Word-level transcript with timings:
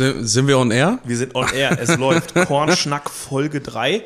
Sind, 0.00 0.26
sind 0.26 0.48
wir 0.48 0.58
on 0.58 0.70
air? 0.70 0.98
Wir 1.04 1.18
sind 1.18 1.34
on 1.34 1.46
air. 1.52 1.78
Es 1.78 1.94
läuft 1.98 2.34
Kornschnack 2.34 3.10
Folge 3.10 3.60
3 3.60 4.02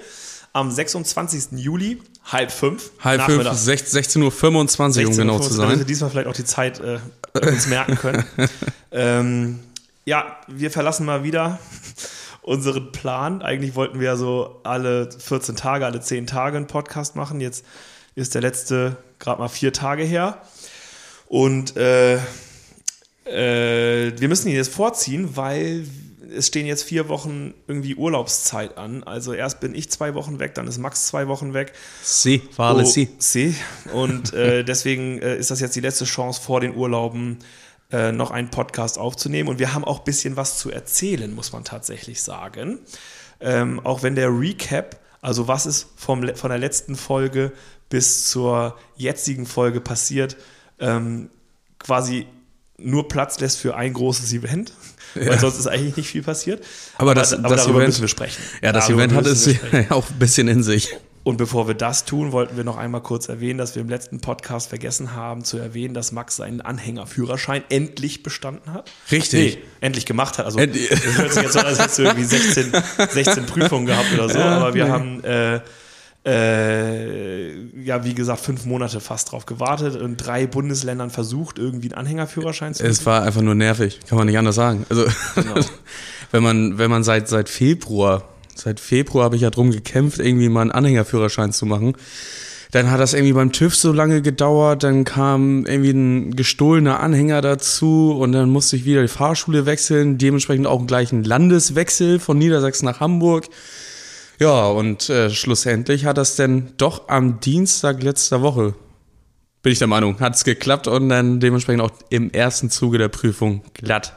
am 0.52 0.72
26. 0.72 1.52
Juli, 1.52 2.02
halb 2.24 2.50
fünf. 2.50 2.90
Halb 2.98 3.22
fünf, 3.22 3.44
Nachmittag. 3.44 3.78
16.25 3.78 5.04
Uhr, 5.04 5.10
um 5.10 5.16
genau 5.16 5.38
zu 5.38 5.56
Damit 5.56 5.70
wir 5.70 5.76
sein. 5.76 5.86
diesmal 5.86 6.10
vielleicht 6.10 6.26
auch 6.26 6.34
die 6.34 6.44
Zeit 6.44 6.80
äh, 6.80 6.98
uns 7.40 7.68
merken 7.68 7.94
können. 7.94 8.24
ähm, 8.90 9.60
ja, 10.04 10.36
wir 10.48 10.72
verlassen 10.72 11.06
mal 11.06 11.22
wieder 11.22 11.60
unseren 12.42 12.90
Plan. 12.90 13.40
Eigentlich 13.40 13.76
wollten 13.76 14.00
wir 14.00 14.06
ja 14.06 14.16
so 14.16 14.62
alle 14.64 15.08
14 15.16 15.54
Tage, 15.54 15.86
alle 15.86 16.00
10 16.00 16.26
Tage 16.26 16.56
einen 16.56 16.66
Podcast 16.66 17.14
machen. 17.14 17.40
Jetzt 17.40 17.64
ist 18.16 18.34
der 18.34 18.42
letzte 18.42 18.96
gerade 19.20 19.40
mal 19.40 19.48
vier 19.48 19.72
Tage 19.72 20.02
her. 20.02 20.38
Und 21.28 21.76
äh, 21.76 22.18
äh, 23.24 24.12
wir 24.18 24.28
müssen 24.28 24.48
ihn 24.48 24.56
jetzt 24.56 24.72
vorziehen, 24.72 25.36
weil 25.36 25.86
es 26.36 26.48
stehen 26.48 26.66
jetzt 26.66 26.82
vier 26.84 27.08
Wochen 27.08 27.54
irgendwie 27.66 27.94
Urlaubszeit 27.94 28.76
an. 28.76 29.02
Also 29.04 29.32
erst 29.32 29.60
bin 29.60 29.74
ich 29.74 29.90
zwei 29.90 30.14
Wochen 30.14 30.38
weg, 30.38 30.54
dann 30.54 30.66
ist 30.66 30.78
Max 30.78 31.06
zwei 31.06 31.28
Wochen 31.28 31.54
weg. 31.54 31.72
Sie, 32.02 32.42
war 32.56 32.74
alles 32.74 32.88
Oh, 32.88 32.92
sie. 32.92 33.08
sie. 33.18 33.54
Und 33.92 34.32
äh, 34.32 34.64
deswegen 34.64 35.20
äh, 35.20 35.36
ist 35.36 35.50
das 35.50 35.60
jetzt 35.60 35.76
die 35.76 35.80
letzte 35.80 36.04
Chance 36.04 36.40
vor 36.40 36.60
den 36.60 36.74
Urlauben, 36.74 37.38
äh, 37.92 38.12
noch 38.12 38.30
einen 38.30 38.50
Podcast 38.50 38.98
aufzunehmen. 38.98 39.48
Und 39.48 39.58
wir 39.58 39.74
haben 39.74 39.84
auch 39.84 40.00
ein 40.00 40.04
bisschen 40.04 40.36
was 40.36 40.58
zu 40.58 40.70
erzählen, 40.70 41.32
muss 41.34 41.52
man 41.52 41.64
tatsächlich 41.64 42.22
sagen. 42.22 42.78
Ähm, 43.40 43.80
auch 43.84 44.02
wenn 44.02 44.14
der 44.14 44.30
Recap, 44.30 44.98
also 45.20 45.48
was 45.48 45.66
ist 45.66 45.88
vom, 45.96 46.26
von 46.34 46.50
der 46.50 46.58
letzten 46.58 46.96
Folge 46.96 47.52
bis 47.88 48.26
zur 48.28 48.76
jetzigen 48.96 49.46
Folge 49.46 49.80
passiert, 49.80 50.36
ähm, 50.80 51.30
quasi 51.78 52.26
nur 52.78 53.08
Platz 53.08 53.38
lässt 53.40 53.58
für 53.58 53.76
ein 53.76 53.92
großes 53.92 54.32
Event. 54.32 54.72
Ja. 55.16 55.28
Weil 55.28 55.38
sonst 55.38 55.60
ist 55.60 55.68
eigentlich 55.68 55.96
nicht 55.96 56.08
viel 56.08 56.24
passiert. 56.24 56.64
Aber 56.98 57.14
das- 57.14 57.32
aber 57.32 57.50
das 57.50 57.60
darüber 57.62 57.78
Event- 57.78 57.90
müssen 57.90 58.00
wir 58.00 58.08
sprechen. 58.08 58.42
Ja, 58.60 58.72
das 58.72 58.86
Darüber 58.86 59.04
Event 59.04 59.14
hat 59.14 59.26
es 59.26 59.46
ja 59.46 59.52
auch 59.90 60.10
ein 60.10 60.18
bisschen 60.18 60.48
in 60.48 60.64
sich. 60.64 60.88
Und 61.22 61.36
bevor 61.36 61.68
wir 61.68 61.76
das 61.76 62.04
tun, 62.04 62.32
wollten 62.32 62.56
wir 62.56 62.64
noch 62.64 62.76
einmal 62.78 63.00
kurz 63.00 63.28
erwähnen, 63.28 63.56
dass 63.58 63.76
wir 63.76 63.82
im 63.82 63.88
letzten 63.88 64.20
Podcast 64.20 64.70
vergessen 64.70 65.14
haben 65.14 65.44
zu 65.44 65.56
erwähnen, 65.56 65.94
dass 65.94 66.10
Max 66.10 66.34
seinen 66.34 66.62
Anhängerführerschein 66.62 67.62
endlich 67.68 68.24
bestanden 68.24 68.72
hat. 68.72 68.90
Richtig. 69.12 69.54
Nee, 69.58 69.62
endlich 69.80 70.04
gemacht 70.04 70.38
hat. 70.38 70.46
Also 70.46 70.58
End- 70.58 70.74
das 70.74 71.00
hört 71.16 71.32
sich 71.32 71.42
jetzt 71.44 71.52
so 71.52 71.58
an, 71.60 71.66
als 71.66 71.78
hättest 71.78 71.98
du 71.98 72.02
irgendwie 72.02 72.24
16, 72.24 72.72
16 73.10 73.46
Prüfungen 73.46 73.86
gehabt 73.86 74.12
oder 74.14 74.28
so. 74.28 74.38
Ja, 74.40 74.56
aber 74.56 74.74
wir 74.74 74.84
nee. 74.86 74.90
haben 74.90 75.22
äh, 75.22 75.60
äh, 76.26 77.52
ja, 77.82 78.04
wie 78.04 78.14
gesagt, 78.14 78.40
fünf 78.40 78.64
Monate 78.64 79.00
fast 79.00 79.32
drauf 79.32 79.44
gewartet 79.44 80.00
und 80.00 80.16
drei 80.16 80.46
Bundesländern 80.46 81.10
versucht, 81.10 81.58
irgendwie 81.58 81.88
einen 81.88 81.98
Anhängerführerschein 81.98 82.74
zu 82.74 82.82
Es 82.82 83.04
war 83.04 83.22
einfach 83.22 83.42
nur 83.42 83.54
nervig, 83.54 84.00
kann 84.08 84.16
man 84.16 84.26
nicht 84.26 84.38
anders 84.38 84.54
sagen. 84.54 84.86
Also, 84.88 85.04
Genau. 85.34 85.54
wenn 86.30 86.42
man, 86.42 86.78
wenn 86.78 86.90
man 86.90 87.04
seit, 87.04 87.28
seit 87.28 87.48
Februar, 87.48 88.28
seit 88.54 88.80
Februar 88.80 89.24
habe 89.24 89.36
ich 89.36 89.42
ja 89.42 89.50
drum 89.50 89.70
gekämpft, 89.70 90.18
irgendwie 90.18 90.48
mal 90.48 90.62
einen 90.62 90.72
Anhängerführerschein 90.72 91.52
zu 91.52 91.66
machen. 91.66 91.94
Dann 92.70 92.90
hat 92.90 92.98
das 92.98 93.14
irgendwie 93.14 93.34
beim 93.34 93.52
TÜV 93.52 93.76
so 93.76 93.92
lange 93.92 94.20
gedauert, 94.20 94.82
dann 94.82 95.04
kam 95.04 95.64
irgendwie 95.64 95.92
ein 95.92 96.34
gestohlener 96.34 96.98
Anhänger 96.98 97.40
dazu 97.40 98.16
und 98.18 98.32
dann 98.32 98.50
musste 98.50 98.74
ich 98.74 98.84
wieder 98.84 99.02
die 99.02 99.08
Fahrschule 99.08 99.64
wechseln, 99.64 100.18
dementsprechend 100.18 100.66
auch 100.66 100.84
gleich 100.84 101.12
einen 101.12 101.22
Landeswechsel 101.22 102.18
von 102.18 102.36
Niedersachsen 102.36 102.86
nach 102.86 102.98
Hamburg. 102.98 103.46
Ja, 104.38 104.66
und 104.66 105.08
äh, 105.10 105.30
schlussendlich 105.30 106.06
hat 106.06 106.18
das 106.18 106.36
dann 106.36 106.72
doch 106.76 107.08
am 107.08 107.40
Dienstag 107.40 108.02
letzter 108.02 108.42
Woche, 108.42 108.74
bin 109.62 109.72
ich 109.72 109.78
der 109.78 109.88
Meinung, 109.88 110.18
hat 110.20 110.34
es 110.34 110.44
geklappt 110.44 110.88
und 110.88 111.08
dann 111.08 111.40
dementsprechend 111.40 111.82
auch 111.82 111.92
im 112.10 112.30
ersten 112.30 112.70
Zuge 112.70 112.98
der 112.98 113.08
Prüfung 113.08 113.62
glatt 113.74 114.16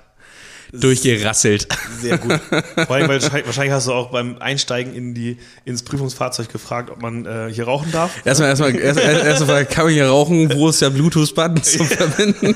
durchgerasselt. 0.74 1.68
Sehr 2.02 2.18
gut. 2.18 2.40
Vor 2.88 2.96
allem, 2.96 3.08
weil 3.08 3.22
wahrscheinlich 3.46 3.72
hast 3.72 3.88
du 3.88 3.94
auch 3.94 4.12
beim 4.12 4.38
Einsteigen 4.40 4.94
in 4.94 5.14
die, 5.14 5.38
ins 5.66 5.84
Prüfungsfahrzeug 5.84 6.52
gefragt, 6.52 6.90
ob 6.90 7.02
man 7.02 7.26
äh, 7.26 7.50
hier 7.52 7.66
rauchen 7.66 7.92
darf. 7.92 8.12
Erstmal, 8.26 8.50
erstmal, 8.50 8.76
erst, 8.80 9.00
erst, 9.00 9.26
erstmal 9.26 9.66
kann 9.66 9.86
man 9.86 9.94
hier 9.94 10.08
rauchen, 10.08 10.54
wo 10.54 10.70
ist 10.70 10.82
der 10.82 10.90
Bluetooth-Button 10.90 11.64
zu 11.64 11.84
verbinden? 11.84 12.56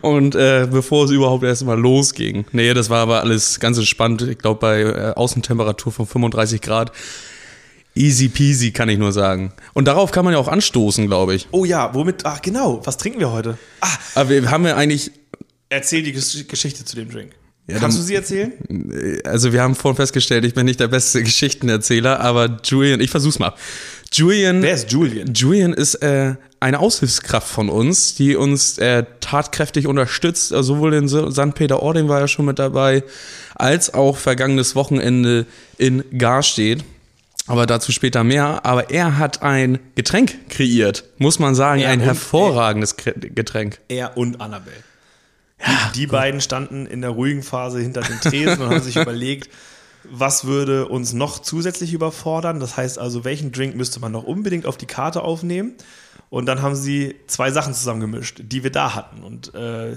und 0.00 0.34
äh, 0.34 0.66
bevor 0.70 1.04
es 1.04 1.10
überhaupt 1.10 1.44
erstmal 1.44 1.78
losging. 1.78 2.44
Nee, 2.52 2.74
das 2.74 2.90
war 2.90 3.00
aber 3.00 3.20
alles 3.22 3.60
ganz 3.60 3.78
entspannt. 3.78 4.22
Ich 4.22 4.38
glaube, 4.38 4.60
bei 4.60 4.80
äh, 4.82 5.12
Außentemperatur 5.14 5.92
von 5.92 6.06
35 6.06 6.60
Grad. 6.60 6.92
Easy 7.96 8.28
peasy, 8.28 8.72
kann 8.72 8.88
ich 8.88 8.98
nur 8.98 9.12
sagen. 9.12 9.52
Und 9.72 9.86
darauf 9.86 10.10
kann 10.10 10.24
man 10.24 10.34
ja 10.34 10.40
auch 10.40 10.48
anstoßen, 10.48 11.06
glaube 11.06 11.36
ich. 11.36 11.46
Oh 11.52 11.64
ja, 11.64 11.94
womit? 11.94 12.26
Ach 12.26 12.42
genau, 12.42 12.80
was 12.84 12.96
trinken 12.96 13.20
wir 13.20 13.30
heute? 13.30 13.56
Ah, 13.80 13.88
Aber 14.16 14.30
wir 14.30 14.50
haben 14.50 14.66
ja 14.66 14.74
eigentlich, 14.74 15.12
erzähl 15.74 16.02
die 16.02 16.14
Gesch- 16.14 16.44
Geschichte 16.46 16.84
zu 16.84 16.96
dem 16.96 17.10
Drink. 17.10 17.32
Ja, 17.66 17.78
Kannst 17.78 17.96
dann- 17.96 18.02
du 18.02 18.06
sie 18.06 18.14
erzählen? 18.14 18.52
also 19.24 19.52
wir 19.52 19.62
haben 19.62 19.74
vorhin 19.74 19.96
festgestellt, 19.96 20.44
ich 20.44 20.52
bin 20.54 20.66
nicht 20.66 20.80
der 20.80 20.88
beste 20.88 21.22
Geschichtenerzähler, 21.28 22.20
aber 22.20 22.58
Julian, 22.64 23.00
ich 23.00 23.10
versuch's 23.10 23.38
mal. 23.38 23.54
Julian. 24.12 24.62
Wer 24.62 24.74
ist 24.74 24.92
Julian? 24.92 25.32
Julian 25.34 25.72
ist 25.72 25.94
äh, 25.96 26.34
eine 26.60 26.78
Aushilfskraft 26.78 27.48
von 27.48 27.68
uns, 27.70 28.14
die 28.14 28.36
uns 28.36 28.78
äh, 28.78 29.04
tatkräftig 29.20 29.86
unterstützt. 29.86 30.52
Also 30.52 30.74
sowohl 30.74 30.94
in 30.94 31.08
St. 31.08 31.54
Peter-Ording 31.54 32.08
war 32.08 32.20
er 32.20 32.28
schon 32.28 32.44
mit 32.44 32.58
dabei, 32.58 33.02
als 33.56 33.92
auch 33.94 34.16
vergangenes 34.18 34.76
Wochenende 34.76 35.46
in 35.78 36.04
Garstedt. 36.16 36.84
Aber 37.46 37.66
dazu 37.66 37.92
später 37.92 38.24
mehr. 38.24 38.64
Aber 38.64 38.90
er 38.90 39.18
hat 39.18 39.42
ein 39.42 39.78
Getränk 39.96 40.48
kreiert, 40.48 41.04
muss 41.18 41.38
man 41.38 41.54
sagen, 41.54 41.80
Er 41.80 41.90
ein 41.90 42.00
hervorragendes 42.00 42.96
Kre- 42.98 43.18
Getränk. 43.34 43.80
Er 43.88 44.16
und 44.16 44.40
Annabelle. 44.40 44.76
Die, 45.66 46.00
die 46.00 46.06
beiden 46.06 46.40
standen 46.40 46.86
in 46.86 47.00
der 47.00 47.10
ruhigen 47.10 47.42
Phase 47.42 47.80
hinter 47.80 48.02
den 48.02 48.20
Tresen 48.20 48.62
und 48.62 48.70
haben 48.70 48.82
sich 48.82 48.96
überlegt, 49.00 49.50
was 50.04 50.44
würde 50.44 50.88
uns 50.88 51.12
noch 51.12 51.38
zusätzlich 51.38 51.92
überfordern. 51.92 52.60
Das 52.60 52.76
heißt 52.76 52.98
also, 52.98 53.24
welchen 53.24 53.52
Drink 53.52 53.74
müsste 53.74 54.00
man 54.00 54.12
noch 54.12 54.24
unbedingt 54.24 54.66
auf 54.66 54.76
die 54.76 54.86
Karte 54.86 55.22
aufnehmen? 55.22 55.74
Und 56.30 56.46
dann 56.46 56.62
haben 56.62 56.74
sie 56.74 57.14
zwei 57.26 57.50
Sachen 57.50 57.74
zusammengemischt, 57.74 58.40
die 58.42 58.62
wir 58.62 58.72
da 58.72 58.94
hatten. 58.94 59.22
Und 59.22 59.54
äh, 59.54 59.96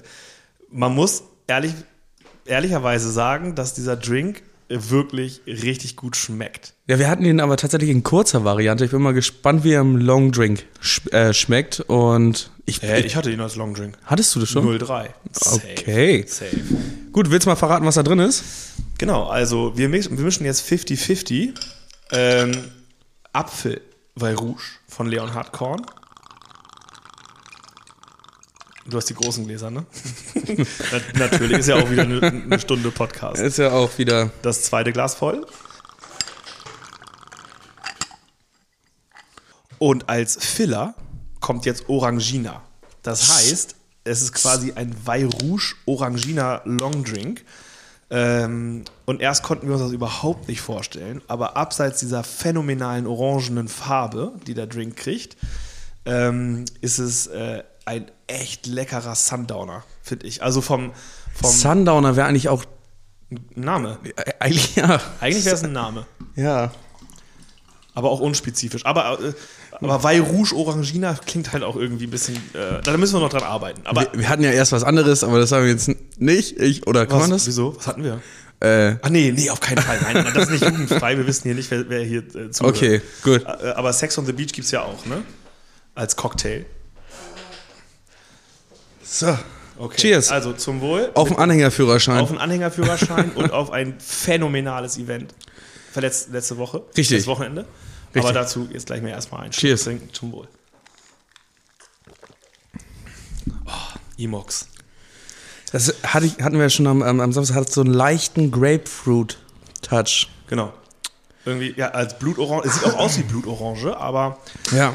man 0.69 0.93
muss 0.93 1.23
ehrlich, 1.47 1.73
ehrlicherweise 2.45 3.11
sagen, 3.11 3.55
dass 3.55 3.73
dieser 3.73 3.95
Drink 3.95 4.43
wirklich 4.69 5.41
richtig 5.45 5.95
gut 5.95 6.15
schmeckt. 6.15 6.73
Ja, 6.87 6.99
wir 6.99 7.09
hatten 7.09 7.23
ihn 7.25 7.39
aber 7.39 7.57
tatsächlich 7.57 7.89
in 7.89 8.03
kurzer 8.03 8.43
Variante. 8.43 8.85
Ich 8.85 8.91
bin 8.91 9.01
mal 9.01 9.13
gespannt, 9.13 9.63
wie 9.63 9.73
er 9.73 9.81
im 9.81 9.97
Long 9.97 10.31
Drink 10.31 10.65
sch 10.81 11.01
äh, 11.11 11.33
schmeckt. 11.33 11.79
Und 11.81 12.51
ich, 12.65 12.83
Äh, 12.83 13.01
ich 13.01 13.15
hatte 13.15 13.31
ihn 13.31 13.39
als 13.39 13.55
Long 13.55 13.73
Drink. 13.73 13.97
hattest 14.05 14.35
du 14.35 14.39
das 14.39 14.49
schon? 14.49 14.77
03. 14.79 15.13
Okay. 15.53 16.25
Safe. 16.27 16.49
Gut, 17.11 17.31
willst 17.31 17.45
du 17.45 17.49
mal 17.49 17.55
verraten, 17.55 17.85
was 17.85 17.95
da 17.95 18.03
drin 18.03 18.19
ist? 18.19 18.43
Genau, 18.97 19.27
also 19.27 19.73
wir 19.77 19.89
mischen, 19.89 20.17
wir 20.17 20.25
mischen 20.25 20.45
jetzt 20.45 20.67
50-50 20.69 21.53
ähm, 22.11 22.51
Apfel 23.33 23.81
Rouge 24.19 24.61
von 24.87 25.07
Leonhard 25.07 25.51
Korn. 25.51 25.81
Du 28.89 28.95
hast 28.95 29.09
die 29.09 29.15
großen 29.15 29.45
Gläser, 29.45 29.69
ne? 29.69 29.85
Na, 30.91 31.19
natürlich, 31.19 31.57
ist 31.59 31.67
ja 31.67 31.75
auch 31.75 31.89
wieder 31.89 32.03
eine, 32.03 32.21
eine 32.21 32.59
Stunde 32.59 32.89
Podcast. 32.89 33.41
Ist 33.41 33.57
ja 33.57 33.71
auch 33.71 33.97
wieder. 33.97 34.31
Das 34.41 34.63
zweite 34.63 34.93
Glas 34.93 35.15
voll. 35.15 35.45
Und 39.77 40.07
als 40.07 40.37
Filler 40.37 40.95
kommt 41.41 41.65
jetzt 41.65 41.89
Orangina. 41.89 42.61
Das 43.03 43.35
heißt, 43.35 43.75
es 44.05 44.21
ist 44.21 44.33
quasi 44.33 44.71
ein 44.73 44.95
Weih 45.05 45.25
Rouge 45.25 45.75
Orangina 45.85 46.61
Long 46.63 47.03
Drink. 47.03 47.43
Ähm, 48.09 48.85
und 49.05 49.21
erst 49.21 49.43
konnten 49.43 49.67
wir 49.67 49.73
uns 49.73 49.83
das 49.83 49.91
überhaupt 49.91 50.47
nicht 50.47 50.61
vorstellen, 50.61 51.21
aber 51.27 51.57
abseits 51.57 51.99
dieser 51.99 52.23
phänomenalen 52.23 53.05
orangenen 53.05 53.67
Farbe, 53.67 54.31
die 54.47 54.53
der 54.53 54.65
Drink 54.65 54.95
kriegt, 54.95 55.35
ähm, 56.05 56.63
ist 56.79 56.99
es 56.99 57.27
äh, 57.27 57.63
ein 57.87 58.11
echt 58.27 58.67
leckerer 58.67 59.15
Sundowner, 59.15 59.83
finde 60.03 60.27
ich. 60.27 60.43
Also 60.43 60.61
vom, 60.61 60.91
vom 61.33 61.51
Sundowner 61.51 62.15
wäre 62.15 62.27
eigentlich 62.27 62.49
auch. 62.49 62.63
Name. 63.55 63.97
äh, 64.03 64.33
Eigentlich, 64.39 64.75
ja. 64.75 65.01
Eigentlich 65.19 65.45
wäre 65.45 65.55
es 65.55 65.63
ein 65.63 65.71
Name. 65.73 66.05
Ja. 66.35 66.71
Aber 67.93 68.11
auch 68.11 68.19
unspezifisch. 68.19 68.85
Aber, 68.85 69.19
äh, 69.21 69.33
aber 69.81 70.03
Weih 70.03 70.19
Rouge 70.21 70.53
Orangina 70.55 71.13
klingt 71.25 71.51
halt 71.51 71.63
auch 71.63 71.75
irgendwie 71.75 72.05
ein 72.07 72.11
bisschen. 72.11 72.35
Äh, 72.53 72.81
da 72.83 72.95
müssen 72.97 73.15
wir 73.15 73.21
noch 73.21 73.29
dran 73.29 73.43
arbeiten. 73.43 73.81
Aber 73.85 74.01
Wir, 74.01 74.19
wir 74.19 74.29
hatten 74.29 74.43
ja 74.43 74.51
erst 74.51 74.71
was 74.71 74.83
anderes, 74.83 75.23
aber 75.23 75.39
das 75.39 75.51
haben 75.51 75.63
wir 75.63 75.71
jetzt 75.71 75.89
nicht. 76.17 76.59
Ich, 76.59 76.85
oder 76.87 77.05
kann 77.05 77.15
was, 77.17 77.21
man 77.23 77.31
das? 77.31 77.47
wieso? 77.47 77.75
Was 77.75 77.87
hatten 77.87 78.03
wir? 78.03 78.21
Äh, 78.59 78.95
Ah, 79.01 79.09
nee, 79.09 79.31
nee, 79.35 79.49
auf 79.49 79.59
keinen 79.59 79.81
Fall. 79.81 79.99
Nein, 80.01 80.25
das 80.33 80.43
ist 80.45 80.51
nicht 80.51 80.63
jugendfrei. 80.65 81.17
Wir 81.17 81.25
wissen 81.27 81.43
hier 81.43 81.55
nicht, 81.55 81.69
wer, 81.71 81.87
wer 81.89 82.03
hier 82.03 82.19
äh, 82.35 82.49
zuhört. 82.51 82.75
okay, 82.75 83.01
gut. 83.23 83.43
Äh, 83.43 83.69
aber 83.75 83.91
Sex 83.93 84.17
on 84.17 84.25
the 84.25 84.33
Beach 84.33 84.51
gibt 84.51 84.65
es 84.65 84.71
ja 84.71 84.81
auch, 84.83 85.05
ne? 85.05 85.23
Als 85.95 86.15
Cocktail. 86.15 86.65
So. 89.09 89.37
Okay. 89.79 89.97
Cheers. 89.97 90.31
Also 90.31 90.53
zum 90.53 90.81
Wohl. 90.81 91.11
Auf 91.13 91.27
dem 91.29 91.37
Anhängerführerschein. 91.37 92.19
auf 92.19 92.29
einen 92.29 92.39
Anhängerführerschein 92.39 93.31
und 93.33 93.53
auf 93.53 93.71
ein 93.71 93.99
phänomenales 93.99 94.97
Event. 94.97 95.33
Verletzt, 95.91 96.29
letzte 96.31 96.57
Woche. 96.57 96.83
Richtig. 96.97 97.19
Das 97.19 97.27
Wochenende. 97.27 97.65
Richtig. 98.13 98.23
Aber 98.23 98.33
dazu 98.33 98.67
jetzt 98.71 98.87
gleich 98.87 99.01
mal 99.01 99.09
erstmal 99.09 99.43
ein 99.43 99.51
Cheers. 99.51 99.83
Trinken. 99.83 100.11
Zum 100.13 100.31
Wohl. 100.31 100.47
Oh, 103.65 103.71
Emox. 104.17 104.67
Das 105.71 105.93
hatte 106.03 106.25
ich, 106.25 106.41
hatten 106.41 106.55
wir 106.55 106.63
ja 106.63 106.69
schon 106.69 106.87
am, 106.87 107.01
am, 107.03 107.19
am 107.19 107.31
Samstag, 107.33 107.55
hat 107.55 107.71
so 107.71 107.81
einen 107.81 107.93
leichten 107.93 108.51
Grapefruit-Touch. 108.51 110.29
Genau. 110.47 110.73
Irgendwie, 111.45 111.73
ja, 111.77 111.89
als 111.89 112.17
Blutorange. 112.17 112.63
Es 112.65 112.75
sieht 112.75 112.85
auch 112.85 112.97
aus 112.97 113.17
wie 113.17 113.23
Blutorange, 113.23 113.95
aber 113.95 114.37
Ja. 114.71 114.93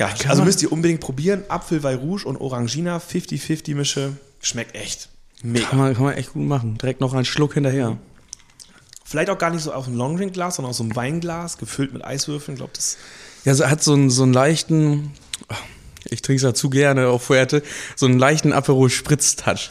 Ja, 0.00 0.08
Kann 0.08 0.30
also 0.30 0.40
man- 0.40 0.46
müsst 0.46 0.62
ihr 0.62 0.72
unbedingt 0.72 1.00
probieren. 1.00 1.44
Apfel, 1.48 1.84
Rouge 1.86 2.24
und 2.26 2.36
Orangina 2.38 2.98
50-50 2.98 3.74
Mische. 3.74 4.12
Schmeckt 4.40 4.74
echt 4.74 5.10
mega. 5.42 5.66
Kann 5.68 5.78
man, 5.78 5.94
kann 5.94 6.04
man 6.04 6.14
echt 6.14 6.32
gut 6.32 6.42
machen. 6.46 6.78
Direkt 6.78 7.00
noch 7.00 7.12
einen 7.14 7.24
Schluck 7.26 7.54
hinterher. 7.54 7.98
Vielleicht 9.04 9.28
auch 9.28 9.38
gar 9.38 9.50
nicht 9.50 9.62
so 9.62 9.72
aus 9.72 9.86
einem 9.86 9.96
Longdrink-Glas, 9.96 10.56
sondern 10.56 10.70
aus 10.70 10.78
so 10.78 10.84
einem 10.84 10.96
Weinglas, 10.96 11.58
gefüllt 11.58 11.92
mit 11.92 12.04
Eiswürfeln. 12.04 12.54
Ich 12.54 12.60
glaube, 12.60 12.72
das 12.74 12.96
Ja, 13.44 13.54
so 13.54 13.66
hat 13.68 13.82
so 13.82 13.92
einen, 13.92 14.08
so 14.08 14.22
einen 14.22 14.32
leichten, 14.32 15.12
ich 16.08 16.22
trinke 16.22 16.36
es 16.36 16.42
ja 16.44 16.54
zu 16.54 16.70
gerne 16.70 17.08
auf 17.08 17.24
Fuerte, 17.24 17.62
so 17.96 18.06
einen 18.06 18.18
leichten 18.18 18.52
Aperol 18.52 18.88
Spritz-Touch. 18.88 19.70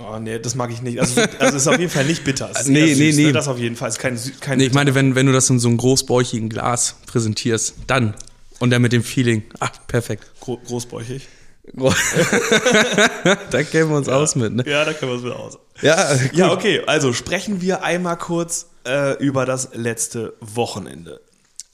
Oh, 0.00 0.18
nee, 0.18 0.38
das 0.38 0.54
mag 0.54 0.70
ich 0.72 0.82
nicht. 0.82 0.98
Also, 1.00 1.20
also 1.20 1.56
es 1.56 1.62
ist 1.62 1.66
auf 1.68 1.78
jeden 1.78 1.90
Fall 1.90 2.06
nicht 2.06 2.24
bitter. 2.24 2.50
Es 2.52 2.60
ist 2.62 2.68
Nee, 2.70 2.80
eher 2.80 2.86
nee, 2.96 3.10
süß, 3.10 3.16
nee. 3.16 3.26
Ne? 3.26 3.32
Das 3.32 3.46
auf 3.48 3.58
jeden 3.58 3.76
Fall. 3.76 3.88
Ist 3.90 3.98
kein, 3.98 4.18
kein 4.40 4.58
Nee, 4.58 4.66
ich 4.66 4.72
meine, 4.72 4.94
wenn, 4.94 5.14
wenn 5.14 5.26
du 5.26 5.32
das 5.32 5.50
in 5.50 5.58
so 5.58 5.68
einem 5.68 5.76
großbäuchigen 5.76 6.48
Glas 6.48 6.96
präsentierst, 7.06 7.74
dann. 7.86 8.14
Und 8.58 8.70
dann 8.70 8.82
mit 8.82 8.92
dem 8.92 9.02
Feeling. 9.02 9.44
Ach, 9.60 9.70
perfekt. 9.86 10.24
Gro 10.40 10.58
großbäuchig. 10.58 11.28
da 11.74 13.62
kennen 13.62 13.90
wir 13.90 13.96
uns 13.96 14.08
aus 14.08 14.34
mit, 14.36 14.54
ne? 14.54 14.64
Ja, 14.66 14.84
da 14.84 14.94
können 14.94 15.12
wir 15.12 15.18
es 15.18 15.24
wieder 15.24 15.38
aus. 15.38 15.58
Ja, 15.82 16.14
gut. 16.14 16.32
Ja, 16.32 16.52
okay. 16.52 16.82
Also 16.86 17.12
sprechen 17.12 17.60
wir 17.60 17.82
einmal 17.82 18.16
kurz 18.16 18.68
äh, 18.86 19.16
über 19.22 19.44
das 19.44 19.70
letzte 19.74 20.34
Wochenende. 20.40 21.20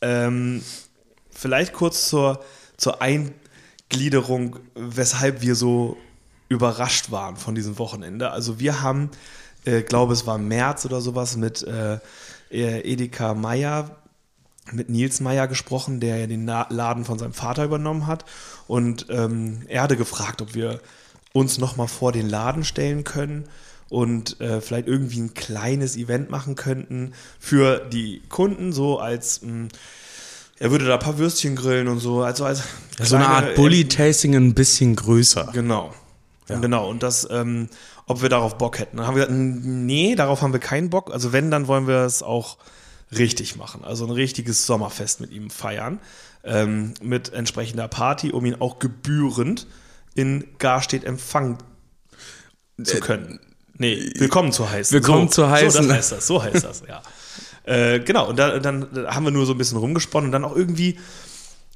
Ähm, 0.00 0.62
vielleicht 1.30 1.72
kurz 1.72 2.08
zur, 2.08 2.44
zur 2.76 3.00
Eingliederung, 3.00 4.58
weshalb 4.74 5.42
wir 5.42 5.54
so 5.54 5.96
überrascht 6.48 7.10
waren 7.10 7.36
von 7.36 7.54
diesem 7.54 7.78
Wochenende. 7.78 8.30
Also 8.30 8.58
wir 8.60 8.82
haben, 8.82 9.10
äh, 9.64 9.82
glaube 9.82 10.12
es 10.12 10.26
war 10.26 10.38
März 10.38 10.84
oder 10.84 11.00
sowas, 11.00 11.36
mit 11.36 11.62
äh, 11.62 11.98
Edeka 12.50 13.34
Meyer 13.34 13.96
mit 14.72 14.88
Nils 14.88 15.20
Meyer 15.20 15.46
gesprochen, 15.48 16.00
der 16.00 16.16
ja 16.18 16.26
den 16.26 16.46
Laden 16.46 17.04
von 17.04 17.18
seinem 17.18 17.34
Vater 17.34 17.64
übernommen 17.64 18.06
hat. 18.06 18.24
Und 18.66 19.06
ähm, 19.10 19.62
er 19.68 19.82
hatte 19.82 19.96
gefragt, 19.96 20.40
ob 20.42 20.54
wir 20.54 20.80
uns 21.32 21.58
nochmal 21.58 21.88
vor 21.88 22.12
den 22.12 22.28
Laden 22.28 22.64
stellen 22.64 23.04
können 23.04 23.44
und 23.90 24.40
äh, 24.40 24.60
vielleicht 24.60 24.88
irgendwie 24.88 25.20
ein 25.20 25.34
kleines 25.34 25.96
Event 25.96 26.30
machen 26.30 26.54
könnten 26.54 27.12
für 27.38 27.78
die 27.92 28.22
Kunden, 28.28 28.72
so 28.72 28.98
als 28.98 29.42
mh, 29.42 29.68
er 30.58 30.70
würde 30.70 30.86
da 30.86 30.94
ein 30.94 31.00
paar 31.00 31.18
Würstchen 31.18 31.56
grillen 31.56 31.88
und 31.88 31.98
so. 31.98 32.22
Also 32.22 32.44
als 32.44 32.62
so 33.02 33.16
eine 33.16 33.24
kleine- 33.26 33.46
Art 33.48 33.54
Bully-Tasting 33.56 34.34
ein 34.34 34.54
bisschen 34.54 34.94
größer. 34.96 35.50
Genau. 35.52 35.92
Genau, 36.46 36.90
und 36.90 37.02
das, 37.02 37.26
ähm, 37.30 37.68
ob 38.06 38.20
wir 38.20 38.28
darauf 38.28 38.58
Bock 38.58 38.78
hätten. 38.78 38.98
Dann 38.98 39.06
haben 39.06 39.16
wir 39.16 39.26
gesagt, 39.26 39.40
nee, 39.64 40.14
darauf 40.14 40.42
haben 40.42 40.52
wir 40.52 40.60
keinen 40.60 40.90
Bock. 40.90 41.10
Also 41.10 41.32
wenn, 41.32 41.50
dann 41.50 41.68
wollen 41.68 41.86
wir 41.86 42.00
es 42.04 42.22
auch 42.22 42.58
richtig 43.18 43.56
machen. 43.56 43.84
Also 43.84 44.04
ein 44.04 44.10
richtiges 44.10 44.66
Sommerfest 44.66 45.20
mit 45.20 45.30
ihm 45.30 45.50
feiern. 45.50 46.00
Ähm, 46.46 46.92
mit 47.00 47.32
entsprechender 47.32 47.88
Party, 47.88 48.30
um 48.30 48.44
ihn 48.44 48.56
auch 48.60 48.78
gebührend 48.78 49.66
in 50.14 50.44
Garstedt 50.58 51.04
empfangen 51.04 51.56
zu 52.82 53.00
können. 53.00 53.40
Nee, 53.78 54.12
willkommen 54.16 54.52
zu 54.52 54.70
heißen. 54.70 54.92
Willkommen 54.94 55.28
so, 55.28 55.34
zu 55.34 55.50
heißen. 55.50 55.70
So, 55.82 55.88
das 55.88 55.96
heißt 55.96 56.12
das, 56.12 56.26
so 56.26 56.42
heißt 56.42 56.64
das, 56.64 56.82
ja. 56.86 57.02
äh, 57.64 58.00
genau, 58.00 58.28
und 58.28 58.38
da, 58.38 58.58
dann 58.58 58.88
haben 59.06 59.24
wir 59.24 59.30
nur 59.30 59.46
so 59.46 59.52
ein 59.52 59.58
bisschen 59.58 59.78
rumgesponnen 59.78 60.28
und 60.28 60.32
dann 60.32 60.44
auch 60.44 60.54
irgendwie 60.54 60.98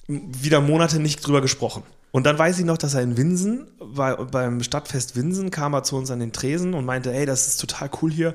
wieder 0.06 0.61
Monate 0.61 1.00
nicht 1.00 1.26
drüber 1.26 1.40
gesprochen. 1.40 1.82
Und 2.11 2.25
dann 2.25 2.38
weiß 2.38 2.58
ich 2.58 2.64
noch, 2.64 2.79
dass 2.79 2.94
er 2.94 3.02
in 3.02 3.17
Winsen, 3.17 3.67
bei, 3.79 4.14
beim 4.14 4.62
Stadtfest 4.62 5.17
Winsen, 5.17 5.50
kam 5.50 5.75
er 5.75 5.82
zu 5.82 5.96
uns 5.96 6.11
an 6.11 6.20
den 6.20 6.32
Tresen 6.32 6.75
und 6.75 6.85
meinte, 6.85 7.12
ey, 7.12 7.26
das 7.26 7.49
ist 7.49 7.61
total 7.61 7.90
cool 8.00 8.11
hier 8.11 8.35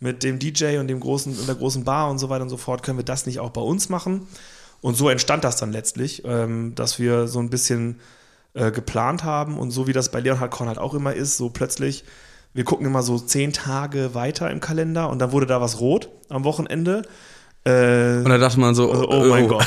mit 0.00 0.22
dem 0.22 0.38
DJ 0.38 0.78
und 0.78 0.88
dem 0.88 0.98
großen, 0.98 1.38
und 1.38 1.46
der 1.46 1.54
großen 1.54 1.84
Bar 1.84 2.10
und 2.10 2.18
so 2.18 2.28
weiter 2.30 2.42
und 2.42 2.48
so 2.48 2.56
fort. 2.56 2.82
Können 2.82 2.98
wir 2.98 3.04
das 3.04 3.26
nicht 3.26 3.38
auch 3.38 3.50
bei 3.50 3.60
uns 3.60 3.88
machen? 3.88 4.26
Und 4.80 4.96
so 4.96 5.08
entstand 5.10 5.44
das 5.44 5.56
dann 5.56 5.72
letztlich, 5.72 6.22
ähm, 6.24 6.74
dass 6.74 6.98
wir 6.98 7.28
so 7.28 7.38
ein 7.38 7.50
bisschen 7.50 8.00
äh, 8.54 8.70
geplant 8.70 9.24
haben 9.24 9.58
und 9.58 9.70
so 9.70 9.86
wie 9.86 9.92
das 9.92 10.10
bei 10.10 10.20
Leonhard 10.20 10.50
Korn 10.50 10.68
halt 10.68 10.78
auch 10.78 10.94
immer 10.94 11.12
ist, 11.12 11.36
so 11.36 11.50
plötzlich, 11.50 12.04
wir 12.54 12.64
gucken 12.64 12.86
immer 12.86 13.02
so 13.02 13.18
zehn 13.18 13.52
Tage 13.52 14.14
weiter 14.14 14.50
im 14.50 14.60
Kalender 14.60 15.10
und 15.10 15.18
dann 15.18 15.32
wurde 15.32 15.46
da 15.46 15.60
was 15.60 15.80
rot 15.80 16.08
am 16.30 16.44
Wochenende. 16.44 17.02
Äh, 17.64 18.16
Und 18.24 18.30
da 18.30 18.38
dachte 18.38 18.58
man 18.58 18.74
so, 18.74 18.90
Also, 18.90 19.08
oh 19.10 19.24
mein 19.26 19.46
Gott. 19.46 19.66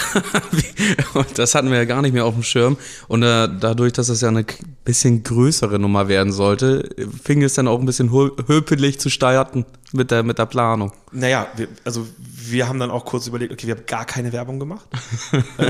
Und 1.13 1.37
das 1.37 1.53
hatten 1.53 1.69
wir 1.69 1.77
ja 1.77 1.85
gar 1.85 2.01
nicht 2.01 2.13
mehr 2.13 2.25
auf 2.25 2.33
dem 2.33 2.41
Schirm. 2.43 2.77
Und 3.07 3.21
äh, 3.21 3.47
dadurch, 3.59 3.93
dass 3.93 4.09
es 4.09 4.21
ja 4.21 4.29
eine 4.29 4.45
bisschen 4.83 5.23
größere 5.23 5.77
Nummer 5.77 6.07
werden 6.07 6.31
sollte, 6.33 6.89
fing 7.23 7.43
es 7.43 7.53
dann 7.53 7.67
auch 7.67 7.79
ein 7.79 7.85
bisschen 7.85 8.09
hö- 8.09 8.31
höpelig 8.47 8.99
zu 8.99 9.09
starten 9.11 9.65
mit 9.91 10.09
der, 10.09 10.23
mit 10.23 10.39
der 10.39 10.47
Planung. 10.47 10.91
Naja, 11.11 11.45
wir, 11.55 11.67
also 11.85 12.07
wir 12.17 12.67
haben 12.67 12.79
dann 12.79 12.89
auch 12.89 13.05
kurz 13.05 13.27
überlegt, 13.27 13.53
okay, 13.53 13.67
wir 13.67 13.75
haben 13.75 13.85
gar 13.85 14.05
keine 14.05 14.33
Werbung 14.33 14.59
gemacht. 14.59 14.85
äh, 15.59 15.63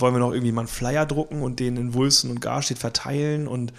wollen 0.00 0.14
wir 0.14 0.18
noch 0.18 0.32
irgendwie 0.32 0.52
mal 0.52 0.62
einen 0.62 0.68
Flyer 0.68 1.06
drucken 1.06 1.42
und 1.42 1.60
den 1.60 1.76
in 1.76 1.94
Wulsten 1.94 2.30
und 2.30 2.40
Garstedt 2.40 2.78
verteilen 2.78 3.46
und 3.46 3.72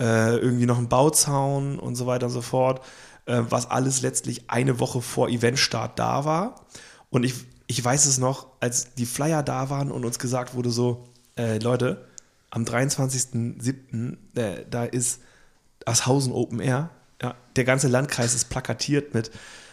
äh, 0.00 0.36
irgendwie 0.38 0.66
noch 0.66 0.78
einen 0.78 0.88
Bauzaun 0.88 1.78
und 1.78 1.94
so 1.94 2.06
weiter 2.06 2.26
und 2.26 2.32
so 2.32 2.42
fort, 2.42 2.80
äh, 3.26 3.42
was 3.48 3.70
alles 3.70 4.02
letztlich 4.02 4.50
eine 4.50 4.80
Woche 4.80 5.00
vor 5.02 5.28
Eventstart 5.28 5.98
da 6.00 6.24
war. 6.24 6.56
Und 7.12 7.24
ich, 7.24 7.34
ich 7.66 7.84
weiß 7.84 8.06
es 8.06 8.16
noch, 8.16 8.46
als 8.58 8.94
die 8.94 9.04
Flyer 9.04 9.42
da 9.42 9.68
waren 9.68 9.92
und 9.92 10.04
uns 10.06 10.18
gesagt 10.18 10.54
wurde 10.54 10.70
so, 10.70 11.04
äh, 11.36 11.58
Leute, 11.58 12.06
am 12.50 12.64
23.07., 12.64 14.16
äh, 14.34 14.64
da 14.68 14.84
ist 14.84 15.20
Ashausen 15.84 16.32
Open 16.32 16.58
Air. 16.58 16.88
Ja, 17.20 17.34
der 17.54 17.64
ganze 17.64 17.88
Landkreis 17.88 18.34
ist 18.34 18.48
plakatiert 18.48 19.12
mit, 19.12 19.30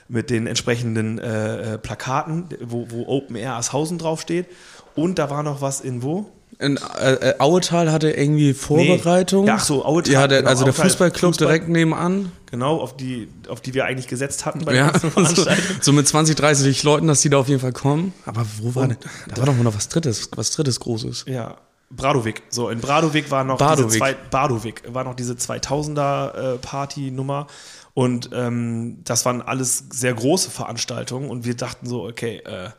mit 0.10 0.30
den 0.30 0.48
entsprechenden 0.48 1.18
äh, 1.18 1.76
äh, 1.76 1.78
Plakaten, 1.78 2.50
wo, 2.62 2.92
wo 2.92 3.08
Open 3.08 3.38
Air 3.38 3.56
Ashausen 3.56 3.98
draufsteht. 3.98 4.48
Und 4.96 5.18
da 5.18 5.30
war 5.30 5.42
noch 5.42 5.62
was 5.62 5.80
in 5.80 6.04
wo? 6.04 6.30
In, 6.62 6.78
äh, 7.00 7.14
äh, 7.14 7.36
Auetal 7.40 7.90
hatte 7.90 8.12
irgendwie 8.12 8.54
Vorbereitung. 8.54 9.48
Ja, 9.48 9.56
ach 9.56 9.64
so, 9.64 9.86
Auetal, 9.86 10.14
Ja, 10.14 10.28
der, 10.28 10.40
genau, 10.40 10.50
also 10.50 10.66
der 10.66 10.74
Fußballclub 10.74 11.32
Fußball. 11.32 11.48
direkt 11.48 11.70
nebenan. 11.70 12.34
Genau, 12.52 12.82
auf 12.82 12.98
die, 12.98 13.30
auf 13.48 13.62
die 13.62 13.74
wir 13.74 13.86
eigentlich 13.86 14.08
gesetzt 14.08 14.46
hatten 14.46 14.66
bei 14.66 14.74
der 14.74 14.82
Ja, 14.82 14.92
ganzen 14.92 15.36
so, 15.36 15.46
so 15.80 15.94
mit 15.94 16.06
20, 16.06 16.36
30 16.36 16.84
Leuten, 16.84 17.08
dass 17.08 17.22
die 17.22 17.30
da 17.30 17.38
auf 17.38 17.48
jeden 17.48 17.62
Fall 17.62 17.72
kommen. 17.72 18.14
Aber 18.26 18.46
wo 18.60 18.76
war 18.76 18.88
denn? 18.90 18.98
Da 19.30 19.38
war 19.38 19.46
doch 19.46 19.56
mal 19.56 19.64
noch 19.64 19.76
was 19.76 19.88
Drittes, 19.88 20.30
was 20.36 20.52
Drittes 20.52 20.82
Großes. 20.82 21.26
Ja, 21.28 21.56
Bradowik. 21.92 22.44
So, 22.50 22.70
in 22.70 22.82
Bradowik 22.82 23.32
war 23.32 23.46
noch 23.46 23.58
Bardowik. 23.58 23.88
diese 23.92 24.00
zwei, 24.00 24.14
Bardowik 24.30 24.84
war 24.88 25.06
noch 25.06 25.16
diese 25.16 25.34
2000er 25.36 26.56
äh, 26.56 26.58
Party-Nummer. 26.58 27.48
Und 27.94 28.32
ähm, 28.34 28.98
das 29.06 29.26
waren 29.26 29.42
alles 29.42 29.86
sehr 29.92 30.14
große 30.14 30.52
Veranstaltungen 30.52 31.30
und 31.30 31.46
wir 31.46 31.56
dachten 31.56 31.88
so, 31.88 32.04
okay, 32.06 32.42
äh, 32.46 32.70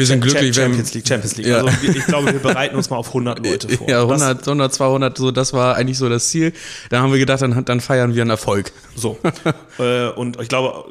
Wir 0.00 0.06
sind 0.06 0.20
glücklich, 0.20 0.56
wenn 0.56 0.64
Champions 0.64 0.94
League, 0.94 1.06
Champions 1.08 1.36
League. 1.36 1.46
Ja. 1.46 1.58
Also 1.64 1.68
ich 1.82 2.04
glaube, 2.06 2.32
wir 2.32 2.40
bereiten 2.40 2.76
uns 2.76 2.90
mal 2.90 2.96
auf 2.96 3.08
100 3.08 3.38
Leute 3.46 3.68
vor. 3.68 3.88
Ja, 3.88 4.04
Das- 4.04 4.22
100, 4.22 4.46
100, 4.48 4.74
200, 4.74 5.18
so, 5.18 5.30
das 5.30 5.52
war 5.52 5.76
eigentlich 5.76 5.98
so 5.98 6.08
das 6.08 6.28
Ziel. 6.28 6.52
Da 6.88 7.00
haben 7.00 7.12
wir 7.12 7.18
gedacht, 7.18 7.42
dann, 7.42 7.64
dann 7.64 7.80
feiern 7.80 8.14
wir 8.14 8.22
einen 8.22 8.30
Erfolg. 8.30 8.72
So. 8.96 9.18
äh, 9.78 10.08
und 10.08 10.40
ich 10.40 10.48
glaube, 10.48 10.84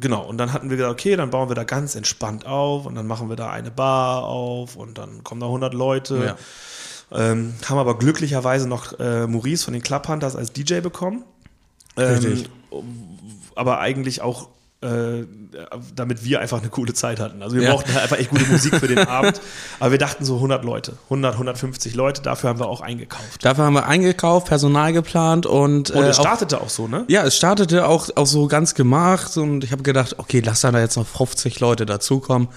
genau. 0.00 0.22
Und 0.26 0.38
dann 0.38 0.52
hatten 0.52 0.70
wir 0.70 0.76
gesagt, 0.76 0.92
okay, 0.92 1.16
dann 1.16 1.30
bauen 1.30 1.48
wir 1.48 1.54
da 1.54 1.64
ganz 1.64 1.94
entspannt 1.94 2.46
auf 2.46 2.86
und 2.86 2.94
dann 2.94 3.06
machen 3.06 3.28
wir 3.28 3.36
da 3.36 3.50
eine 3.50 3.70
Bar 3.70 4.24
auf 4.24 4.76
und 4.76 4.98
dann 4.98 5.22
kommen 5.24 5.40
da 5.40 5.46
100 5.46 5.74
Leute. 5.74 6.36
Ähm, 7.12 7.54
haben 7.68 7.78
aber 7.78 7.96
glücklicherweise 7.98 8.66
noch 8.66 8.98
äh, 8.98 9.26
Maurice 9.26 9.64
von 9.64 9.72
den 9.74 9.82
Club 9.82 10.08
Hunters 10.08 10.34
als 10.34 10.52
DJ 10.52 10.80
bekommen. 10.80 11.22
Ähm, 11.96 12.14
Richtig. 12.14 12.48
Aber 13.54 13.78
eigentlich 13.78 14.20
auch, 14.20 14.48
äh, 14.84 15.26
damit 15.96 16.24
wir 16.24 16.40
einfach 16.40 16.60
eine 16.60 16.68
coole 16.68 16.92
Zeit 16.92 17.18
hatten. 17.18 17.42
Also 17.42 17.56
wir 17.56 17.62
Ja. 17.64 17.72
brauchten 17.72 17.92
halt 17.92 18.02
einfach 18.02 18.18
echt 18.18 18.30
gute 18.30 18.44
Musik 18.46 18.74
für 18.76 18.86
den 18.86 18.98
Abend. 19.08 19.40
Aber 19.80 19.90
wir 19.90 19.98
dachten 19.98 20.24
so 20.24 20.34
100 20.36 20.64
Leute, 20.64 20.92
100, 21.04 21.32
150 21.34 21.94
Leute. 21.94 22.22
Dafür 22.22 22.50
haben 22.50 22.58
wir 22.58 22.68
auch 22.68 22.80
eingekauft. 22.82 23.42
Dafür 23.44 23.64
haben 23.64 23.74
wir 23.74 23.86
eingekauft, 23.86 24.46
Personal 24.46 24.92
geplant 24.92 25.46
und, 25.46 25.90
Und 25.90 26.04
äh, 26.04 26.08
es 26.08 26.18
auch, 26.18 26.22
startete 26.24 26.60
auch 26.60 26.68
so, 26.68 26.86
ne? 26.86 27.04
ja, 27.08 27.24
es 27.24 27.36
startete 27.36 27.88
auch, 27.88 28.08
auch 28.14 28.26
so 28.26 28.46
ganz 28.46 28.74
gemacht 28.74 29.36
und 29.36 29.64
ich 29.64 29.72
habe 29.72 29.82
gedacht, 29.82 30.16
okay, 30.18 30.40
lass 30.44 30.60
da 30.60 30.78
jetzt 30.78 30.96
noch 30.96 31.06
50 31.06 31.60
Leute 31.60 31.86
dazukommen. 31.86 32.48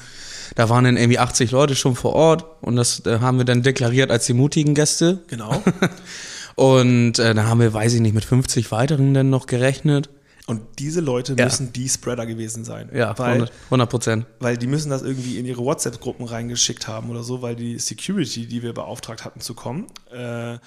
Da 0.55 0.69
waren 0.69 0.83
dann 0.85 0.97
irgendwie 0.97 1.19
80 1.19 1.51
Leute 1.51 1.75
schon 1.75 1.95
vor 1.95 2.13
Ort 2.13 2.45
und 2.61 2.75
das 2.75 3.05
äh, 3.05 3.19
haben 3.19 3.37
wir 3.37 3.45
dann 3.45 3.63
deklariert 3.63 4.11
als 4.11 4.25
die 4.25 4.33
mutigen 4.33 4.73
Gäste. 4.75 5.19
Genau. 5.27 5.61
Und 6.55 7.19
äh, 7.19 7.35
da 7.35 7.43
haben 7.45 7.59
wir, 7.59 7.71
weiß 7.71 7.93
ich 7.93 8.01
nicht, 8.01 8.15
mit 8.15 8.25
50 8.25 8.71
weiteren 8.71 9.13
dann 9.13 9.29
noch 9.29 9.45
gerechnet. 9.45 10.09
Und 10.47 10.61
diese 10.79 11.01
Leute 11.01 11.35
Ja. 11.37 11.43
müssen 11.45 11.73
die 11.73 11.89
Spreader 11.89 12.25
gewesen 12.25 12.63
sein. 12.63 12.89
Ja, 12.93 13.17
weil, 13.19 13.33
100 13.33 13.51
100 13.69 13.89
Prozent. 13.89 14.25
weil 14.39 14.57
die 14.57 14.67
müssen 14.67 14.89
das 14.89 15.01
irgendwie 15.01 15.37
in 15.37 15.45
ihre 15.45 15.61
WhatsApp-Gruppen 15.63 16.25
reingeschickt 16.25 16.87
haben 16.87 17.09
oder 17.09 17.21
so, 17.21 17.41
weil 17.41 17.55
die 17.57 17.77
Security, 17.79 18.47
die 18.47 18.63
wir 18.63 18.73
beauftragt 18.73 19.25
hatten 19.25 19.41
zu 19.41 19.53
kommen, 19.53 19.87
äh, 20.09 20.57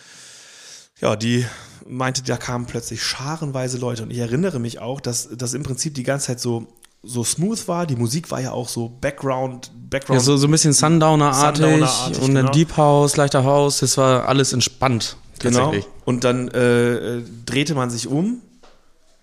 ja, 1.01 1.17
die 1.17 1.47
meinte, 1.89 2.23
da 2.23 2.37
kamen 2.37 2.67
plötzlich 2.67 3.03
scharenweise 3.03 3.79
Leute. 3.79 4.03
Und 4.03 4.11
ich 4.11 4.19
erinnere 4.19 4.59
mich 4.59 4.81
auch, 4.81 5.01
dass 5.01 5.31
das 5.35 5.55
im 5.55 5.63
Prinzip 5.63 5.95
die 5.95 6.03
ganze 6.03 6.27
Zeit 6.27 6.41
so, 6.41 6.67
so 7.03 7.25
smooth 7.25 7.67
war. 7.67 7.87
Die 7.87 7.97
Musik 7.97 8.31
war 8.31 8.43
ja 8.43 8.53
auch 8.53 8.69
so 8.69 8.91
Background, 9.01 9.73
Background. 9.89 10.21
Ja, 10.21 10.25
so, 10.25 10.37
so 10.37 10.47
ein 10.47 10.51
bisschen 10.51 10.75
Sundowner-artig 10.75 11.63
Sundowner-artig, 11.65 12.21
und 12.21 12.35
genau. 12.35 12.51
Deep 12.51 12.77
House, 12.77 13.17
leichter 13.17 13.45
House, 13.45 13.79
das 13.79 13.97
war 13.97 14.29
alles 14.29 14.53
entspannt. 14.53 15.17
Genau. 15.39 15.73
Und 16.05 16.25
dann 16.25 16.49
äh, 16.49 17.17
äh, 17.19 17.25
drehte 17.47 17.75
man 17.75 17.89
sich 17.89 18.07
um, 18.07 18.43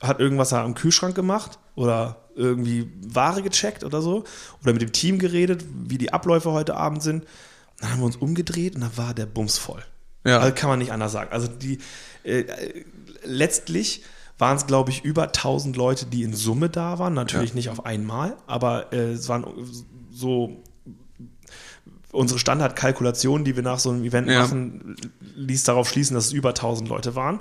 hat 0.02 0.20
irgendwas 0.20 0.54
am 0.54 0.76
Kühlschrank 0.76 1.16
gemacht 1.16 1.60
oder 1.76 2.18
irgendwie 2.36 2.92
Ware 3.02 3.42
gecheckt 3.42 3.84
oder 3.84 4.02
so 4.02 4.24
oder 4.62 4.74
mit 4.74 4.82
dem 4.82 4.92
Team 4.92 5.18
geredet, 5.20 5.66
wie 5.88 5.98
die 5.98 6.14
Abläufe 6.14 6.52
heute 6.52 6.76
Abend 6.76 7.02
sind. 7.02 7.26
Dann 7.80 7.92
haben 7.92 8.00
wir 8.00 8.06
uns 8.06 8.16
umgedreht 8.16 8.76
und 8.76 8.82
dann 8.82 8.96
war 8.98 9.14
der 9.14 9.26
Bums 9.26 9.58
voll. 9.58 9.84
Ja. 10.26 10.40
Also 10.40 10.54
kann 10.54 10.70
man 10.70 10.80
nicht 10.80 10.92
anders 10.92 11.12
sagen. 11.12 11.32
Also 11.32 11.48
die 11.48 11.80
äh, 12.24 12.42
äh, 12.42 12.86
letztlich 13.24 14.04
waren 14.38 14.58
es, 14.58 14.68
glaube 14.68 14.92
ich, 14.92 15.04
über 15.04 15.24
1000 15.24 15.76
Leute, 15.78 16.06
die 16.06 16.22
in 16.24 16.34
Summe 16.34 16.70
da 16.70 17.00
waren. 17.00 17.14
Natürlich 17.16 17.52
Ja. 17.52 17.56
nicht 17.56 17.70
auf 17.70 17.86
einmal, 17.86 18.36
aber 18.46 18.94
äh, 18.94 19.14
es 19.14 19.30
waren 19.30 19.46
so 20.12 20.62
unsere 22.12 22.40
Standardkalkulation, 22.40 23.44
die 23.46 23.56
wir 23.56 23.64
nach 23.64 23.80
so 23.80 23.90
einem 23.90 24.04
Event 24.04 24.30
Ja. 24.30 24.42
machen, 24.42 24.96
ließ 25.36 25.64
darauf 25.64 25.90
schließen, 25.90 26.14
dass 26.16 26.26
es 26.28 26.34
über 26.34 26.50
1000 26.50 26.88
Leute 26.90 27.16
waren. 27.16 27.40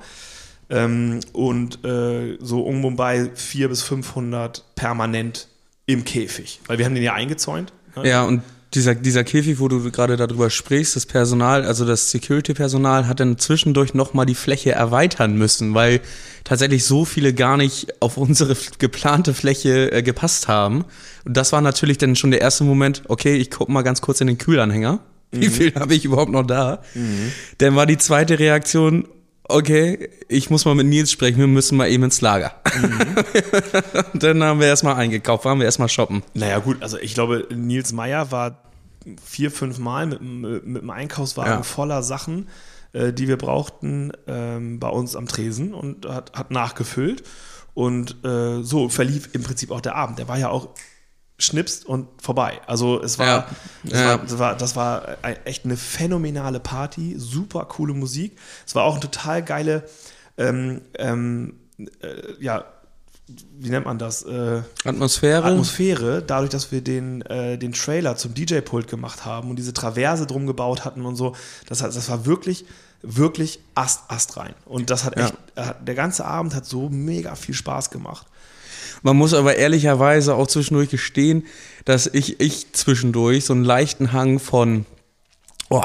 Ähm, 0.69 1.21
und 1.33 1.85
äh, 1.85 2.37
so 2.41 2.63
um 2.63 2.97
bei 2.97 3.31
400 3.35 3.71
bis 3.71 3.83
500 3.83 4.65
permanent 4.75 5.49
im 5.87 6.05
Käfig. 6.05 6.61
Weil 6.67 6.79
wir 6.79 6.85
haben 6.85 6.95
den 6.95 7.05
ja 7.05 7.15
eingezäunt. 7.15 7.73
ne? 7.95 8.09
Ja, 8.09 8.25
und 8.25 8.43
dieser, 8.75 8.95
dieser 8.95 9.25
Käfig, 9.25 9.59
wo 9.59 9.69
du 9.69 9.91
gerade 9.91 10.17
darüber 10.17 10.51
sprichst, 10.51 10.97
das 10.97 11.07
Personal, 11.07 11.65
also 11.65 11.85
das 11.85 12.11
Security-Personal, 12.11 13.07
hat 13.07 13.21
dann 13.21 13.39
zwischendurch 13.39 13.95
nochmal 13.95 14.27
die 14.27 14.35
Fläche 14.35 14.73
erweitern 14.73 15.37
müssen, 15.37 15.73
weil 15.75 16.01
tatsächlich 16.45 16.85
so 16.85 17.05
viele 17.05 17.33
gar 17.33 17.57
nicht 17.57 18.03
auf 18.03 18.17
unsere 18.17 18.57
geplante 18.79 19.35
Fläche 19.35 19.93
äh, 19.93 20.03
gepasst 20.03 20.49
haben. 20.49 20.85
Und 21.25 21.37
das 21.37 21.53
war 21.53 21.61
natürlich 21.61 21.99
dann 21.99 22.17
schon 22.17 22.31
der 22.33 22.41
erste 22.41 22.65
Moment, 22.65 23.03
okay, 23.09 23.37
ich 23.37 23.51
guck 23.51 23.69
mal 23.69 23.83
ganz 23.83 24.01
kurz 24.01 24.21
in 24.21 24.27
den 24.27 24.39
Kühlanhänger. 24.39 25.01
Wie 25.33 25.49
viel 25.49 25.75
habe 25.75 25.95
ich 25.95 26.05
überhaupt 26.05 26.31
noch 26.31 26.47
da? 26.47 26.83
Dann 27.59 27.75
war 27.75 27.85
die 27.87 27.99
zweite 27.99 28.39
Reaktion, 28.39 29.09
okay, 29.49 30.09
ich 30.29 30.51
muss 30.51 30.65
mal 30.65 30.75
mit 30.75 30.87
Nils 30.87 31.11
sprechen, 31.11 31.39
wir 31.39 31.47
müssen 31.47 31.77
mal 31.77 31.89
eben 31.89 32.05
ins 32.05 32.21
Lager. 32.21 32.53
Und 34.13 34.23
dann 34.23 34.43
haben 34.43 34.61
wir 34.61 34.67
erstmal 34.67 34.95
eingekauft, 34.97 35.45
waren 35.45 35.59
wir 35.59 35.65
erstmal 35.67 35.89
shoppen. 35.89 36.23
Naja, 36.35 36.59
gut, 36.59 36.83
also 36.83 36.99
ich 36.99 37.15
glaube, 37.15 37.47
Nils 37.55 37.93
Meyer 37.93 38.31
war 38.33 38.63
vier, 39.25 39.51
fünf 39.51 39.79
Mal 39.79 40.07
mit, 40.07 40.19
dem- 40.21 40.41
mit 40.65 40.83
dem 40.83 40.91
Einkaufswagen 40.91 41.53
Ja. 41.53 41.63
voller 41.63 42.03
Sachen, 42.03 42.49
äh, 42.93 43.13
die 43.13 43.29
wir 43.29 43.37
brauchten, 43.39 44.13
ähm, 44.27 44.81
bei 44.81 44.89
uns 44.89 45.15
am 45.17 45.27
Tresen 45.29 45.75
und 45.75 46.07
hat, 46.07 46.33
hat 46.37 46.51
nachgefüllt. 46.51 47.23
Und 47.75 48.25
äh, 48.25 48.63
so 48.63 48.89
verlief 48.89 49.29
im 49.35 49.43
Prinzip 49.43 49.71
auch 49.71 49.83
der 49.83 49.97
Abend. 49.97 50.19
Der 50.19 50.29
war 50.29 50.39
ja 50.39 50.49
auch 50.49 50.71
schnipst 51.39 51.85
und 51.85 52.09
vorbei. 52.23 52.61
Also 52.67 53.03
es 53.03 53.19
war, 53.19 53.27
Ja. 53.27 53.47
es 53.85 53.93
Ja. 53.93 54.07
war, 54.07 54.19
das 54.19 54.39
war, 54.39 54.55
das 54.57 54.77
war 54.77 55.17
echt 55.45 55.65
eine 55.65 55.77
phänomenale 55.77 56.61
Party, 56.61 57.15
super 57.19 57.65
coole 57.67 57.93
Musik. 57.95 58.39
Es 58.67 58.75
war 58.75 58.85
auch 58.85 58.93
eine 58.95 59.01
total 59.03 59.43
geile, 59.43 59.85
ähm, 60.39 60.81
ähm, 60.99 61.57
äh, 61.79 61.87
ja, 62.41 62.65
wie 63.59 63.71
nennt 63.71 63.85
man 63.87 63.99
das? 63.99 64.23
Äh, 64.23 64.63
Atmosphäre. 64.85 65.45
Atmosphäre, 65.45 66.23
dadurch, 66.23 66.51
dass 66.51 66.71
wir 66.73 66.81
den, 66.81 67.23
äh, 67.23 67.59
den 67.59 67.73
Trailer 67.73 68.17
zum 68.17 68.35
DJ-Pult 68.35 68.87
gemacht 68.89 69.25
haben 69.25 69.51
und 69.51 69.57
diese 69.57 69.75
Traverse 69.75 70.27
drum 70.27 70.47
gebaut 70.47 70.85
hatten 70.85 71.05
und 71.05 71.17
so, 71.17 71.35
das, 71.69 71.83
hat, 71.83 71.95
das 71.95 72.09
war 72.09 72.25
wirklich, 72.25 72.65
wirklich 73.03 73.59
Ast, 73.75 74.03
Ast 74.09 74.37
rein. 74.37 74.55
Und 74.65 74.91
das 74.91 75.05
hat 75.05 75.19
Ja. 75.19 75.27
echt, 75.27 75.35
äh, 75.57 75.75
der 75.85 75.95
ganze 75.97 76.25
Abend 76.25 76.55
hat 76.55 76.67
so 76.67 76.89
mega 76.89 77.35
viel 77.35 77.55
Spaß 77.55 77.91
gemacht. 77.91 78.27
Man 79.03 79.17
muss 79.17 79.35
aber 79.35 79.57
ehrlicherweise 79.57 80.35
auch 80.35 80.47
zwischendurch 80.47 80.91
gestehen, 80.91 81.47
dass 81.85 82.07
ich, 82.07 82.41
ich 82.41 82.73
zwischendurch 82.73 83.45
so 83.45 83.53
einen 83.53 83.65
leichten 83.65 84.13
Hang 84.13 84.39
von, 84.39 84.87
oh, 85.69 85.83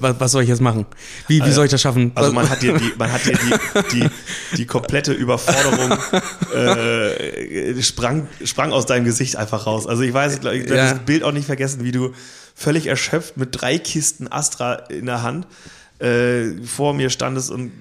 was, 0.00 0.32
soll 0.32 0.42
ich 0.42 0.48
jetzt 0.48 0.60
machen? 0.60 0.86
Wie, 1.28 1.44
wie 1.44 1.50
soll 1.52 1.66
ich 1.66 1.70
das 1.70 1.80
schaffen? 1.80 2.12
Also 2.14 2.32
man 2.32 2.48
hat 2.48 2.62
dir 2.62 2.76
die, 2.76 2.92
man 2.98 3.12
hat 3.12 3.24
dir 3.26 3.36
die, 3.36 4.00
die, 4.00 4.08
die 4.56 4.66
komplette 4.66 5.12
Überforderung 5.12 5.98
äh, 6.54 7.82
sprang, 7.82 8.28
sprang 8.44 8.72
aus 8.72 8.86
deinem 8.86 9.04
Gesicht 9.04 9.36
einfach 9.36 9.66
raus. 9.66 9.86
Also 9.86 10.02
ich 10.02 10.12
weiß, 10.12 10.36
ich 10.38 10.42
werde 10.44 10.76
Ja. 10.76 10.90
das 10.90 11.00
Bild 11.00 11.22
auch 11.22 11.32
nicht 11.32 11.46
vergessen, 11.46 11.84
wie 11.84 11.92
du 11.92 12.12
völlig 12.54 12.86
erschöpft 12.86 13.36
mit 13.36 13.48
drei 13.52 13.78
Kisten 13.78 14.30
Astra 14.30 14.74
in 14.74 15.06
der 15.06 15.22
Hand 15.22 15.46
äh, 15.98 16.52
vor 16.64 16.94
mir 16.94 17.10
standest 17.10 17.50
und 17.50 17.72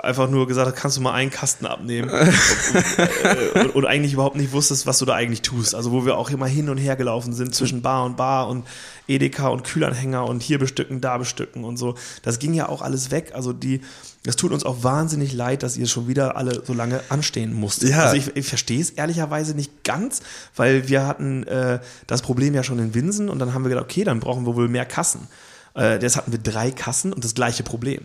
einfach 0.00 0.28
nur 0.28 0.46
gesagt 0.46 0.66
hast, 0.66 0.76
kannst 0.76 0.96
du 0.96 1.00
mal 1.00 1.12
einen 1.12 1.30
Kasten 1.30 1.66
abnehmen 1.66 2.10
äh, 2.10 3.58
und, 3.60 3.74
und 3.74 3.86
eigentlich 3.86 4.12
überhaupt 4.12 4.36
nicht 4.36 4.52
wusstest, 4.52 4.86
was 4.86 4.98
du 4.98 5.04
da 5.04 5.14
eigentlich 5.14 5.42
tust. 5.42 5.74
Also 5.74 5.92
wo 5.92 6.04
wir 6.04 6.16
auch 6.16 6.30
immer 6.30 6.46
hin 6.46 6.68
und 6.68 6.78
her 6.78 6.96
gelaufen 6.96 7.32
sind 7.32 7.54
zwischen 7.54 7.82
Bar 7.82 8.04
und 8.04 8.16
Bar 8.16 8.48
und 8.48 8.66
Edeka 9.06 9.48
und 9.48 9.64
Kühlanhänger 9.64 10.24
und 10.24 10.42
hier 10.42 10.58
bestücken, 10.58 11.00
da 11.00 11.18
bestücken 11.18 11.64
und 11.64 11.76
so. 11.76 11.94
Das 12.22 12.38
ging 12.38 12.54
ja 12.54 12.68
auch 12.68 12.82
alles 12.82 13.10
weg. 13.10 13.32
Also 13.34 13.52
die, 13.52 13.80
das 14.24 14.36
tut 14.36 14.52
uns 14.52 14.64
auch 14.64 14.82
wahnsinnig 14.82 15.32
leid, 15.32 15.62
dass 15.62 15.76
ihr 15.76 15.86
schon 15.86 16.08
wieder 16.08 16.36
alle 16.36 16.64
so 16.64 16.72
lange 16.72 17.00
anstehen 17.08 17.52
musstet. 17.52 17.90
Ja. 17.90 18.04
Also 18.04 18.16
ich, 18.16 18.36
ich 18.36 18.46
verstehe 18.46 18.80
es 18.80 18.90
ehrlicherweise 18.90 19.54
nicht 19.54 19.84
ganz, 19.84 20.20
weil 20.56 20.88
wir 20.88 21.06
hatten 21.06 21.46
äh, 21.46 21.80
das 22.06 22.22
Problem 22.22 22.54
ja 22.54 22.62
schon 22.64 22.78
in 22.78 22.94
Winsen 22.94 23.28
und 23.28 23.38
dann 23.38 23.54
haben 23.54 23.64
wir 23.64 23.68
gedacht, 23.68 23.84
okay, 23.84 24.04
dann 24.04 24.20
brauchen 24.20 24.46
wir 24.46 24.56
wohl 24.56 24.68
mehr 24.68 24.86
Kassen. 24.86 25.28
Äh, 25.76 26.00
jetzt 26.02 26.16
hatten 26.16 26.32
wir 26.32 26.38
drei 26.38 26.70
Kassen 26.70 27.12
und 27.12 27.24
das 27.24 27.34
gleiche 27.34 27.62
Problem. 27.62 28.02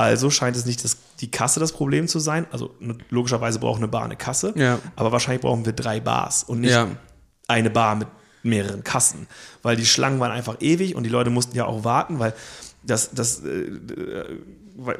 Also 0.00 0.30
scheint 0.30 0.56
es 0.56 0.64
nicht 0.64 0.82
das, 0.82 0.96
die 1.20 1.30
Kasse 1.30 1.60
das 1.60 1.72
Problem 1.72 2.08
zu 2.08 2.18
sein. 2.20 2.46
Also 2.52 2.74
logischerweise 3.10 3.58
braucht 3.58 3.78
eine 3.78 3.88
Bar 3.88 4.04
eine 4.04 4.16
Kasse, 4.16 4.54
Ja. 4.56 4.78
aber 4.96 5.12
wahrscheinlich 5.12 5.42
brauchen 5.42 5.66
wir 5.66 5.72
drei 5.74 6.00
Bars 6.00 6.42
und 6.44 6.60
nicht 6.62 6.70
Ja. 6.70 6.88
eine 7.48 7.68
Bar 7.68 7.96
mit 7.96 8.08
mehreren 8.42 8.82
Kassen, 8.82 9.26
weil 9.62 9.76
die 9.76 9.84
Schlangen 9.84 10.18
waren 10.18 10.32
einfach 10.32 10.56
ewig 10.60 10.94
und 10.96 11.02
die 11.02 11.10
Leute 11.10 11.28
mussten 11.28 11.54
ja 11.54 11.66
auch 11.66 11.84
warten, 11.84 12.18
weil 12.18 12.32
das, 12.82 13.10
das, 13.12 13.44
äh, 13.44 13.48
äh, 13.48 14.38
weil, 14.76 14.98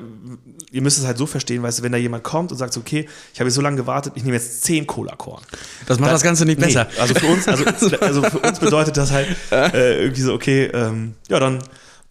ihr 0.70 0.82
müsst 0.82 0.98
es 0.98 1.06
halt 1.06 1.16
so 1.16 1.24
verstehen, 1.24 1.62
weißt 1.62 1.78
du, 1.78 1.82
wenn 1.82 1.92
da 1.92 1.96
jemand 1.96 2.22
kommt 2.22 2.52
und 2.52 2.58
sagt, 2.58 2.76
okay, 2.76 3.08
ich 3.32 3.40
habe 3.40 3.48
jetzt 3.48 3.54
so 3.54 3.62
lange 3.62 3.76
gewartet, 3.78 4.12
ich 4.16 4.22
nehme 4.24 4.36
jetzt 4.36 4.62
zehn 4.64 4.86
Cola-Korn. 4.86 5.40
das 5.86 5.98
macht 5.98 6.12
das 6.12 6.22
Ganze 6.22 6.44
nicht 6.44 6.60
Nee, 6.60 6.66
besser. 6.66 6.86
also 7.00 7.14
für 7.14 7.26
uns, 7.28 7.48
also, 7.48 7.64
also 8.02 8.22
für 8.24 8.38
uns 8.40 8.58
bedeutet 8.58 8.98
das 8.98 9.10
halt 9.10 9.28
äh, 9.50 10.02
irgendwie 10.02 10.20
so, 10.20 10.34
okay, 10.34 10.66
ähm, 10.66 11.14
ja, 11.30 11.40
dann 11.40 11.60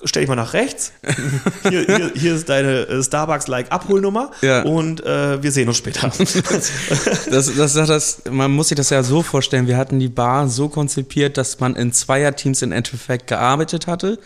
stell 0.05 0.21
dich 0.21 0.29
mal 0.29 0.35
nach 0.35 0.53
rechts. 0.53 0.91
Hier, 1.69 1.81
hier, 1.85 2.11
hier 2.15 2.35
ist 2.35 2.47
deine 2.49 2.87
äh, 2.87 3.03
Starbucks-like 3.03 3.71
Abholnummer 3.71 4.31
Ja. 4.41 4.61
und 4.63 5.03
äh, 5.05 5.41
wir 5.43 5.51
sehen 5.51 5.67
uns 5.67 5.77
später. 5.77 6.11
Das, 7.29 7.55
das, 7.55 7.73
das, 7.73 8.21
man 8.29 8.51
muss 8.51 8.69
sich 8.69 8.75
das 8.75 8.89
ja 8.89 9.03
so 9.03 9.21
vorstellen, 9.21 9.67
wir 9.67 9.77
hatten 9.77 9.99
die 9.99 10.07
Bar 10.09 10.47
so 10.47 10.69
konzipiert, 10.69 11.37
dass 11.37 11.59
man 11.59 11.75
in 11.75 11.91
Zweierteams 11.93 12.61
im 12.61 12.71
Endeffekt 12.71 13.27
gearbeitet 13.27 13.87
hatte. 13.87 14.19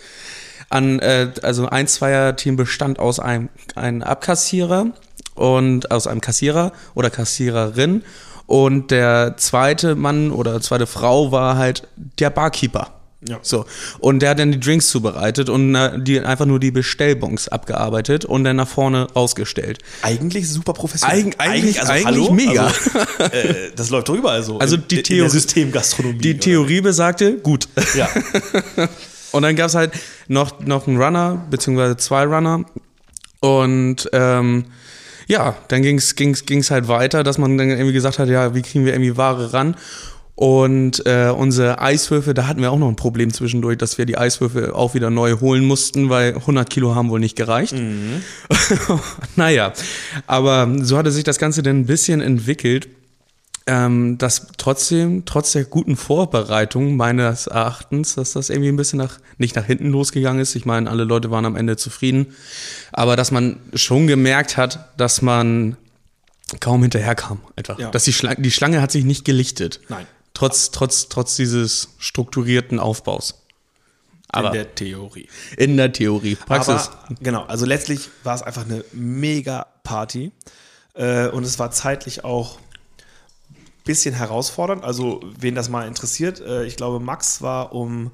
An, 0.70 1.00
äh, 1.00 1.32
also 1.42 1.68
ein 1.68 1.88
Zweierteam 1.88 2.56
bestand 2.56 3.00
aus 3.00 3.20
einem, 3.20 3.50
einem 3.76 4.02
Abkassierer 4.02 4.88
und 5.36 5.92
aus 5.92 6.08
einem 6.08 6.22
Kassierer 6.22 6.72
oder 6.96 7.10
Kassiererin 7.10 8.04
und 8.46 8.92
der 8.92 9.36
zweite 9.38 9.96
Mann 9.96 10.32
oder 10.32 10.60
zweite 10.62 10.88
Frau 10.88 11.32
war 11.32 11.58
halt 11.58 11.88
der 12.20 12.30
Barkeeper. 12.30 12.93
Ja. 13.28 13.40
So. 13.42 13.66
Und 14.00 14.20
der 14.20 14.32
hat 14.32 14.40
dann 14.40 14.52
die 14.52 14.60
Drinks 14.60 14.90
zubereitet 14.90 15.50
und 15.50 15.74
äh, 15.76 16.00
die 16.00 16.20
einfach 16.20 16.46
nur 16.46 16.60
die 16.60 16.72
Bestellbons 16.72 17.48
abgearbeitet 17.48 18.26
und 18.26 18.44
dann 18.44 18.58
nach 18.58 18.68
vorne 18.68 19.08
rausgestellt. 19.16 19.80
Eigentlich 20.02 20.50
super 20.50 20.74
professionell. 20.74 21.20
Eig- 21.28 21.40
eigentlich- 21.40 21.82
eigentlich 21.82 22.30
mega. 22.32 22.66
Also, 22.66 23.00
äh, 23.36 23.72
das 23.76 23.90
läuft 23.90 24.10
doch 24.10 24.16
überall 24.16 24.44
so. 24.44 24.60
Also 24.60 24.76
in, 24.76 24.84
die 24.90 24.98
in 24.98 25.04
Theorie- 25.04 25.20
der 25.22 25.30
Systemgastronomie. 25.30 26.18
Die 26.20 26.38
Theorie 26.38 26.82
besagte, 26.82 27.34
gut. 27.38 27.68
Oder? 27.76 27.86
Ja. 27.96 28.10
Und 29.32 29.42
dann 29.42 29.56
gab's 29.56 29.74
halt 29.74 29.92
noch, 30.28 30.60
noch 30.60 30.88
einen 30.88 31.02
Runner, 31.02 31.44
beziehungsweise 31.50 31.98
zwei 31.98 32.24
Runner. 32.26 32.66
Und 33.40 34.10
ähm, 34.14 34.66
ja, 35.28 35.56
dann 35.70 35.82
ging's 35.82 36.16
ging's, 36.16 36.46
ging's 36.46 36.70
halt 36.70 36.88
weiter, 36.88 37.24
dass 37.24 37.38
man 37.38 37.58
dann 37.58 37.70
irgendwie 37.70 37.94
gesagt 37.94 38.20
hat, 38.20 38.30
ja, 38.30 38.54
wie 38.56 38.62
kriegen 38.62 38.86
wir 38.86 38.94
irgendwie 38.94 39.18
Ware 39.18 39.52
ran? 39.54 39.76
Und 40.36 41.06
äh, 41.06 41.30
unsere 41.30 41.80
Eiswürfel, 41.80 42.34
da 42.34 42.48
hatten 42.48 42.62
wir 42.62 42.72
auch 42.72 42.80
noch 42.80 42.90
ein 42.90 42.96
Problem 42.96 43.32
zwischendurch, 43.32 43.78
dass 43.78 44.00
wir 44.00 44.06
die 44.06 44.18
Eiswürfel 44.18 44.72
auch 44.72 44.96
wieder 44.96 45.12
neu 45.12 45.40
holen 45.40 45.64
mussten, 45.64 46.10
weil 46.10 46.34
100 46.36 46.70
Kilo 46.70 46.96
haben 46.96 47.10
wohl 47.10 47.20
nicht 47.20 47.36
gereicht. 47.36 47.76
naja, 49.36 49.74
aber 50.26 50.68
so 50.82 50.98
hatte 50.98 51.12
sich 51.12 51.24
das 51.24 51.38
Ganze 51.38 51.62
dann 51.62 51.82
ein 51.82 51.86
bisschen 51.86 52.20
entwickelt 52.20 52.88
ähm, 53.66 54.18
dass 54.18 54.48
trotzdem, 54.58 55.24
trotz 55.26 55.54
der 55.54 55.64
guten 55.64 55.96
Vorbereitung 55.96 56.98
meines 56.98 57.48
Erachtens, 57.48 58.16
dass 58.16 58.34
das 58.34 58.50
irgendwie 58.50 58.70
ein 58.70 58.76
bisschen 58.76 59.00
nach, 59.00 59.20
nicht 59.38 59.56
nach 59.56 59.66
hinten 59.66 59.90
losgegangen 59.90 60.42
ist. 60.42 60.56
Ich 60.56 60.66
meine, 60.66 60.90
alle 60.90 61.06
Leute 61.06 61.32
waren 61.32 61.46
am 61.46 61.56
Ende 61.56 61.78
zufrieden, 61.78 62.36
aber 62.92 63.16
dass 63.16 63.32
man 63.32 63.58
schon 63.74 64.08
gemerkt 64.08 64.58
hat, 64.58 64.90
dass 64.98 65.22
man 65.22 65.78
kaum 66.60 66.82
hinterherkam, 66.82 67.40
einfach. 67.56 67.80
Ja. 67.80 67.90
Dass 67.90 68.04
die 68.04 68.14
Schlange, 68.14 68.42
die 68.42 68.52
Schlange 68.52 68.82
hat 68.82 68.92
sich 68.92 69.06
nicht 69.06 69.24
gelichtet. 69.24 69.80
Nein. 69.88 70.06
Trotz, 70.34 70.72
trotz, 70.72 71.10
trotz 71.10 71.36
dieses 71.36 71.90
strukturierten 72.00 72.80
Aufbaus. 72.80 73.44
Aber 74.30 74.48
in 74.48 74.54
der 74.54 74.76
Theorie. 74.76 75.28
in 75.58 75.78
der 75.78 75.92
Theorie. 75.92 76.36
Praxis. 76.36 76.90
Aber 76.90 77.16
genau, 77.22 77.44
also 77.44 77.66
letztlich 77.66 78.10
war 78.24 78.34
es 78.34 78.42
einfach 78.42 78.66
eine 78.66 78.84
mega 78.92 79.68
Party. 79.84 80.32
Äh, 80.96 81.28
und 81.30 81.44
es 81.44 81.60
war 81.60 81.72
zeitlich 81.72 82.24
auch 82.24 82.58
ein 83.52 83.56
bisschen 83.84 84.16
herausfordernd. 84.16 84.84
Also, 84.84 85.22
wen 85.40 85.54
das 85.54 85.70
mal 85.70 85.88
interessiert, 85.88 86.40
äh, 86.40 86.66
ich 86.66 86.78
glaube, 86.78 87.00
Max 87.00 87.42
war 87.42 87.74
um 87.74 88.12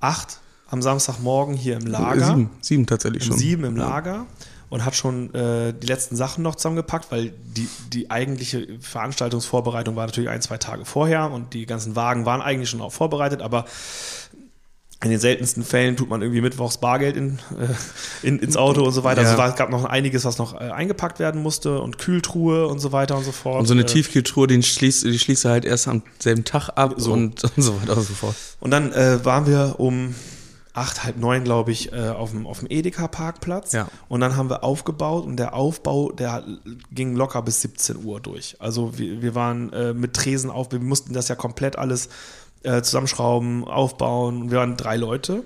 8 0.00 0.40
am 0.68 0.82
Samstagmorgen 0.82 1.54
hier 1.54 1.76
im 1.76 1.86
Lager. 1.86 2.26
sieben, 2.26 2.50
sieben 2.60 2.86
tatsächlich 2.86 3.22
um 3.24 3.28
schon. 3.28 3.38
sieben 3.38 3.64
im 3.64 3.76
Lager 3.76 4.26
und 4.72 4.86
hat 4.86 4.94
schon 4.94 5.34
äh, 5.34 5.74
die 5.74 5.86
letzten 5.86 6.16
Sachen 6.16 6.42
noch 6.42 6.54
zusammengepackt, 6.54 7.12
weil 7.12 7.34
die, 7.44 7.68
die 7.92 8.10
eigentliche 8.10 8.66
Veranstaltungsvorbereitung 8.80 9.96
war 9.96 10.06
natürlich 10.06 10.30
ein, 10.30 10.40
zwei 10.40 10.56
Tage 10.56 10.86
vorher 10.86 11.30
und 11.30 11.52
die 11.52 11.66
ganzen 11.66 11.94
Wagen 11.94 12.24
waren 12.24 12.40
eigentlich 12.40 12.70
schon 12.70 12.80
auch 12.80 12.90
vorbereitet, 12.90 13.42
aber 13.42 13.66
in 15.04 15.10
den 15.10 15.20
seltensten 15.20 15.62
Fällen 15.62 15.98
tut 15.98 16.08
man 16.08 16.22
irgendwie 16.22 16.40
mittwochs 16.40 16.78
Bargeld 16.78 17.18
in, 17.18 17.38
äh, 17.60 18.26
in, 18.26 18.38
ins 18.38 18.56
Auto 18.56 18.82
und 18.82 18.92
so 18.92 19.04
weiter. 19.04 19.20
Ja. 19.20 19.28
Also 19.32 19.42
es 19.42 19.56
gab 19.56 19.68
noch 19.68 19.84
einiges, 19.84 20.24
was 20.24 20.38
noch 20.38 20.54
äh, 20.54 20.70
eingepackt 20.70 21.18
werden 21.18 21.42
musste 21.42 21.78
und 21.78 21.98
Kühltruhe 21.98 22.66
und 22.66 22.78
so 22.78 22.92
weiter 22.92 23.18
und 23.18 23.24
so 23.24 23.32
fort. 23.32 23.60
Und 23.60 23.66
so 23.66 23.74
eine 23.74 23.82
Äh, 23.82 23.86
Tiefkühltruhe, 23.86 24.46
die 24.46 24.62
schließt, 24.62 25.04
die 25.04 25.18
schließt 25.18 25.44
halt 25.44 25.66
erst 25.66 25.86
am 25.86 26.00
selben 26.18 26.44
Tag 26.44 26.70
ab 26.76 26.94
So. 26.96 27.12
und, 27.12 27.44
und 27.56 27.62
so 27.62 27.78
weiter 27.78 27.98
und 27.98 28.04
so 28.04 28.14
fort. 28.14 28.34
Und 28.60 28.70
dann 28.70 28.90
äh, 28.94 29.22
waren 29.22 29.46
wir 29.46 29.74
um 29.76 30.14
acht, 30.74 31.04
halb 31.04 31.16
neun, 31.18 31.44
glaube 31.44 31.70
ich, 31.72 31.92
äh, 31.92 32.08
auf 32.08 32.30
dem, 32.30 32.46
auf 32.46 32.60
dem 32.60 32.68
Edeka-Parkplatz. 32.70 33.72
Ja. 33.72 33.88
Und 34.08 34.20
dann 34.20 34.36
haben 34.36 34.48
wir 34.48 34.64
aufgebaut 34.64 35.24
und 35.24 35.36
der 35.36 35.54
Aufbau, 35.54 36.12
der 36.12 36.44
ging 36.90 37.14
locker 37.14 37.42
bis 37.42 37.60
17 37.60 38.04
Uhr 38.04 38.20
durch. 38.20 38.56
Also 38.58 38.98
wir, 38.98 39.20
wir 39.22 39.34
waren 39.34 39.72
äh, 39.72 39.92
mit 39.92 40.14
Tresen 40.14 40.50
auf, 40.50 40.72
wir 40.72 40.80
mussten 40.80 41.12
das 41.12 41.28
ja 41.28 41.34
komplett 41.34 41.76
alles 41.76 42.08
äh, 42.62 42.82
zusammenschrauben, 42.82 43.64
aufbauen. 43.64 44.50
Wir 44.50 44.58
waren 44.58 44.76
drei 44.76 44.96
Leute. 44.96 45.44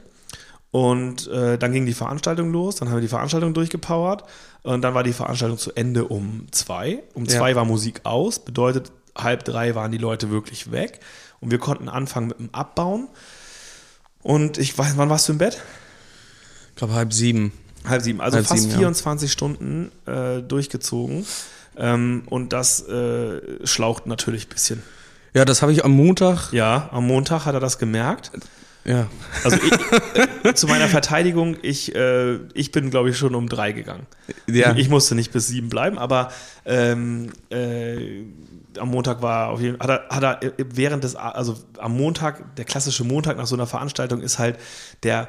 Und 0.70 1.28
äh, 1.28 1.56
dann 1.56 1.72
ging 1.72 1.86
die 1.86 1.94
Veranstaltung 1.94 2.52
los, 2.52 2.76
dann 2.76 2.88
haben 2.88 2.96
wir 2.96 3.00
die 3.00 3.08
Veranstaltung 3.08 3.54
durchgepowert 3.54 4.24
und 4.62 4.82
dann 4.82 4.92
war 4.94 5.04
die 5.04 5.14
Veranstaltung 5.14 5.56
zu 5.56 5.72
Ende 5.72 6.04
um 6.04 6.48
zwei. 6.50 7.02
Um 7.14 7.24
Ja. 7.24 7.38
zwei 7.38 7.54
war 7.54 7.64
Musik 7.64 8.00
aus, 8.04 8.40
bedeutet 8.40 8.92
halb 9.16 9.44
drei 9.44 9.74
waren 9.74 9.90
die 9.90 9.96
Leute 9.98 10.28
wirklich 10.30 10.72
weg 10.72 11.00
und 11.40 11.50
wir 11.50 11.58
konnten 11.58 11.88
anfangen 11.88 12.28
mit 12.28 12.38
dem 12.40 12.50
Abbauen. 12.52 13.08
Und 14.26 14.58
ich 14.58 14.76
weiß, 14.76 14.96
wann 14.96 15.08
warst 15.08 15.28
du 15.28 15.32
im 15.34 15.38
Bett? 15.38 15.62
Ich 16.70 16.76
glaube 16.76 16.94
halb 16.94 17.12
sieben. 17.12 17.52
Halb 17.84 18.02
sieben, 18.02 18.20
also 18.20 18.38
Halb 18.38 18.46
fast 18.46 18.62
sieben, 18.62 18.72
ja. 18.72 18.78
24 18.78 19.30
Stunden 19.30 19.92
äh, 20.04 20.42
durchgezogen. 20.42 21.24
Ähm, 21.76 22.24
und 22.26 22.52
das 22.52 22.80
äh, 22.88 23.40
schlaucht 23.64 24.08
natürlich 24.08 24.46
ein 24.46 24.48
bisschen. 24.48 24.82
Ja, 25.32 25.44
das 25.44 25.62
habe 25.62 25.70
ich 25.70 25.84
am 25.84 25.92
Montag. 25.92 26.52
Ja, 26.52 26.88
am 26.90 27.06
Montag 27.06 27.46
hat 27.46 27.54
er 27.54 27.60
das 27.60 27.78
gemerkt. 27.78 28.32
Ja. 28.84 29.06
Also 29.44 29.58
ich, 29.58 29.72
äh, 30.44 30.54
zu 30.54 30.66
meiner 30.66 30.88
Verteidigung, 30.88 31.56
ich, 31.62 31.94
äh, 31.94 32.40
ich 32.54 32.72
bin, 32.72 32.90
glaube 32.90 33.10
ich, 33.10 33.16
schon 33.16 33.36
um 33.36 33.48
drei 33.48 33.70
gegangen. 33.70 34.08
Ja. 34.48 34.72
Ich, 34.72 34.78
ich 34.78 34.88
musste 34.88 35.14
nicht 35.14 35.30
bis 35.30 35.46
sieben 35.46 35.68
bleiben, 35.68 35.98
aber 35.98 36.32
ähm, 36.64 37.30
äh, 37.50 38.24
am 38.78 38.90
Montag 38.90 39.22
war 39.22 39.48
auf 39.48 39.60
jeden 39.60 39.78
Fall, 39.78 39.88
hat 40.08 40.22
er, 40.22 40.30
hat 40.30 40.42
er 40.42 40.52
während 40.58 41.04
des, 41.04 41.16
also 41.16 41.56
am 41.78 41.96
Montag, 41.96 42.56
der 42.56 42.64
klassische 42.64 43.04
Montag 43.04 43.36
nach 43.36 43.46
so 43.46 43.54
einer 43.56 43.66
Veranstaltung 43.66 44.20
ist 44.20 44.38
halt 44.38 44.58
der 45.02 45.28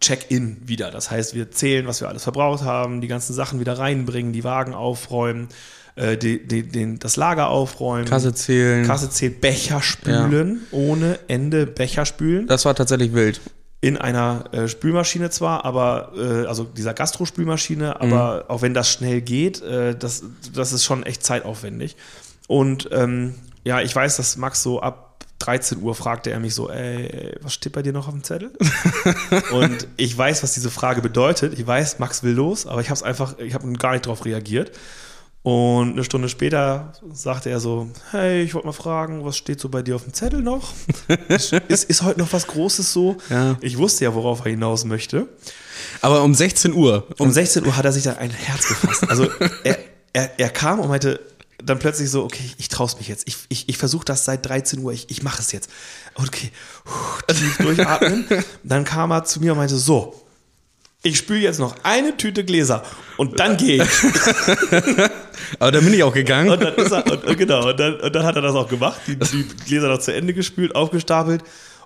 Check-in 0.00 0.58
wieder. 0.66 0.90
Das 0.90 1.10
heißt, 1.10 1.34
wir 1.34 1.50
zählen, 1.50 1.86
was 1.86 2.00
wir 2.00 2.08
alles 2.08 2.24
verbraucht 2.24 2.62
haben, 2.64 3.00
die 3.00 3.08
ganzen 3.08 3.32
Sachen 3.32 3.60
wieder 3.60 3.78
reinbringen, 3.78 4.32
die 4.32 4.44
Wagen 4.44 4.74
aufräumen, 4.74 5.48
äh, 5.96 6.16
die, 6.16 6.46
die, 6.46 6.62
den, 6.68 6.98
das 6.98 7.16
Lager 7.16 7.48
aufräumen. 7.48 8.04
Kasse 8.04 8.34
zählen. 8.34 8.86
Kasse 8.86 9.08
zählt, 9.08 9.40
Becher 9.40 9.80
spülen, 9.80 10.60
ohne 10.72 11.18
Ende 11.28 11.66
Becher 11.66 12.04
spülen 12.04 12.46
Das 12.48 12.64
war 12.64 12.74
tatsächlich 12.74 13.14
wild. 13.14 13.40
in 13.80 13.96
einer 13.96 14.44
äh, 14.52 14.66
Spülmaschine 14.68 15.30
zwar, 15.30 15.64
aber 15.64 16.12
äh, 16.16 16.46
also 16.46 16.64
dieser 16.64 16.92
Gastro-Spülmaschine, 16.94 18.00
aber 18.00 18.46
auch 18.48 18.60
wenn 18.62 18.74
das 18.74 18.90
schnell 18.90 19.20
geht, 19.20 19.62
äh, 19.62 19.94
das, 19.96 20.24
das 20.52 20.72
ist 20.72 20.84
schon 20.84 21.02
echt 21.04 21.22
zeitaufwendig. 21.24 21.96
Und 22.48 22.88
ähm, 22.92 23.34
ja, 23.64 23.80
ich 23.80 23.94
weiß, 23.94 24.16
dass 24.16 24.36
Max 24.36 24.62
so 24.62 24.80
ab 24.80 25.04
13 25.38 25.82
Uhr 25.82 25.94
fragte 25.94 26.30
er 26.30 26.40
mich 26.40 26.54
so, 26.54 26.70
ey, 26.70 27.36
was 27.42 27.54
steht 27.54 27.72
bei 27.72 27.82
dir 27.82 27.92
noch 27.92 28.08
auf 28.08 28.14
dem 28.14 28.22
Zettel? 28.22 28.52
und 29.52 29.88
ich 29.96 30.16
weiß, 30.16 30.42
was 30.42 30.54
diese 30.54 30.70
Frage 30.70 31.02
bedeutet. 31.02 31.58
Ich 31.58 31.66
weiß, 31.66 31.98
Max 31.98 32.22
will 32.22 32.32
los, 32.32 32.66
aber 32.66 32.80
ich 32.80 32.88
habe 32.88 32.96
es 32.96 33.02
einfach, 33.02 33.38
ich 33.38 33.54
habe 33.54 33.70
gar 33.74 33.92
nicht 33.92 34.06
darauf 34.06 34.24
reagiert. 34.24 34.72
Und 35.42 35.92
eine 35.92 36.04
Stunde 36.04 36.30
später 36.30 36.94
sagte 37.12 37.50
er 37.50 37.60
so, 37.60 37.90
hey, 38.12 38.42
ich 38.42 38.54
wollte 38.54 38.66
mal 38.66 38.72
fragen, 38.72 39.26
was 39.26 39.36
steht 39.36 39.60
so 39.60 39.68
bei 39.68 39.82
dir 39.82 39.96
auf 39.96 40.04
dem 40.04 40.14
Zettel 40.14 40.40
noch? 40.40 40.72
ist, 41.28 41.52
ist 41.68 42.02
heute 42.02 42.20
noch 42.20 42.32
was 42.32 42.46
Großes 42.46 42.90
so? 42.90 43.18
Ja. 43.28 43.58
Ich 43.60 43.76
wusste 43.76 44.04
ja, 44.04 44.14
worauf 44.14 44.42
er 44.46 44.52
hinaus 44.52 44.86
möchte. 44.86 45.28
Aber 46.00 46.22
um 46.22 46.32
16 46.32 46.72
Uhr. 46.72 47.06
Um 47.18 47.30
16 47.30 47.66
Uhr 47.66 47.76
hat 47.76 47.84
er 47.84 47.92
sich 47.92 48.04
dann 48.04 48.16
ein 48.16 48.30
Herz 48.30 48.68
gefasst. 48.68 49.10
Also 49.10 49.28
er, 49.64 49.78
er, 50.14 50.30
er 50.38 50.48
kam 50.48 50.80
und 50.80 50.88
meinte 50.88 51.20
dann 51.64 51.78
plötzlich 51.78 52.10
so, 52.10 52.24
okay, 52.24 52.50
ich 52.58 52.68
traue 52.68 52.88
mich 52.98 53.08
jetzt. 53.08 53.26
Ich, 53.26 53.36
ich, 53.48 53.68
ich 53.68 53.78
versuche 53.78 54.04
das 54.04 54.24
seit 54.24 54.46
13 54.46 54.80
Uhr, 54.80 54.92
ich, 54.92 55.10
ich 55.10 55.22
mache 55.22 55.40
es 55.40 55.52
jetzt. 55.52 55.70
Okay, 56.14 56.50
tief 57.28 57.56
durchatmen. 57.58 58.26
Dann 58.62 58.84
kam 58.84 59.10
er 59.12 59.24
zu 59.24 59.40
mir 59.40 59.52
und 59.52 59.58
meinte, 59.58 59.76
so, 59.76 60.20
ich 61.02 61.18
spüle 61.18 61.40
jetzt 61.40 61.58
noch 61.58 61.76
eine 61.82 62.16
Tüte 62.16 62.44
Gläser 62.44 62.82
und 63.18 63.38
dann 63.38 63.58
gehe 63.58 63.84
ich. 63.84 63.90
Aber 65.58 65.70
da 65.70 65.80
bin 65.80 65.92
ich 65.92 66.02
auch 66.02 66.14
gegangen. 66.14 66.48
Und 66.48 66.62
dann 66.62 66.74
ist 66.76 66.90
er, 66.90 67.04
und, 67.06 67.24
und 67.24 67.36
genau, 67.36 67.68
und 67.68 67.78
dann, 67.78 68.00
und 68.00 68.14
dann 68.14 68.24
hat 68.24 68.36
er 68.36 68.42
das 68.42 68.54
auch 68.54 68.68
gemacht, 68.68 68.98
die, 69.06 69.16
die 69.16 69.44
Gläser 69.66 69.88
noch 69.88 69.98
zu 69.98 70.14
Ende 70.14 70.32
gespült, 70.32 70.74
aufgestapelt 70.74 71.42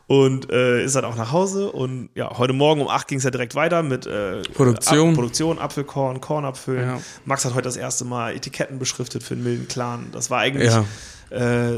und 0.09 0.51
äh, 0.51 0.83
ist 0.83 0.97
dann 0.97 1.05
auch 1.05 1.14
nach 1.16 1.31
Hause. 1.33 1.71
Und 1.71 2.09
ja, 2.14 2.37
heute 2.38 2.55
Morgen 2.55 2.81
um 2.81 2.88
8 2.88 3.07
ging 3.07 3.18
es 3.18 3.25
ja 3.25 3.31
direkt 3.31 3.55
weiter 3.55 3.83
mit 3.83 4.07
äh, 4.07 4.40
Produktion. 4.55 5.11
Ab, 5.11 5.14
Produktion, 5.14 5.59
Apfelkorn, 5.59 6.21
Korn 6.21 6.44
abfüllen. 6.47 6.88
Ja. 6.88 7.01
Max 7.27 7.44
hat 7.44 7.53
heute 7.55 7.64
das 7.64 7.77
erste 7.77 8.05
Mal 8.07 8.35
Etiketten 8.35 8.79
beschriftet 8.79 9.23
für 9.23 9.35
den 9.37 9.44
milden 9.44 9.68
Clan. 9.68 10.07
Das 10.11 10.31
war 10.31 10.40
eigentlich, 10.40 10.73
Ja. 10.73 10.85
äh, 11.31 11.77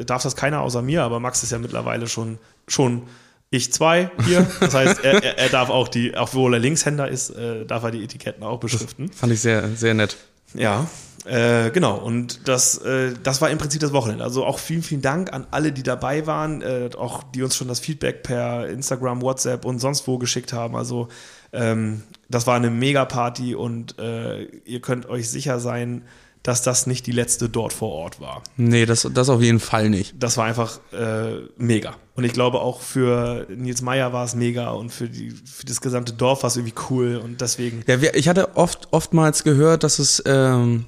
äh, 0.00 0.04
darf 0.04 0.24
das 0.24 0.34
keiner 0.34 0.60
außer 0.60 0.82
mir, 0.82 1.04
aber 1.04 1.20
Max 1.20 1.42
ist 1.44 1.52
ja 1.52 1.58
mittlerweile 1.58 2.08
schon, 2.08 2.38
schon 2.66 3.02
ich 3.50 3.72
zwei 3.72 4.10
hier. 4.26 4.44
Das 4.60 4.74
heißt, 4.74 5.04
er, 5.04 5.22
er, 5.22 5.38
er 5.38 5.48
darf 5.48 5.70
auch 5.70 5.86
die, 5.86 6.16
auch 6.16 6.28
obwohl 6.28 6.54
er 6.54 6.60
Linkshänder 6.60 7.08
ist, 7.08 7.30
äh, 7.30 7.64
darf 7.64 7.84
er 7.84 7.92
die 7.92 8.02
Etiketten 8.02 8.42
auch 8.42 8.58
beschriften. 8.58 9.08
Fand 9.12 9.32
ich 9.32 9.40
sehr, 9.40 9.68
sehr 9.76 9.94
nett. 9.94 10.16
Ja, 10.52 10.86
äh, 11.28 11.70
genau. 11.70 11.96
Und 11.96 12.48
das, 12.48 12.78
äh, 12.78 13.12
das 13.22 13.40
war 13.40 13.50
im 13.50 13.58
Prinzip 13.58 13.80
das 13.80 13.92
Wochenende. 13.92 14.24
Also 14.24 14.44
auch 14.44 14.58
vielen, 14.58 14.82
vielen 14.82 15.02
Dank 15.02 15.32
an 15.32 15.46
alle, 15.50 15.72
die 15.72 15.82
dabei 15.82 16.26
waren, 16.26 16.62
äh, 16.62 16.88
auch 16.96 17.22
die 17.22 17.42
uns 17.42 17.54
schon 17.54 17.68
das 17.68 17.80
Feedback 17.80 18.22
per 18.22 18.68
Instagram, 18.68 19.20
WhatsApp 19.20 19.64
und 19.64 19.78
sonst 19.78 20.06
wo 20.08 20.18
geschickt 20.18 20.52
haben. 20.52 20.74
Also 20.74 21.08
ähm, 21.52 22.02
das 22.28 22.46
war 22.46 22.56
eine 22.56 22.70
Mega-Party 22.70 23.54
und 23.54 23.98
äh, 23.98 24.44
ihr 24.64 24.80
könnt 24.80 25.08
euch 25.08 25.28
sicher 25.28 25.60
sein, 25.60 26.02
dass 26.42 26.62
das 26.62 26.86
nicht 26.86 27.06
die 27.06 27.12
letzte 27.12 27.50
dort 27.50 27.74
vor 27.74 27.90
Ort 27.90 28.20
war. 28.20 28.42
Nee, 28.56 28.86
das, 28.86 29.06
das 29.12 29.28
auf 29.28 29.42
jeden 29.42 29.60
Fall 29.60 29.90
nicht. 29.90 30.14
Das 30.18 30.38
war 30.38 30.46
einfach 30.46 30.80
äh, 30.92 31.40
mega. 31.58 31.96
Und 32.14 32.24
ich 32.24 32.32
glaube 32.32 32.60
auch 32.60 32.80
für 32.80 33.46
Nils 33.54 33.82
Meyer 33.82 34.14
war 34.14 34.24
es 34.24 34.34
mega 34.34 34.70
und 34.70 34.90
für, 34.90 35.08
die, 35.08 35.30
für 35.30 35.66
das 35.66 35.80
gesamte 35.82 36.14
Dorf 36.14 36.42
war 36.42 36.48
es 36.48 36.56
irgendwie 36.56 36.74
cool 36.88 37.20
und 37.22 37.40
deswegen. 37.42 37.82
Ja, 37.86 37.98
ich 38.14 38.28
hatte 38.28 38.56
oft, 38.56 38.88
oftmals 38.92 39.44
gehört, 39.44 39.84
dass 39.84 39.98
es 39.98 40.22
ähm, 40.26 40.86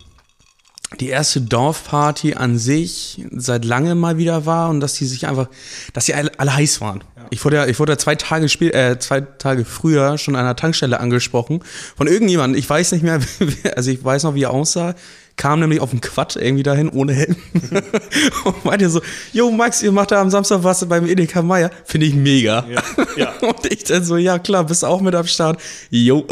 die 0.99 1.09
erste 1.09 1.41
Dorfparty 1.41 2.35
an 2.35 2.59
sich 2.59 3.25
seit 3.31 3.65
langem 3.65 3.99
mal 4.01 4.19
wieder 4.19 4.45
war 4.45 4.71
und 4.71 4.81
dass 4.81 4.95
die 4.95 5.07
sich 5.07 5.27
einfach, 5.29 5.49
dass 5.93 6.07
die 6.07 6.15
alle, 6.15 6.33
alle 6.39 6.55
heiß 6.55 6.81
waren. 6.81 7.05
Ich 7.31 7.45
wurde 7.45 7.57
ja, 7.57 7.67
ich 7.67 7.79
wurde 7.79 7.93
ja 7.93 7.99
zwei 7.99 8.17
Tage 8.17 8.49
spiel, 8.49 8.71
äh, 8.75 8.99
zwei 8.99 9.21
Tage 9.21 9.65
früher 9.65 10.19
schon 10.19 10.35
an 10.35 10.41
einer 10.43 10.57
Tankstelle 10.57 10.99
angesprochen 10.99 11.63
von 11.97 12.09
irgendjemandem. 12.09 12.59
Ich 12.59 12.69
weiß 12.69 12.91
nicht 12.93 13.03
mehr, 13.03 13.21
also 13.77 13.91
ich 13.91 14.03
weiß 14.05 14.25
noch, 14.25 14.35
wie 14.35 14.43
er 14.43 14.51
aussah. 14.51 14.95
Kam 15.37 15.61
nämlich 15.61 15.81
auf 15.81 15.91
dem 15.91 16.01
Quad 16.03 16.37
irgendwie 16.37 16.65
dahin 16.65 16.91
ohne 16.91 17.15
Helm 17.15 17.37
und 18.45 18.65
meinte 18.65 18.91
so, 18.91 19.01
yo 19.33 19.51
Max, 19.51 19.83
ihr 19.83 19.93
macht 19.93 20.11
da 20.11 20.21
am 20.21 20.29
Samstag 20.29 20.65
was 20.65 20.87
beim 20.87 21.07
Edeka 21.07 21.41
Meier. 21.41 21.71
Finde 21.85 22.07
ich 22.09 22.15
mega. 22.15 22.67
Ja, 22.69 22.83
ja. 23.17 23.33
Und 23.49 23.65
ich 23.73 23.85
dann 23.85 24.05
so, 24.05 24.19
ja 24.19 24.39
klar, 24.39 24.65
bist 24.65 24.83
du 24.83 24.87
auch 24.89 25.01
mit 25.01 25.15
am 25.15 25.27
Start? 25.27 25.59
Jo. 25.89 26.27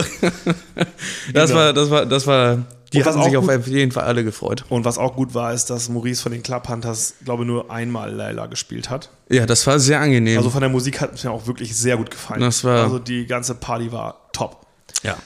Das 1.32 1.50
Genau. 1.50 1.54
war, 1.60 1.72
das 1.72 1.90
war, 1.90 2.06
das 2.06 2.26
war, 2.26 2.66
die 2.92 3.04
haben 3.04 3.22
sich 3.22 3.36
auch 3.36 3.48
auf 3.48 3.66
jeden 3.66 3.92
Fall 3.92 4.04
alle 4.04 4.24
gefreut. 4.24 4.64
Und 4.68 4.84
was 4.84 4.98
auch 4.98 5.14
gut 5.16 5.34
war, 5.34 5.52
ist, 5.52 5.66
dass 5.70 5.88
Maurice 5.88 6.22
von 6.22 6.32
den 6.32 6.42
Club 6.42 6.68
Hunters, 6.68 7.14
glaube 7.24 7.42
ich, 7.42 7.46
nur 7.46 7.70
einmal 7.70 8.12
Laila 8.12 8.46
gespielt 8.46 8.88
hat. 8.90 9.10
Ja, 9.28 9.44
das 9.46 9.66
war 9.66 9.78
sehr 9.78 10.00
angenehm. 10.00 10.38
Also 10.38 10.50
von 10.50 10.60
der 10.60 10.70
Musik 10.70 11.00
hat 11.00 11.14
es 11.14 11.24
mir 11.24 11.30
auch 11.30 11.46
wirklich 11.46 11.76
sehr 11.76 11.96
gut 11.96 12.10
gefallen. 12.10 12.40
Das 12.40 12.64
war- 12.64 12.84
also 12.84 12.98
die 12.98 13.26
ganze 13.26 13.54
Party 13.54 13.92
war 13.92 14.28
top. 14.32 14.66
ja. 15.02 15.16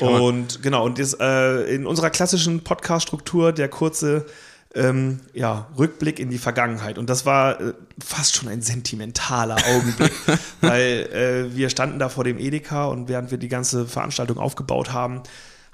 Und 0.00 0.62
genau, 0.62 0.84
und 0.84 1.00
das, 1.00 1.16
äh, 1.18 1.74
in 1.74 1.84
unserer 1.84 2.10
klassischen 2.10 2.62
Podcast-Struktur 2.62 3.50
der 3.52 3.68
kurze 3.68 4.26
ähm, 4.76 5.18
ja, 5.34 5.66
Rückblick 5.76 6.20
in 6.20 6.30
die 6.30 6.38
Vergangenheit. 6.38 6.98
Und 6.98 7.10
das 7.10 7.26
war 7.26 7.60
äh, 7.60 7.72
fast 8.04 8.36
schon 8.36 8.48
ein 8.48 8.62
sentimentaler 8.62 9.56
Augenblick, 9.74 10.12
weil 10.60 11.48
äh, 11.52 11.56
wir 11.56 11.68
standen 11.68 11.98
da 11.98 12.08
vor 12.10 12.22
dem 12.22 12.38
Edeka 12.38 12.84
und 12.86 13.08
während 13.08 13.32
wir 13.32 13.38
die 13.38 13.48
ganze 13.48 13.86
Veranstaltung 13.86 14.38
aufgebaut 14.38 14.92
haben, 14.92 15.22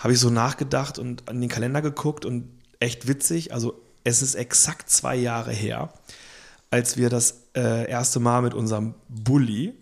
habe 0.05 0.13
ich 0.13 0.21
so 0.21 0.29
nachgedacht 0.29 0.99
und 0.99 1.31
an 1.31 1.41
den 1.41 1.49
Kalender 1.49 1.81
geguckt 1.81 2.27
und 2.27 2.47
echt 2.79 3.09
witzig. 3.09 3.55
Also 3.55 3.81
es 4.05 4.21
ist 4.21 4.35
exakt 4.35 4.91
zwei 4.91 5.17
Jahre 5.17 5.51
her, 5.51 5.95
als 6.71 6.99
wir 6.99 7.09
das 7.09 7.41
äh, 7.57 7.91
erste 7.91 8.21
Mal 8.21 8.43
mit 8.43 8.53
unserem 8.53 8.95
Bulli 9.09 9.73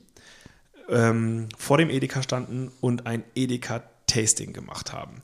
ähm, 0.89 1.49
vor 1.59 1.77
dem 1.77 1.91
Edeka 1.91 2.23
standen 2.23 2.71
und 2.81 3.05
ein 3.05 3.25
Edeka-Tasting 3.35 4.53
gemacht 4.53 4.93
haben. 4.93 5.23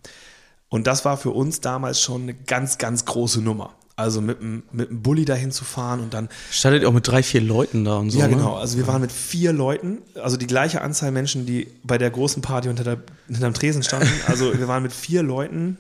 Und 0.69 0.89
das 0.89 1.05
war 1.05 1.17
für 1.17 1.31
uns 1.31 1.61
damals 1.61 2.03
schon 2.03 2.23
eine 2.23 2.35
ganz, 2.35 2.77
ganz 2.77 3.05
große 3.05 3.41
Nummer. 3.41 3.77
Also 3.99 4.21
mit, 4.21 4.41
mit 4.41 4.91
dem 4.91 5.03
Bulli 5.03 5.25
dahin 5.25 5.51
zu 5.51 5.65
fahren 5.65 5.99
und 5.99 6.15
dann 6.15 6.29
Startet 6.53 6.85
auch 6.85 6.93
mit 6.93 7.09
drei, 7.09 7.25
vier 7.25 7.41
Leuten 7.41 7.85
da 7.85 7.97
und 7.97 8.11
so. 8.11 8.21
ja, 8.21 8.29
genau. 8.29 8.55
Also 8.55 8.79
wir 8.79 8.87
waren 8.87 9.01
mit 9.01 9.11
vier 9.11 9.53
Leuten, 9.53 9.99
also 10.15 10.37
die 10.37 10.47
gleiche 10.47 10.83
Anzahl 10.83 11.11
Menschen, 11.11 11.47
die 11.47 11.67
bei 11.83 11.99
der 11.99 12.09
großen 12.09 12.41
Party 12.41 12.69
unter 12.69 12.85
der, 12.85 12.99
hinterm 13.27 13.55
Tresen 13.55 13.83
standen. 13.83 14.09
Also 14.29 14.57
wir 14.57 14.69
waren 14.69 14.85
mit 14.85 14.93
vier 14.93 15.25
Leuten, 15.25 15.79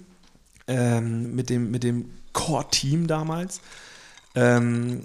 ähm, 0.66 1.36
mit 1.36 1.48
dem, 1.48 1.70
mit 1.70 1.84
dem 1.84 2.10
Core-Team 2.32 3.06
damals, 3.06 3.60
ähm, 4.34 5.02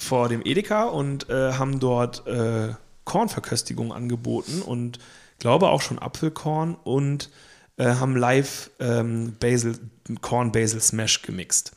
vor 0.00 0.30
dem 0.30 0.40
Edeka 0.42 0.84
und 0.84 1.28
äh, 1.28 1.52
haben 1.52 1.80
dort 1.80 2.26
äh, 2.26 2.68
Kornverköstigung 3.04 3.92
angeboten 3.92 4.62
und 4.62 5.00
glaube 5.38 5.68
auch 5.68 5.82
schon 5.82 5.98
Apfelkorn 5.98 6.76
und 6.82 7.28
äh, 7.76 7.84
haben 7.84 8.16
live 8.16 8.70
ähm, 8.80 9.36
Basil, 9.38 9.78
Korn 10.22 10.50
Basil 10.50 10.80
Smash 10.80 11.20
gemixt. 11.20 11.72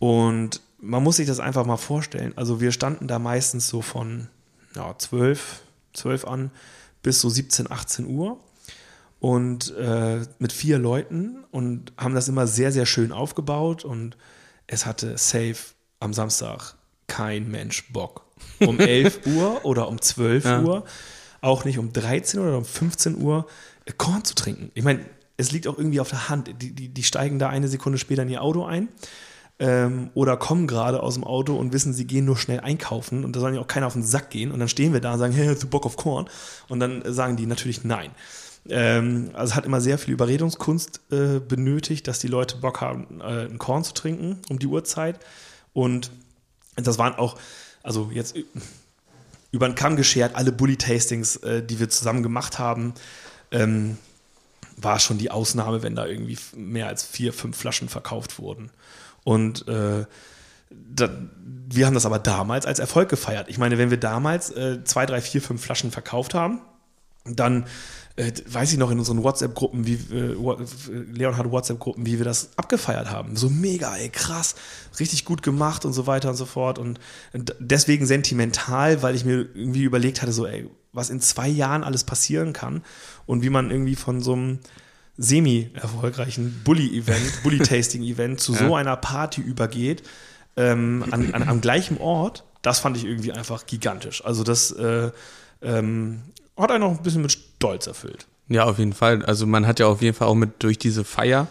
Und 0.00 0.62
man 0.78 1.02
muss 1.02 1.16
sich 1.16 1.28
das 1.28 1.38
einfach 1.38 1.66
mal 1.66 1.76
vorstellen. 1.76 2.32
Also 2.34 2.60
wir 2.60 2.72
standen 2.72 3.06
da 3.06 3.18
meistens 3.18 3.68
so 3.68 3.82
von 3.82 4.28
ja, 4.74 4.96
12, 4.98 5.60
12 5.92 6.24
an 6.24 6.50
bis 7.02 7.20
so 7.20 7.28
17, 7.28 7.70
18 7.70 8.06
Uhr 8.06 8.40
und 9.20 9.76
äh, 9.76 10.22
mit 10.38 10.52
vier 10.52 10.78
Leuten 10.78 11.44
und 11.50 11.92
haben 11.98 12.14
das 12.14 12.28
immer 12.28 12.46
sehr, 12.46 12.72
sehr 12.72 12.86
schön 12.86 13.12
aufgebaut 13.12 13.84
und 13.84 14.16
es 14.66 14.86
hatte 14.86 15.18
safe 15.18 15.56
am 16.00 16.14
Samstag 16.14 16.74
kein 17.06 17.50
Mensch 17.50 17.92
Bock. 17.92 18.24
Um 18.60 18.78
11 18.80 19.26
Uhr 19.26 19.64
oder 19.66 19.86
um 19.88 20.00
12 20.00 20.44
Ja. 20.44 20.62
Uhr, 20.62 20.84
auch 21.42 21.66
nicht 21.66 21.78
um 21.78 21.92
13 21.92 22.40
oder 22.40 22.56
um 22.56 22.64
15 22.64 23.20
Uhr 23.20 23.46
äh, 23.84 23.92
Korn 23.92 24.24
zu 24.24 24.34
trinken. 24.34 24.70
Ich 24.74 24.84
meine, 24.84 25.04
es 25.36 25.52
liegt 25.52 25.66
auch 25.66 25.76
irgendwie 25.76 26.00
auf 26.00 26.08
der 26.08 26.30
Hand. 26.30 26.48
Die, 26.62 26.72
die, 26.72 26.88
die 26.88 27.02
steigen 27.02 27.38
da 27.38 27.50
eine 27.50 27.68
Sekunde 27.68 27.98
später 27.98 28.22
in 28.22 28.30
ihr 28.30 28.40
Auto 28.42 28.64
ein 28.64 28.88
ähm, 29.60 30.10
oder 30.14 30.38
kommen 30.38 30.66
gerade 30.66 31.02
aus 31.02 31.14
dem 31.14 31.24
Auto 31.24 31.54
und 31.54 31.72
wissen, 31.74 31.92
sie 31.92 32.06
gehen 32.06 32.24
nur 32.24 32.38
schnell 32.38 32.60
einkaufen 32.60 33.24
und 33.24 33.36
da 33.36 33.40
soll 33.40 33.54
ja 33.54 33.60
auch 33.60 33.66
keiner 33.66 33.86
auf 33.86 33.92
den 33.92 34.02
Sack 34.02 34.30
gehen 34.30 34.50
und 34.50 34.58
dann 34.58 34.68
stehen 34.68 34.94
wir 34.94 35.00
da 35.00 35.12
und 35.12 35.18
sagen, 35.18 35.34
hey, 35.34 35.46
hast 35.46 35.62
du 35.62 35.68
Bock 35.68 35.84
auf 35.84 35.96
Korn? 35.96 36.28
Und 36.68 36.80
dann 36.80 37.02
sagen 37.12 37.36
die 37.36 37.46
natürlich 37.46 37.84
nein. 37.84 38.10
Ähm, 38.68 39.30
also 39.34 39.54
hat 39.54 39.66
immer 39.66 39.82
sehr 39.82 39.98
viel 39.98 40.14
Überredungskunst 40.14 41.00
äh, 41.12 41.40
benötigt, 41.40 42.08
dass 42.08 42.18
die 42.20 42.28
Leute 42.28 42.56
Bock 42.56 42.80
haben, 42.80 43.20
äh, 43.20 43.44
ein 43.44 43.58
Korn 43.58 43.84
zu 43.84 43.92
trinken 43.92 44.38
um 44.48 44.58
die 44.58 44.66
Uhrzeit. 44.66 45.20
Und 45.74 46.10
das 46.76 46.96
waren 46.96 47.14
auch, 47.14 47.36
also 47.82 48.10
jetzt 48.12 48.36
über 49.52 49.68
den 49.68 49.74
Kamm 49.74 49.96
geschert, 49.96 50.36
alle 50.36 50.52
Bully-Tastings, 50.52 51.36
äh, 51.36 51.62
die 51.62 51.78
wir 51.78 51.90
zusammen 51.90 52.22
gemacht 52.22 52.58
haben, 52.58 52.94
ähm, 53.50 53.98
war 54.78 54.98
schon 55.00 55.18
die 55.18 55.30
Ausnahme, 55.30 55.82
wenn 55.82 55.94
da 55.94 56.06
irgendwie 56.06 56.38
mehr 56.56 56.86
als 56.86 57.04
vier, 57.04 57.34
fünf 57.34 57.58
Flaschen 57.58 57.90
verkauft 57.90 58.38
wurden. 58.38 58.70
Und 59.24 59.66
äh, 59.68 60.04
da, 60.70 61.10
wir 61.68 61.86
haben 61.86 61.94
das 61.94 62.06
aber 62.06 62.18
damals 62.18 62.66
als 62.66 62.78
Erfolg 62.78 63.08
gefeiert. 63.08 63.48
Ich 63.48 63.58
meine, 63.58 63.78
wenn 63.78 63.90
wir 63.90 63.98
damals 63.98 64.50
äh, 64.50 64.82
zwei, 64.84 65.06
drei, 65.06 65.20
vier, 65.20 65.42
fünf 65.42 65.62
Flaschen 65.62 65.90
verkauft 65.90 66.34
haben, 66.34 66.60
dann 67.24 67.66
äh, 68.16 68.32
weiß 68.46 68.72
ich 68.72 68.78
noch 68.78 68.90
in 68.90 68.98
unseren 68.98 69.22
WhatsApp-Gruppen, 69.22 69.86
wie 69.86 69.94
äh, 70.14 70.36
Leon 71.12 71.36
hat 71.36 71.50
WhatsApp-Gruppen, 71.50 72.06
wie 72.06 72.18
wir 72.18 72.24
das 72.24 72.50
abgefeiert 72.56 73.10
haben. 73.10 73.36
So 73.36 73.48
mega, 73.48 73.94
ey, 73.96 74.08
krass, 74.08 74.54
richtig 74.98 75.24
gut 75.24 75.42
gemacht 75.42 75.84
und 75.84 75.92
so 75.92 76.06
weiter 76.06 76.30
und 76.30 76.36
so 76.36 76.46
fort. 76.46 76.78
Und 76.78 76.98
deswegen 77.58 78.06
sentimental, 78.06 79.02
weil 79.02 79.14
ich 79.14 79.24
mir 79.24 79.48
irgendwie 79.54 79.84
überlegt 79.84 80.22
hatte, 80.22 80.32
so, 80.32 80.46
ey, 80.46 80.68
was 80.92 81.10
in 81.10 81.20
zwei 81.20 81.48
Jahren 81.48 81.84
alles 81.84 82.04
passieren 82.04 82.52
kann 82.52 82.82
und 83.26 83.42
wie 83.42 83.50
man 83.50 83.70
irgendwie 83.70 83.96
von 83.96 84.20
so 84.20 84.32
einem 84.32 84.58
semi-erfolgreichen 85.20 86.62
Bully-Event, 86.64 87.20
Bully-Tasting-Event 87.42 88.40
zu 88.40 88.54
so 88.54 88.64
Ja. 88.64 88.74
einer 88.76 88.96
Party 88.96 89.40
übergeht, 89.40 90.02
ähm, 90.56 91.04
an, 91.10 91.32
an, 91.34 91.42
am 91.48 91.60
gleichen 91.60 91.98
Ort, 91.98 92.44
das 92.62 92.80
fand 92.80 92.96
ich 92.96 93.04
irgendwie 93.04 93.32
einfach 93.32 93.66
gigantisch. 93.66 94.24
Also 94.24 94.42
das 94.42 94.72
äh, 94.72 95.10
ähm, 95.62 96.22
hat 96.56 96.70
einen 96.70 96.84
auch 96.84 96.90
ein 96.90 97.02
bisschen 97.02 97.22
mit 97.22 97.32
Stolz 97.32 97.86
erfüllt. 97.86 98.26
Ja, 98.48 98.64
auf 98.64 98.78
jeden 98.78 98.92
Fall. 98.92 99.24
Also 99.24 99.46
man 99.46 99.66
hat 99.66 99.78
ja 99.78 99.86
auf 99.86 100.02
jeden 100.02 100.16
Fall 100.16 100.26
auch 100.26 100.34
mit 100.34 100.62
durch 100.62 100.76
diese 100.78 101.04
Feier 101.04 101.46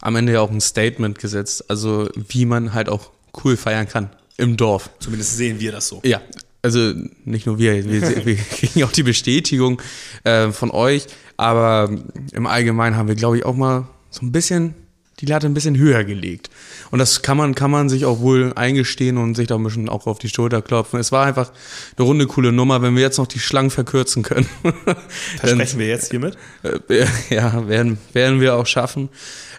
am 0.00 0.16
Ende 0.16 0.34
ja 0.34 0.40
auch 0.40 0.50
ein 0.50 0.60
Statement 0.60 1.18
gesetzt. 1.18 1.70
Also 1.70 2.08
wie 2.14 2.44
man 2.44 2.74
halt 2.74 2.88
auch 2.88 3.10
cool 3.42 3.56
feiern 3.56 3.88
kann 3.88 4.10
im 4.36 4.56
Dorf. 4.56 4.90
Zumindest 4.98 5.36
sehen 5.36 5.60
wir 5.60 5.72
das 5.72 5.88
so. 5.88 6.00
Ja, 6.04 6.20
also 6.60 6.92
nicht 7.24 7.46
nur 7.46 7.58
wir, 7.58 7.84
wir, 7.88 8.26
wir 8.26 8.36
kriegen 8.56 8.84
auch 8.84 8.92
die 8.92 9.02
Bestätigung 9.02 9.80
äh, 10.24 10.50
von 10.52 10.70
euch, 10.70 11.06
aber 11.42 11.90
im 12.32 12.46
Allgemeinen 12.46 12.96
haben 12.96 13.08
wir, 13.08 13.16
glaube 13.16 13.36
ich, 13.36 13.44
auch 13.44 13.56
mal 13.56 13.88
so 14.10 14.24
ein 14.24 14.32
bisschen 14.32 14.74
die 15.18 15.26
Latte 15.26 15.46
ein 15.46 15.54
bisschen 15.54 15.76
höher 15.76 16.04
gelegt. 16.04 16.50
Und 16.90 16.98
das 16.98 17.22
kann 17.22 17.36
man, 17.36 17.54
kann 17.54 17.70
man 17.70 17.88
sich 17.88 18.04
auch 18.04 18.20
wohl 18.20 18.52
eingestehen 18.54 19.18
und 19.18 19.34
sich 19.34 19.46
da 19.46 19.56
ein 19.56 19.62
bisschen 19.62 19.88
auch 19.88 20.06
auf 20.06 20.18
die 20.18 20.28
Schulter 20.28 20.62
klopfen. 20.62 20.98
Es 20.98 21.12
war 21.12 21.26
einfach 21.26 21.52
eine 21.96 22.06
runde, 22.06 22.26
coole 22.26 22.52
Nummer. 22.52 22.82
Wenn 22.82 22.94
wir 22.94 23.02
jetzt 23.02 23.18
noch 23.18 23.26
die 23.26 23.38
Schlangen 23.38 23.70
verkürzen 23.70 24.22
können, 24.22 24.46
dann, 24.62 24.96
Versprechen 25.38 25.78
wir 25.78 25.86
jetzt 25.86 26.10
hiermit. 26.10 26.36
äh, 26.62 27.06
ja, 27.34 27.68
werden, 27.68 27.98
werden 28.12 28.40
wir 28.40 28.56
auch 28.56 28.66
schaffen. 28.66 29.08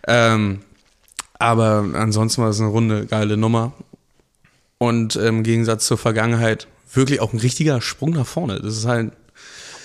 Ähm, 0.07 0.59
aber 1.39 1.85
ansonsten 1.93 2.41
war 2.41 2.49
es 2.49 2.59
eine 2.59 2.69
runde, 2.69 3.05
geile 3.05 3.37
Nummer. 3.37 3.73
Und 4.77 5.15
im 5.15 5.43
Gegensatz 5.43 5.85
zur 5.85 5.97
Vergangenheit 5.97 6.67
wirklich 6.93 7.21
auch 7.21 7.33
ein 7.33 7.39
richtiger 7.39 7.81
Sprung 7.81 8.11
nach 8.11 8.27
vorne. 8.27 8.59
Das 8.59 8.77
ist 8.77 8.85
halt, 8.85 9.13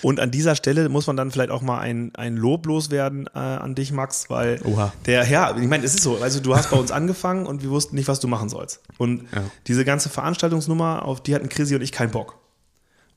Und 0.01 0.19
an 0.19 0.31
dieser 0.31 0.55
Stelle 0.55 0.87
muss 0.89 1.07
man 1.07 1.17
dann 1.17 1.31
vielleicht 1.31 1.49
auch 1.51 1.61
mal 1.61 1.79
ein, 1.79 2.11
ein 2.15 2.37
Lob 2.37 2.65
loswerden 2.65 3.27
äh, 3.33 3.39
an 3.39 3.75
dich, 3.75 3.91
Max, 3.91 4.29
weil 4.29 4.59
Oha. 4.63 4.93
der 5.05 5.23
Herr, 5.23 5.57
ich 5.57 5.67
meine, 5.67 5.83
es 5.85 5.95
ist 5.95 6.03
so, 6.03 6.17
also 6.21 6.39
du 6.39 6.55
hast 6.55 6.69
bei 6.71 6.77
uns 6.77 6.91
angefangen 6.91 7.45
und 7.45 7.63
wir 7.63 7.69
wussten 7.69 7.95
nicht, 7.95 8.07
was 8.07 8.19
du 8.19 8.27
machen 8.27 8.49
sollst. 8.49 8.81
Und 8.97 9.23
Ja. 9.33 9.43
diese 9.67 9.83
ganze 9.85 10.09
Veranstaltungsnummer, 10.09 11.03
auf 11.05 11.21
die 11.21 11.35
hatten 11.35 11.49
Chrissy 11.49 11.75
und 11.75 11.81
ich 11.81 11.91
keinen 11.91 12.11
Bock. 12.11 12.37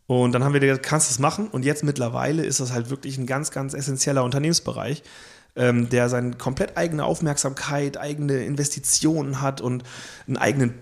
Und 0.07 0.33
dann 0.33 0.43
haben 0.45 0.53
wir 0.53 0.61
gesagt, 0.61 0.83
kannst 0.85 1.09
du 1.09 1.13
es 1.13 1.19
machen? 1.19 1.47
Und 1.49 1.65
jetzt 1.65 1.85
mittlerweile 1.85 2.45
ist 2.45 2.61
das 2.61 2.73
halt 2.73 2.91
wirklich 2.91 3.17
ein 3.19 3.27
ganz, 3.27 3.51
ganz 3.51 3.73
essentieller 3.73 4.25
Unternehmensbereich, 4.25 5.03
ähm, 5.55 5.89
der 5.89 6.09
seine 6.09 6.33
komplett 6.33 6.77
eigene 6.77 7.05
Aufmerksamkeit, 7.05 7.97
eigene 7.97 8.45
Investitionen 8.45 9.41
hat 9.41 9.61
und 9.61 9.85
einen 10.27 10.37
eigenen 10.37 10.75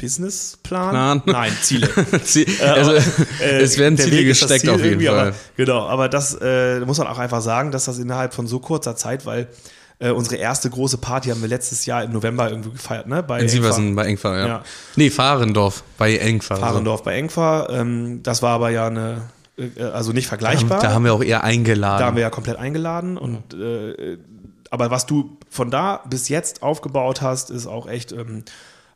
Businessplan? 0.00 0.90
Plan? 0.90 1.22
Nein, 1.26 1.52
Ziele. 1.62 1.88
Sie- 2.24 2.46
also, 2.62 2.92
Äh, 2.92 3.60
es 3.60 3.78
werden 3.78 3.98
Ziele 3.98 4.18
Weg 4.18 4.26
gesteckt 4.28 4.62
Ziel 4.62 4.70
auf 4.70 4.82
jeden 4.82 5.00
Fall. 5.04 5.18
Aber, 5.28 5.32
genau, 5.56 5.86
aber 5.88 6.08
das 6.08 6.36
äh, 6.40 6.80
muss 6.80 6.98
man 6.98 7.06
auch 7.06 7.18
einfach 7.18 7.40
sagen, 7.40 7.70
dass 7.70 7.84
das 7.84 7.98
innerhalb 7.98 8.34
von 8.34 8.46
so 8.46 8.58
kurzer 8.60 8.96
Zeit, 8.96 9.26
weil 9.26 9.48
äh, 9.98 10.10
unsere 10.10 10.36
erste 10.36 10.70
große 10.70 10.98
Party 10.98 11.28
haben 11.28 11.42
wir 11.42 11.48
letztes 11.48 11.84
Jahr 11.86 12.02
im 12.04 12.12
November 12.12 12.50
irgendwie 12.50 12.70
gefeiert, 12.70 13.06
ne? 13.06 13.22
Bei 13.22 13.36
In 13.36 13.42
Engfa. 13.42 13.54
Sieversen 13.56 13.94
bei 13.94 14.06
Engfahr, 14.06 14.38
ja. 14.38 14.46
Ja. 14.46 14.62
Nee, 14.96 15.10
Fahrendorf 15.10 15.82
bei 15.98 16.16
Engfahr. 16.16 16.56
Fahrendorf 16.58 17.02
bei 17.02 17.14
Engfa. 17.16 17.68
Ähm, 17.70 18.22
das 18.22 18.40
war 18.42 18.52
aber 18.54 18.70
ja 18.70 18.86
eine, 18.86 19.22
äh, 19.58 19.82
also 19.82 20.12
nicht 20.12 20.26
Da, 20.26 20.30
vergleichbar. 20.30 20.80
da 20.80 20.92
haben 20.92 21.04
wir 21.04 21.12
auch 21.12 21.22
eher 21.22 21.44
eingeladen. 21.44 22.00
Da 22.00 22.06
haben 22.06 22.16
wir 22.16 22.22
ja 22.22 22.30
komplett 22.30 22.56
eingeladen 22.56 23.18
und 23.18 23.52
äh, 23.54 24.16
aber 24.72 24.90
was 24.90 25.04
du 25.04 25.36
von 25.50 25.70
da 25.70 26.00
bis 26.08 26.28
jetzt 26.28 26.62
aufgebaut 26.62 27.20
hast, 27.22 27.50
ist 27.50 27.66
auch 27.66 27.86
echt. 27.88 28.12
Ähm, 28.12 28.44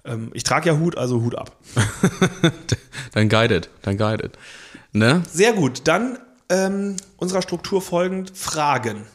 ähm, 0.04 0.30
ich 0.34 0.44
trage 0.44 0.68
ja 0.70 0.78
Hut, 0.78 0.96
also 0.98 1.22
Hut 1.22 1.34
ab. 1.36 1.56
dann 3.12 3.28
guided, 3.28 3.68
dann 3.82 3.96
guided. 3.96 4.36
Ne? 4.92 5.22
Sehr 5.30 5.52
gut. 5.52 5.82
Dann 5.84 6.18
ähm, 6.48 6.96
unserer 7.16 7.42
Struktur 7.42 7.80
folgend 7.82 8.36
Fragen. 8.36 9.06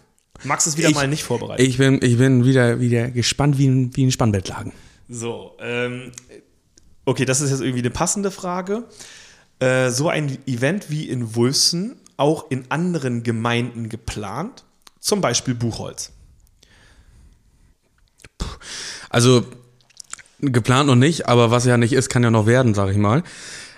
Max 0.43 0.67
ist 0.67 0.77
wieder 0.77 0.89
Ich- 0.89 0.95
mal 0.95 1.07
nicht 1.07 1.23
vorbereitet. 1.23 1.65
Ich 1.67 1.77
bin, 1.77 1.99
ich 2.01 2.17
bin 2.17 2.45
wieder, 2.45 2.79
wieder 2.79 3.09
gespannt 3.11 3.57
wie 3.57 3.67
ein, 3.67 3.95
wie 3.95 4.05
ein 4.05 4.11
Spannbettlagen. 4.11 4.71
So, 5.09 5.55
ähm, 5.59 6.11
okay, 7.05 7.25
das 7.25 7.41
ist 7.41 7.49
jetzt 7.51 7.61
irgendwie 7.61 7.79
eine 7.79 7.89
passende 7.89 8.31
Frage. 8.31 8.83
Äh, 9.59 9.89
so 9.89 10.07
ein 10.09 10.37
Event 10.47 10.89
wie 10.89 11.09
in 11.09 11.35
Wulfsen 11.35 11.99
auch 12.15 12.49
in 12.51 12.69
anderen 12.69 13.23
Gemeinden 13.23 13.89
geplant? 13.89 14.63
Zum 14.99 15.21
Beispiel 15.21 15.55
Buchholz. 15.55 16.11
Also 19.09 19.45
geplant 20.41 20.87
noch 20.87 20.95
nicht, 20.95 21.27
aber 21.27 21.51
was 21.51 21.65
ja 21.65 21.77
nicht 21.77 21.93
ist, 21.93 22.09
kann 22.09 22.23
ja 22.23 22.31
noch 22.31 22.45
werden, 22.45 22.73
sag 22.73 22.89
ich 22.91 22.97
mal. 22.97 23.23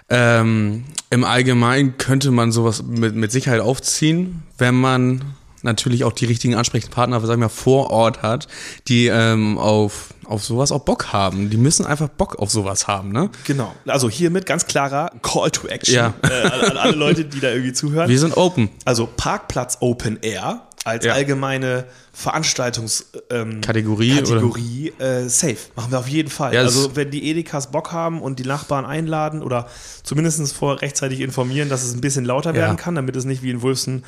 Ähm, 0.09 0.83
Im 1.09 1.23
Allgemeinen 1.23 1.97
könnte 1.97 2.31
man 2.31 2.51
sowas 2.51 2.83
mit, 2.83 3.15
mit 3.15 3.31
Sicherheit 3.31 3.61
aufziehen, 3.61 4.43
wenn 4.57 4.75
man 4.75 5.23
natürlich 5.63 6.03
auch 6.03 6.11
die 6.11 6.25
richtigen 6.25 6.55
Ansprechpartner, 6.55 7.19
sag 7.21 7.33
ich 7.35 7.39
mal, 7.39 7.47
vor 7.49 7.91
Ort 7.91 8.23
hat, 8.23 8.47
die 8.87 9.07
ähm, 9.07 9.57
auf, 9.57 10.13
auf 10.25 10.43
sowas 10.43 10.71
auch 10.71 10.81
Bock 10.81 11.13
haben. 11.13 11.49
Die 11.49 11.57
müssen 11.57 11.85
einfach 11.85 12.09
Bock 12.09 12.39
auf 12.39 12.49
sowas 12.49 12.87
haben, 12.87 13.11
ne? 13.11 13.29
Genau. 13.45 13.73
Also 13.85 14.09
hiermit 14.09 14.45
ganz 14.45 14.65
klarer 14.65 15.11
Call 15.21 15.51
to 15.51 15.67
Action 15.67 15.93
Ja. 15.95 16.13
äh, 16.23 16.47
an, 16.47 16.61
an 16.71 16.77
alle 16.77 16.95
Leute, 16.95 17.25
die 17.25 17.39
da 17.39 17.49
irgendwie 17.51 17.73
zuhören. 17.73 18.09
Wir 18.09 18.19
sind 18.19 18.35
open. 18.37 18.69
Also 18.85 19.07
Parkplatz 19.15 19.77
Open 19.81 20.17
Air 20.21 20.63
als 20.83 21.05
Ja. 21.05 21.13
allgemeine 21.13 21.85
Veranstaltungskategorie 22.13 24.09
ähm, 24.11 24.17
Kategorie, 24.23 24.93
äh, 24.99 25.27
safe. 25.29 25.57
Machen 25.75 25.91
wir 25.91 25.99
auf 25.99 26.07
jeden 26.07 26.29
Fall. 26.29 26.53
Ja, 26.53 26.61
also 26.61 26.95
wenn 26.95 27.11
die 27.11 27.29
Edekas 27.29 27.71
Bock 27.71 27.91
haben 27.91 28.21
und 28.21 28.39
die 28.39 28.45
Nachbarn 28.45 28.85
einladen 28.85 29.43
oder 29.43 29.69
zumindest 30.03 30.53
vor 30.53 30.81
rechtzeitig 30.81 31.19
informieren, 31.21 31.69
dass 31.69 31.83
es 31.83 31.93
ein 31.93 32.01
bisschen 32.01 32.25
lauter 32.25 32.49
Ja. 32.51 32.55
werden 32.61 32.77
kann, 32.77 32.95
damit 32.95 33.15
es 33.15 33.25
nicht 33.25 33.43
wie 33.43 33.51
in 33.51 33.61
Wulfsen 33.61 34.03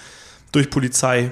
durch 0.52 0.70
Polizei 0.70 1.32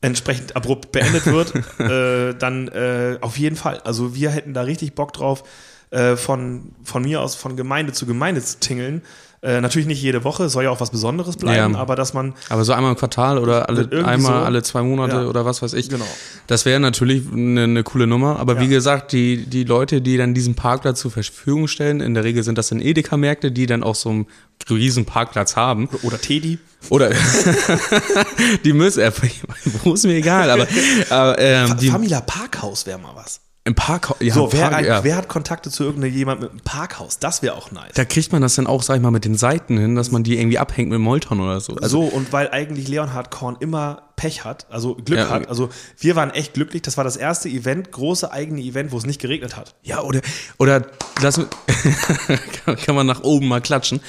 entsprechend 0.00 0.54
abrupt 0.56 0.92
beendet 0.92 1.26
wird, 1.26 1.54
äh, 1.80 2.34
dann 2.38 2.68
äh, 2.68 3.18
auf 3.20 3.38
jeden 3.38 3.56
Fall. 3.56 3.80
Also 3.80 4.14
wir 4.14 4.30
hätten 4.30 4.54
da 4.54 4.62
richtig 4.62 4.94
Bock 4.94 5.12
drauf. 5.12 5.42
äh, 5.90 6.16
von, 6.16 6.72
von 6.82 7.02
mir 7.02 7.20
aus 7.20 7.36
von 7.36 7.56
Gemeinde 7.56 7.92
zu 7.92 8.06
Gemeinde 8.06 8.42
zu 8.42 8.58
tingeln. 8.58 9.02
Äh, 9.42 9.60
natürlich 9.60 9.86
nicht 9.86 10.02
jede 10.02 10.24
Woche, 10.24 10.48
soll 10.48 10.64
ja 10.64 10.70
auch 10.70 10.80
was 10.80 10.90
Besonderes 10.90 11.36
bleiben, 11.36 11.74
Ja. 11.74 11.78
aber 11.78 11.94
dass 11.94 12.14
man 12.14 12.34
Aber 12.48 12.64
so 12.64 12.72
einmal 12.72 12.92
im 12.92 12.96
Quartal 12.96 13.38
oder 13.38 13.68
alle, 13.68 13.88
einmal 14.04 14.40
so. 14.40 14.44
alle 14.46 14.62
zwei 14.62 14.82
Monate 14.82 15.16
Ja. 15.16 15.26
oder 15.26 15.44
was 15.44 15.62
weiß 15.62 15.74
ich. 15.74 15.88
Genau. 15.88 16.06
Das 16.46 16.64
wäre 16.64 16.80
natürlich 16.80 17.22
eine, 17.32 17.64
eine 17.64 17.82
coole 17.84 18.06
Nummer. 18.06 18.38
Aber 18.40 18.58
wie 18.58 18.64
Ja. 18.64 18.70
gesagt, 18.70 19.12
die, 19.12 19.46
die 19.46 19.64
Leute, 19.64 20.00
die 20.00 20.16
dann 20.16 20.34
diesen 20.34 20.54
Parkplatz 20.54 21.00
zur 21.00 21.10
Verfügung 21.10 21.68
stellen, 21.68 22.00
in 22.00 22.14
der 22.14 22.24
Regel 22.24 22.42
sind 22.42 22.56
das 22.58 22.68
dann 22.68 22.80
Edeka-Märkte, 22.80 23.52
die 23.52 23.66
dann 23.66 23.82
auch 23.82 23.94
so 23.94 24.08
einen 24.08 24.26
riesen 24.70 25.04
Parkplatz 25.04 25.54
haben. 25.54 25.88
oder 26.02 26.18
Teddy. 26.20 26.58
Oder 26.88 27.10
die 28.64 28.72
müssen, 28.72 29.00
äh, 29.00 29.12
wo 29.84 29.94
ist 29.94 30.04
mir 30.04 30.14
egal, 30.14 30.50
aber, 30.50 30.66
aber 31.10 31.38
ähm, 31.38 31.76
die, 31.78 31.88
Famila 31.90 32.20
Parkhaus 32.20 32.86
wäre 32.86 32.98
mal 32.98 33.14
was. 33.14 33.40
Im 33.66 33.74
Parkhaus, 33.74 34.16
ja, 34.20 34.32
So, 34.32 34.52
wer, 34.52 34.70
Park, 34.70 34.86
ja. 34.86 35.02
wer 35.02 35.16
hat 35.16 35.28
Kontakte 35.28 35.70
zu 35.70 35.82
irgendjemand 35.82 36.40
mit 36.40 36.50
einem 36.50 36.60
Parkhaus? 36.60 37.18
Das 37.18 37.42
wäre 37.42 37.54
auch 37.54 37.72
nice. 37.72 37.92
da 37.94 38.04
kriegt 38.04 38.30
man 38.30 38.40
das 38.40 38.54
dann 38.54 38.68
auch, 38.68 38.80
sag 38.82 38.96
ich 38.96 39.02
mal, 39.02 39.10
mit 39.10 39.24
den 39.24 39.34
Seiten 39.36 39.76
hin, 39.76 39.96
dass 39.96 40.12
man 40.12 40.22
die 40.22 40.38
irgendwie 40.38 40.58
abhängt 40.58 40.88
mit 40.88 41.00
Molton 41.00 41.40
oder 41.40 41.58
so. 41.60 41.74
Also, 41.74 42.02
so, 42.02 42.16
und 42.16 42.32
weil 42.32 42.48
eigentlich 42.50 42.86
Leonhard 42.86 43.30
Korn 43.32 43.56
immer 43.58 44.02
Pech 44.14 44.44
hat, 44.44 44.66
also 44.70 44.94
Glück 44.94 45.18
Ja. 45.18 45.28
hat, 45.30 45.48
also 45.48 45.68
wir 45.98 46.14
waren 46.16 46.30
echt 46.30 46.54
glücklich, 46.54 46.80
das 46.82 46.96
war 46.96 47.02
das 47.04 47.16
erste 47.16 47.48
Event, 47.48 47.90
große 47.92 48.30
eigene 48.32 48.60
Event, 48.62 48.92
wo 48.92 48.98
es 48.98 49.04
nicht 49.04 49.20
geregnet 49.20 49.56
hat. 49.56 49.74
Ja, 49.82 50.00
oder, 50.00 50.20
oder 50.58 50.86
lass, 51.20 51.40
kann, 52.64 52.76
kann 52.84 52.94
man 52.94 53.06
nach 53.06 53.24
oben 53.24 53.48
mal 53.48 53.60
klatschen. 53.60 54.00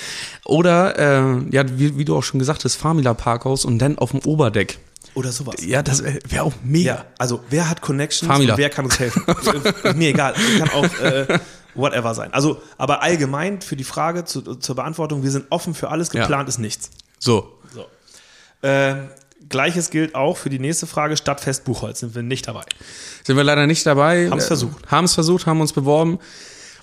Oder, 0.46 0.98
äh, 1.00 1.40
ja, 1.50 1.64
wie, 1.78 1.98
wie 1.98 2.06
du 2.06 2.16
auch 2.16 2.24
schon 2.24 2.40
gesagt 2.40 2.64
hast, 2.64 2.76
Famila 2.76 3.16
Parkhaus 3.16 3.66
und 3.66 3.80
dann 3.80 3.98
auf 3.98 4.12
dem 4.12 4.22
Oberdeck. 4.22 4.78
Oder 5.18 5.32
sowas. 5.32 5.56
Ja, 5.66 5.82
das 5.82 6.04
wäre 6.04 6.20
wär 6.30 6.44
auch 6.44 6.54
mega. 6.64 6.96
Ja, 6.96 7.06
also 7.18 7.44
wer 7.50 7.68
hat 7.70 7.82
Connections 7.82 8.32
Famila. 8.32 8.54
und 8.54 8.58
wer 8.60 8.70
kann 8.70 8.86
uns 8.86 9.00
helfen? 9.00 9.24
Mir 9.96 10.10
egal, 10.10 10.36
kann 10.60 10.70
auch 10.70 11.00
äh, 11.02 11.40
whatever 11.74 12.14
sein. 12.14 12.32
Also, 12.34 12.62
aber 12.78 13.02
allgemein 13.02 13.62
für 13.62 13.76
die 13.76 13.84
Frage 13.84 14.26
zu, 14.26 14.42
zur 14.42 14.76
Beantwortung, 14.76 15.24
wir 15.24 15.32
sind 15.32 15.46
offen 15.50 15.74
für 15.74 15.90
alles, 15.90 16.14
Ja. 16.14 16.22
geplant 16.22 16.48
ist 16.50 16.60
nichts. 16.60 16.92
So. 17.18 17.52
So. 17.74 18.68
Äh, 18.68 18.96
Gleiches 19.50 19.90
gilt 19.90 20.14
auch 20.14 20.38
für 20.38 20.50
die 20.52 20.60
nächste 20.60 20.86
Frage, 20.88 21.18
Stadtfest 21.18 21.64
Buchholz 21.64 22.02
sind 22.02 22.14
wir 22.14 22.22
nicht 22.22 22.48
dabei. 22.48 22.64
Sind 23.24 23.38
wir 23.38 23.44
leider 23.44 23.66
nicht 23.66 23.86
dabei. 23.88 24.30
Haben's 24.30 24.44
Äh, 24.46 24.48
versucht. 24.48 24.92
Haben 24.92 25.06
es 25.06 25.14
versucht, 25.16 25.46
haben 25.48 25.62
uns 25.62 25.74
beworben. 25.74 26.20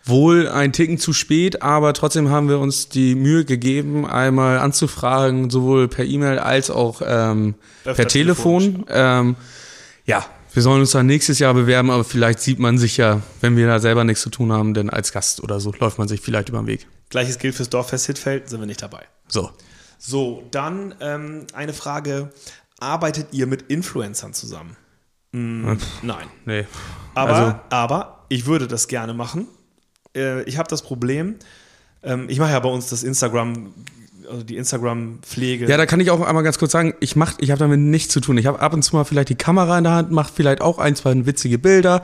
Wohl 0.07 0.49
ein 0.49 0.73
Ticken 0.73 0.99
zu 0.99 1.13
spät, 1.15 1.63
aber 1.63 1.95
trotzdem 1.95 2.29
haben 2.29 2.49
wir 2.49 2.59
uns 2.59 2.89
die 2.91 3.15
Mühe 3.15 3.45
gegeben, 3.47 4.05
einmal 4.07 4.59
anzufragen, 4.59 5.49
sowohl 5.49 5.89
per 5.89 6.05
E-Mail 6.05 6.39
als 6.39 6.71
auch 6.71 7.01
ähm, 7.05 7.55
per 7.85 8.07
Telefon. 8.07 8.85
Ähm, 8.91 9.37
ja, 10.05 10.27
wir 10.53 10.63
sollen 10.63 10.81
uns 10.81 10.91
dann 10.91 11.07
nächstes 11.07 11.39
Jahr 11.39 11.55
bewerben, 11.55 11.91
aber 11.91 12.05
vielleicht 12.05 12.41
sieht 12.41 12.59
man 12.59 12.77
sich 12.77 12.99
ja, 12.99 13.23
wenn 13.41 13.57
wir 13.57 13.67
da 13.67 13.79
selber 13.81 14.05
nichts 14.05 14.23
zu 14.23 14.29
tun 14.31 14.53
haben, 14.53 14.75
denn 14.75 14.91
als 14.91 15.11
Gast 15.11 15.43
oder 15.43 15.59
so 15.59 15.73
läuft 15.81 15.97
man 15.99 16.07
sich 16.07 16.21
vielleicht 16.21 16.51
über 16.51 16.59
den 16.59 16.67
Weg. 16.67 16.87
Gleiches 17.09 17.39
gilt 17.39 17.55
fürs 17.55 17.71
Dorffest 17.71 18.07
Hittfeld, 18.07 18.49
sind 18.51 18.61
wir 18.61 18.67
nicht 18.67 18.83
dabei. 18.83 19.05
So. 19.29 19.51
So, 19.99 20.43
dann 20.51 20.95
ähm, 21.01 21.47
eine 21.55 21.73
Frage. 21.73 22.31
Arbeitet 22.79 23.29
ihr 23.33 23.47
mit 23.47 23.63
Influencern 23.63 24.35
zusammen? 24.35 24.77
Mm, 25.33 25.73
nein. 26.03 26.27
Nee. 26.45 26.67
Aber, 27.15 27.33
Also- 27.35 27.55
aber 27.71 28.27
ich 28.29 28.45
würde 28.47 28.69
das 28.69 28.89
gerne 28.89 29.15
machen. 29.15 29.47
Äh, 30.15 30.43
ich 30.45 30.59
habe 30.59 30.69
das 30.69 30.83
Problem, 30.83 31.37
ähm, 32.03 32.27
ich 32.29 32.39
mache 32.39 32.53
ja 32.53 32.61
bei 32.61 32.69
uns 32.69 32.89
das 32.89 33.03
Instagram, 33.03 33.73
also 34.31 34.43
die 34.43 34.57
Instagram-Pflege. 34.57 35.67
Ja, 35.67 35.77
da 35.77 35.87
kann 35.87 36.01
ich 36.01 36.11
auch 36.11 36.21
einmal 36.21 36.43
ganz 36.43 36.59
kurz 36.59 36.73
sagen, 36.73 36.95
ich 37.01 37.17
mach, 37.17 37.35
ich 37.39 37.51
habe 37.51 37.59
damit 37.59 37.81
nichts 37.81 38.13
zu 38.13 38.21
tun. 38.21 38.39
Ich 38.39 38.47
habe 38.47 38.61
ab 38.61 38.73
und 38.75 38.83
zu 38.83 38.97
mal 38.97 39.05
vielleicht 39.05 39.29
die 39.29 39.35
Kamera 39.35 39.79
in 39.79 39.85
der 39.85 39.95
Hand, 39.95 40.11
mache 40.11 40.33
vielleicht 40.35 40.61
auch 40.61 40.79
ein, 40.79 40.97
zwei 40.97 41.27
witzige 41.27 41.59
Bilder. 41.59 42.03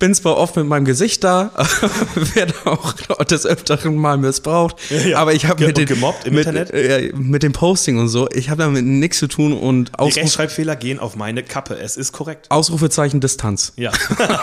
Bin 0.00 0.14
zwar 0.14 0.36
oft 0.38 0.56
mit 0.56 0.66
meinem 0.66 0.84
Gesicht 0.84 1.22
da, 1.22 1.52
werde 2.34 2.54
auch 2.64 2.94
des 3.24 3.46
Öfteren 3.46 3.96
mal 3.96 4.16
missbraucht. 4.16 4.76
ja. 4.90 5.18
Aber 5.18 5.34
ich 5.34 5.46
habe 5.46 5.64
mit 5.66 5.76
den 5.76 5.82
und 5.82 5.88
gemobbt 5.88 6.26
im 6.26 6.34
mit, 6.34 6.46
Internet? 6.46 6.70
Äh, 6.72 7.12
mit 7.14 7.44
dem 7.44 7.52
Posting 7.52 7.98
und 7.98 8.08
so, 8.08 8.28
ich 8.32 8.50
habe 8.50 8.62
damit 8.62 8.84
nichts 8.84 9.18
zu 9.18 9.28
tun 9.28 9.52
und 9.52 9.90
die 9.90 9.98
Ausruf, 9.98 10.16
Rechtschreibfehler 10.16 10.74
gehen 10.74 10.98
auf 10.98 11.14
meine 11.14 11.42
Kappe. 11.42 11.78
Es 11.78 11.96
ist 11.96 12.12
korrekt. 12.12 12.50
Ausrufezeichen 12.50 13.20
Distanz. 13.20 13.74
Ja, 13.76 13.92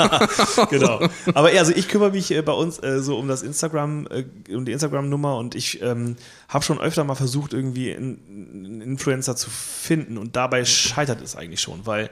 genau. 0.69 1.09
Aber 1.33 1.51
ja, 1.51 1.59
also 1.59 1.73
ich 1.75 1.89
kümmere 1.89 2.11
mich 2.11 2.31
äh, 2.31 2.41
bei 2.41 2.53
uns 2.53 2.81
äh, 2.81 3.01
so 3.01 3.17
um 3.17 3.27
das 3.27 3.41
Instagram, 3.41 4.07
äh, 4.07 4.53
um 4.53 4.63
die 4.63 4.71
Instagram-Nummer 4.71 5.37
und 5.37 5.55
ich 5.55 5.81
ähm, 5.81 6.15
habe 6.47 6.63
schon 6.63 6.79
öfter 6.79 7.03
mal 7.03 7.15
versucht, 7.15 7.53
irgendwie 7.53 7.93
einen 7.93 8.19
einen 8.53 8.81
Influencer 8.81 9.35
zu 9.35 9.49
finden 9.49 10.17
und 10.17 10.35
dabei 10.35 10.65
scheitert 10.65 11.21
es 11.21 11.35
eigentlich 11.35 11.61
schon, 11.61 11.85
weil 11.85 12.09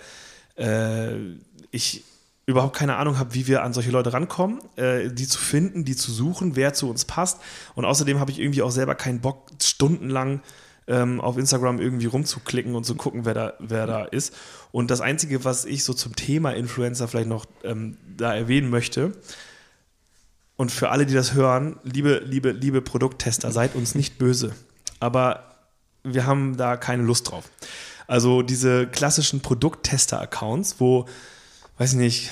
äh, 0.58 1.16
ich 1.72 2.04
überhaupt 2.46 2.76
keine 2.76 2.98
Ahnung 2.98 3.18
habe, 3.18 3.34
wie 3.34 3.48
wir 3.48 3.64
an 3.64 3.74
solche 3.74 3.92
Leute 3.92 4.14
rankommen, 4.14 4.60
äh, 4.76 5.10
die 5.10 5.28
zu 5.28 5.40
finden, 5.40 5.84
die 5.84 5.96
zu 5.96 6.12
suchen, 6.12 6.56
wer 6.56 6.74
zu 6.74 6.90
uns 6.90 7.06
passt. 7.06 7.40
Und 7.74 7.86
außerdem 7.86 8.20
habe 8.20 8.32
ich 8.32 8.40
irgendwie 8.40 8.62
auch 8.62 8.72
selber 8.72 8.96
keinen 8.96 9.22
Bock, 9.22 9.50
stundenlang 9.62 10.42
ähm, 10.88 11.20
auf 11.20 11.38
Instagram 11.38 11.80
irgendwie 11.80 12.06
rumzuklicken 12.06 12.76
und 12.76 12.84
zu 12.84 12.96
gucken, 12.96 13.26
wer 13.26 13.34
da, 13.34 13.54
wer 13.60 13.88
da 13.88 14.06
ist. 14.06 14.36
Und 14.72 14.92
das 14.92 15.02
Einzige, 15.02 15.44
was 15.44 15.66
ich 15.66 15.84
so 15.84 15.94
zum 15.94 16.16
Thema 16.16 16.52
Influencer 16.52 17.08
vielleicht 17.08 17.30
noch 17.30 17.46
ähm, 17.64 17.98
da 18.16 18.36
erwähnen 18.36 18.70
möchte, 18.70 19.14
und 20.58 20.72
für 20.72 20.90
alle, 20.90 21.06
die 21.06 21.14
das 21.14 21.34
hören, 21.34 21.80
liebe, 21.84 22.22
liebe, 22.26 22.52
liebe 22.52 22.82
Produkttester, 22.82 23.52
seid 23.52 23.76
uns 23.76 23.96
nicht 23.96 24.18
böse. 24.18 24.56
Aber 25.00 25.56
wir 26.04 26.26
haben 26.26 26.56
da 26.56 26.78
keine 26.78 27.04
Lust 27.04 27.30
drauf. 27.30 27.50
Also 28.08 28.42
diese 28.42 28.88
klassischen 28.88 29.42
Produkttester-Accounts, 29.42 30.76
wo, 30.80 31.08
weiß 31.78 31.94
ich 31.94 31.98
nicht, 31.98 32.32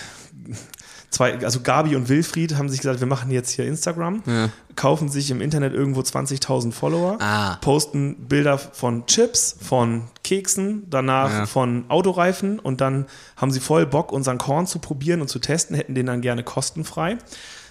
zwei, 1.10 1.38
also 1.44 1.62
Gabi 1.62 1.96
und 1.96 2.10
Wilfried 2.10 2.56
haben 2.56 2.70
sich 2.70 2.80
gesagt, 2.82 3.00
wir 3.00 3.08
machen 3.08 3.30
jetzt 3.32 3.52
hier 3.52 3.66
Instagram, 3.66 4.24
Ja. 4.26 4.50
kaufen 4.76 5.10
sich 5.10 5.30
im 5.32 5.42
Internet 5.42 5.74
irgendwo 5.74 6.02
20.000 6.02 6.72
Follower, 6.74 7.18
Ah. 7.22 7.58
posten 7.62 8.28
Bilder 8.28 8.58
von 8.58 9.06
Chips, 9.06 9.56
von 9.62 10.06
Keksen, 10.24 10.84
danach 10.90 11.30
Ja. 11.32 11.46
von 11.46 11.86
Autoreifen 11.90 12.58
und 12.60 12.82
dann 12.82 13.06
haben 13.38 13.52
sie 13.52 13.60
voll 13.60 13.86
Bock, 13.86 14.12
unseren 14.12 14.38
Korn 14.40 14.66
zu 14.66 14.80
probieren 14.80 15.22
und 15.22 15.28
zu 15.28 15.40
testen, 15.40 15.76
hätten 15.76 15.94
den 15.96 16.08
dann 16.08 16.22
gerne 16.22 16.44
kostenfrei. 16.44 17.18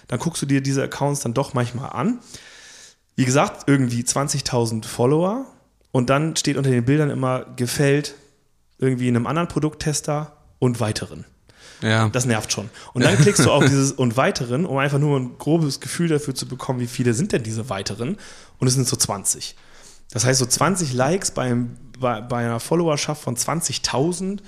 Dann 0.07 0.19
guckst 0.19 0.41
du 0.41 0.45
dir 0.45 0.61
diese 0.61 0.83
Accounts 0.83 1.21
dann 1.21 1.33
doch 1.33 1.53
manchmal 1.53 1.89
an. 1.91 2.19
Wie 3.15 3.25
gesagt, 3.25 3.63
irgendwie 3.67 4.03
20.000 4.03 4.85
Follower 4.85 5.45
und 5.91 6.09
dann 6.09 6.35
steht 6.35 6.57
unter 6.57 6.69
den 6.71 6.85
Bildern 6.85 7.09
immer 7.09 7.45
gefällt 7.55 8.15
irgendwie 8.79 9.07
einem 9.07 9.27
anderen 9.27 9.47
Produkttester 9.47 10.35
und 10.59 10.79
weiteren. 10.79 11.25
Ja. 11.83 12.09
Das 12.09 12.25
nervt 12.25 12.51
schon. 12.51 12.69
Und 12.93 13.03
dann 13.03 13.17
klickst 13.17 13.45
du 13.45 13.51
auf 13.51 13.63
dieses 13.69 13.91
und 13.91 14.17
weiteren, 14.17 14.65
um 14.65 14.77
einfach 14.77 14.99
nur 14.99 15.19
ein 15.19 15.37
grobes 15.37 15.79
Gefühl 15.79 16.07
dafür 16.07 16.33
zu 16.33 16.47
bekommen, 16.47 16.79
wie 16.79 16.87
viele 16.87 17.13
sind 17.13 17.31
denn 17.31 17.43
diese 17.43 17.69
weiteren? 17.69 18.17
Und 18.59 18.67
es 18.67 18.73
sind 18.73 18.87
so 18.87 18.95
20. 18.95 19.55
Das 20.11 20.25
heißt, 20.25 20.39
so 20.39 20.45
20 20.45 20.93
Likes 20.93 21.31
beim, 21.31 21.75
bei, 21.99 22.21
bei 22.21 22.45
einer 22.45 22.59
Followerschaft 22.59 23.21
von 23.21 23.35
20.000 23.35 24.39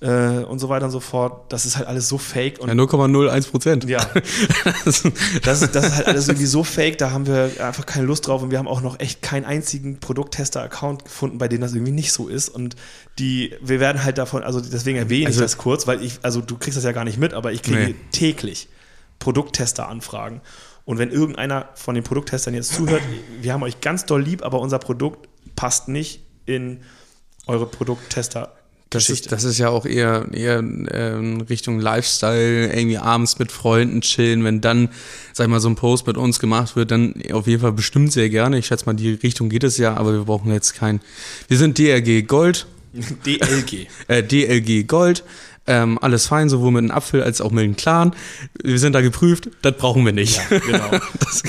äh, 0.00 0.38
und 0.44 0.58
so 0.58 0.68
weiter 0.70 0.86
und 0.86 0.90
so 0.92 1.00
fort, 1.00 1.52
das 1.52 1.66
ist 1.66 1.76
halt 1.76 1.86
alles 1.86 2.08
so 2.08 2.16
fake. 2.16 2.58
Und 2.58 2.68
ja 2.68 2.74
0,01 2.74 3.50
Prozent. 3.50 3.84
ja, 3.84 4.00
das, 4.84 5.04
ist- 5.04 5.74
das 5.74 5.86
ist 5.86 5.94
halt 5.96 6.06
alles 6.06 6.28
irgendwie 6.28 6.46
so 6.46 6.64
fake, 6.64 6.96
da 6.98 7.10
haben 7.10 7.26
wir 7.26 7.50
einfach 7.60 7.84
keine 7.84 8.06
Lust 8.06 8.26
drauf 8.26 8.42
und 8.42 8.50
wir 8.50 8.58
haben 8.58 8.68
auch 8.68 8.80
noch 8.80 8.98
echt 8.98 9.20
keinen 9.20 9.44
einzigen 9.44 10.00
Produkttester-Account 10.00 11.04
gefunden, 11.04 11.36
bei 11.38 11.48
dem 11.48 11.60
das 11.60 11.74
irgendwie 11.74 11.92
nicht 11.92 12.12
so 12.12 12.28
ist 12.28 12.48
und 12.48 12.76
die, 13.18 13.54
wir 13.60 13.78
werden 13.80 14.02
halt 14.02 14.16
davon, 14.16 14.42
also 14.42 14.60
deswegen 14.60 14.96
erwähne 14.98 15.26
Also- 15.26 15.40
ich 15.40 15.44
das 15.44 15.58
kurz, 15.58 15.86
weil 15.86 16.02
ich, 16.02 16.18
also 16.22 16.40
du 16.40 16.56
kriegst 16.56 16.76
das 16.78 16.84
ja 16.84 16.92
gar 16.92 17.04
nicht 17.04 17.18
mit, 17.18 17.34
aber 17.34 17.52
ich 17.52 17.62
kriege 17.62 17.78
Nee. 17.88 17.94
täglich 18.12 18.68
Produkttester-Anfragen 19.18 20.40
und 20.84 20.98
wenn 20.98 21.10
irgendeiner 21.10 21.68
von 21.74 21.94
den 21.94 22.04
Produkttestern 22.04 22.54
jetzt 22.54 22.72
zuhört, 22.74 23.02
wir 23.40 23.52
haben 23.52 23.62
euch 23.62 23.80
ganz 23.80 24.06
doll 24.06 24.22
lieb, 24.22 24.42
aber 24.42 24.60
unser 24.60 24.78
Produkt 24.78 25.28
passt 25.56 25.88
nicht 25.88 26.22
in 26.46 26.80
eure 27.46 27.66
Produkttester 27.66 28.52
Das 28.90 29.06
Geschichte. 29.06 29.26
ist, 29.26 29.32
das 29.32 29.44
ist 29.44 29.58
ja 29.58 29.68
auch 29.68 29.86
eher, 29.86 30.26
eher 30.32 30.58
ähm, 30.58 31.40
Richtung 31.48 31.78
Lifestyle, 31.80 32.72
irgendwie 32.72 32.98
abends 32.98 33.38
mit 33.38 33.52
Freunden 33.52 34.00
chillen. 34.00 34.42
Wenn 34.42 34.60
dann, 34.60 34.88
sag 35.32 35.44
ich 35.44 35.50
mal, 35.50 35.60
so 35.60 35.68
ein 35.68 35.76
Post 35.76 36.08
mit 36.08 36.16
uns 36.16 36.40
gemacht 36.40 36.74
wird, 36.74 36.90
dann 36.90 37.14
auf 37.32 37.46
jeden 37.46 37.62
Fall 37.62 37.72
bestimmt 37.72 38.12
sehr 38.12 38.28
gerne. 38.30 38.58
Ich 38.58 38.66
schätze 38.66 38.86
mal, 38.86 38.94
die 38.94 39.12
Richtung 39.12 39.48
geht 39.48 39.62
es 39.62 39.78
ja, 39.78 39.94
aber 39.96 40.12
wir 40.12 40.24
brauchen 40.24 40.52
jetzt 40.52 40.74
kein. 40.74 41.00
Wir 41.46 41.56
sind 41.56 41.78
DRG 41.78 42.26
Gold, 42.26 42.66
DLG. 43.26 43.86
äh, 44.08 44.22
DLG 44.24 44.86
Gold. 44.88 45.22
Ähm, 45.66 45.98
alles 46.00 46.26
fein, 46.26 46.48
sowohl 46.48 46.72
mit 46.72 46.78
einem 46.80 46.90
Apfel 46.90 47.22
als 47.22 47.40
auch 47.40 47.52
mit 47.52 47.62
einem 47.62 47.76
Clan. 47.76 48.12
Wir 48.60 48.78
sind 48.80 48.92
da 48.94 49.02
geprüft, 49.02 49.50
das 49.62 49.76
brauchen 49.76 50.04
wir 50.04 50.12
nicht. 50.12 50.40
Ja, 50.50 50.58
genau. 50.58 50.90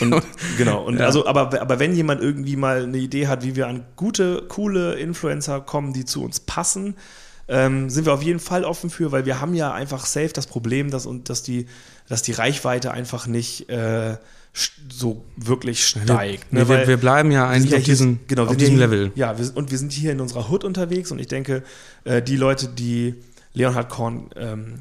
Und, 0.18 0.24
genau. 0.58 0.84
Und 0.84 1.00
Ja. 1.00 1.06
also, 1.06 1.26
aber, 1.26 1.60
aber 1.60 1.80
wenn 1.80 1.96
jemand 1.96 2.22
irgendwie 2.22 2.56
mal 2.58 2.84
eine 2.84 2.98
Idee 3.00 3.26
hat, 3.28 3.44
wie 3.44 3.56
wir 3.56 3.68
an 3.68 3.84
gute, 3.96 4.44
coole 4.48 4.94
Influencer 4.96 5.62
kommen, 5.62 5.94
die 5.94 6.06
zu 6.06 6.24
uns 6.24 6.42
passen, 6.42 6.96
ähm, 7.52 7.90
sind 7.90 8.06
wir 8.06 8.14
auf 8.14 8.24
jeden 8.24 8.40
Fall 8.40 8.64
offen 8.64 8.90
für, 8.90 9.12
weil 9.12 9.26
wir 9.26 9.42
haben 9.42 9.54
ja 9.54 9.74
einfach 9.74 10.06
safe 10.06 10.30
das 10.30 10.48
Problem, 10.48 10.90
dass, 10.90 11.06
und, 11.06 11.28
dass, 11.30 11.44
die, 11.44 11.66
dass 12.08 12.22
die 12.22 12.32
Reichweite 12.32 12.92
einfach 12.92 13.28
nicht 13.28 13.70
äh, 13.70 14.16
so 14.90 15.26
wirklich 15.36 15.86
steigt. 15.86 16.46
wir, 16.50 16.70
Weil 16.70 16.80
wir, 16.80 16.88
wir 16.88 16.98
bleiben 16.98 17.30
ja 17.30 17.50
eigentlich 17.50 17.72
ja 17.72 17.78
auf 17.80 17.84
diesem, 17.84 18.20
genau, 18.28 18.46
auf 18.46 18.56
diesem 18.56 18.76
hier, 18.76 18.88
Level. 18.88 19.12
Ja, 19.16 19.38
wir, 19.38 19.52
und 19.56 19.70
wir 19.70 19.78
sind 19.78 19.92
hier 19.92 20.14
in 20.14 20.22
unserer 20.22 20.50
Hood 20.50 20.64
unterwegs 20.64 21.12
und 21.12 21.20
ich 21.20 21.28
denke, 21.28 21.64
äh, 22.06 22.22
die 22.22 22.38
Leute, 22.38 22.70
die 22.70 23.16
Leonhard 23.54 23.90
Korn 23.90 24.30
ähm, 24.38 24.80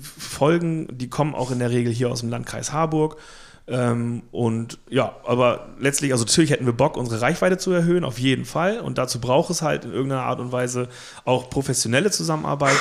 folgen, 0.00 0.86
die 0.96 1.08
kommen 1.08 1.34
auch 1.34 1.50
in 1.50 1.58
der 1.58 1.70
Regel 1.70 1.92
hier 1.92 2.08
aus 2.08 2.20
dem 2.20 2.28
Landkreis 2.28 2.72
Harburg. 2.72 3.16
Ähm, 3.68 4.22
und 4.30 4.78
ja, 4.88 5.16
aber 5.26 5.68
letztlich, 5.80 6.12
also 6.12 6.24
natürlich 6.24 6.50
hätten 6.50 6.66
wir 6.66 6.72
Bock, 6.72 6.96
unsere 6.96 7.20
Reichweite 7.20 7.58
zu 7.58 7.72
erhöhen, 7.72 8.04
auf 8.04 8.18
jeden 8.18 8.44
Fall. 8.44 8.80
Und 8.80 8.98
dazu 8.98 9.20
braucht 9.20 9.50
es 9.50 9.62
halt 9.62 9.84
in 9.84 9.92
irgendeiner 9.92 10.22
Art 10.22 10.38
und 10.38 10.52
Weise 10.52 10.88
auch 11.24 11.50
professionelle 11.50 12.10
Zusammenarbeit. 12.10 12.76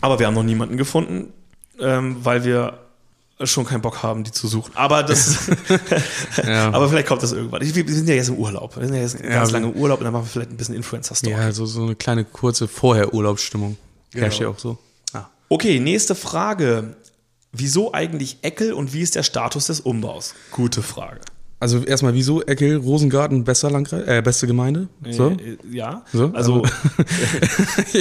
Aber 0.00 0.18
wir 0.18 0.26
haben 0.26 0.34
noch 0.34 0.42
niemanden 0.42 0.76
gefunden, 0.76 1.32
ähm, 1.80 2.16
weil 2.22 2.44
wir 2.44 2.78
schon 3.42 3.64
keinen 3.64 3.80
Bock 3.80 4.02
haben, 4.02 4.22
die 4.22 4.30
zu 4.30 4.46
suchen. 4.46 4.72
Aber 4.74 5.02
das, 5.02 5.48
ja. 6.46 6.68
aber 6.72 6.88
vielleicht 6.88 7.08
kommt 7.08 7.22
das 7.22 7.32
irgendwann. 7.32 7.62
Wir 7.62 7.88
sind 7.88 8.08
ja 8.08 8.14
jetzt 8.14 8.28
im 8.28 8.36
Urlaub. 8.36 8.76
Wir 8.76 8.86
sind 8.86 8.94
ja 8.94 9.02
jetzt 9.02 9.18
ja, 9.20 9.30
ganz 9.30 9.50
lange 9.50 9.68
im 9.68 9.72
Urlaub 9.72 9.98
und 9.98 10.04
dann 10.04 10.12
machen 10.12 10.26
wir 10.26 10.30
vielleicht 10.30 10.50
ein 10.50 10.56
bisschen 10.56 10.74
Influencer-Story. 10.74 11.32
Ja, 11.32 11.50
so, 11.52 11.66
so 11.66 11.82
eine 11.82 11.96
kleine 11.96 12.24
kurze 12.24 12.68
Vorher-Urlaubsstimmung. 12.68 13.76
Genau. 14.10 14.24
Herrscht 14.24 14.40
ja 14.40 14.48
auch 14.48 14.58
so. 14.58 14.78
Ah. 15.12 15.24
Okay, 15.48 15.80
nächste 15.80 16.14
Frage. 16.14 16.96
Wieso 17.56 17.94
eigentlich 17.94 18.38
Eckel 18.42 18.72
und 18.72 18.92
wie 18.92 19.00
ist 19.00 19.14
der 19.14 19.22
Status 19.22 19.66
des 19.66 19.80
Umbaus? 19.80 20.34
Gute 20.50 20.82
Frage. 20.82 21.20
Also 21.60 21.78
erstmal, 21.84 22.12
wieso 22.14 22.42
Eckel, 22.42 22.76
Rosengarten, 22.76 23.44
besser 23.44 23.70
Landkreis, 23.70 24.06
äh, 24.06 24.20
beste 24.22 24.48
Gemeinde? 24.48 24.88
So? 25.10 25.30
Äh, 25.30 25.56
ja. 25.70 26.04
So? 26.12 26.32
Also, 26.34 26.64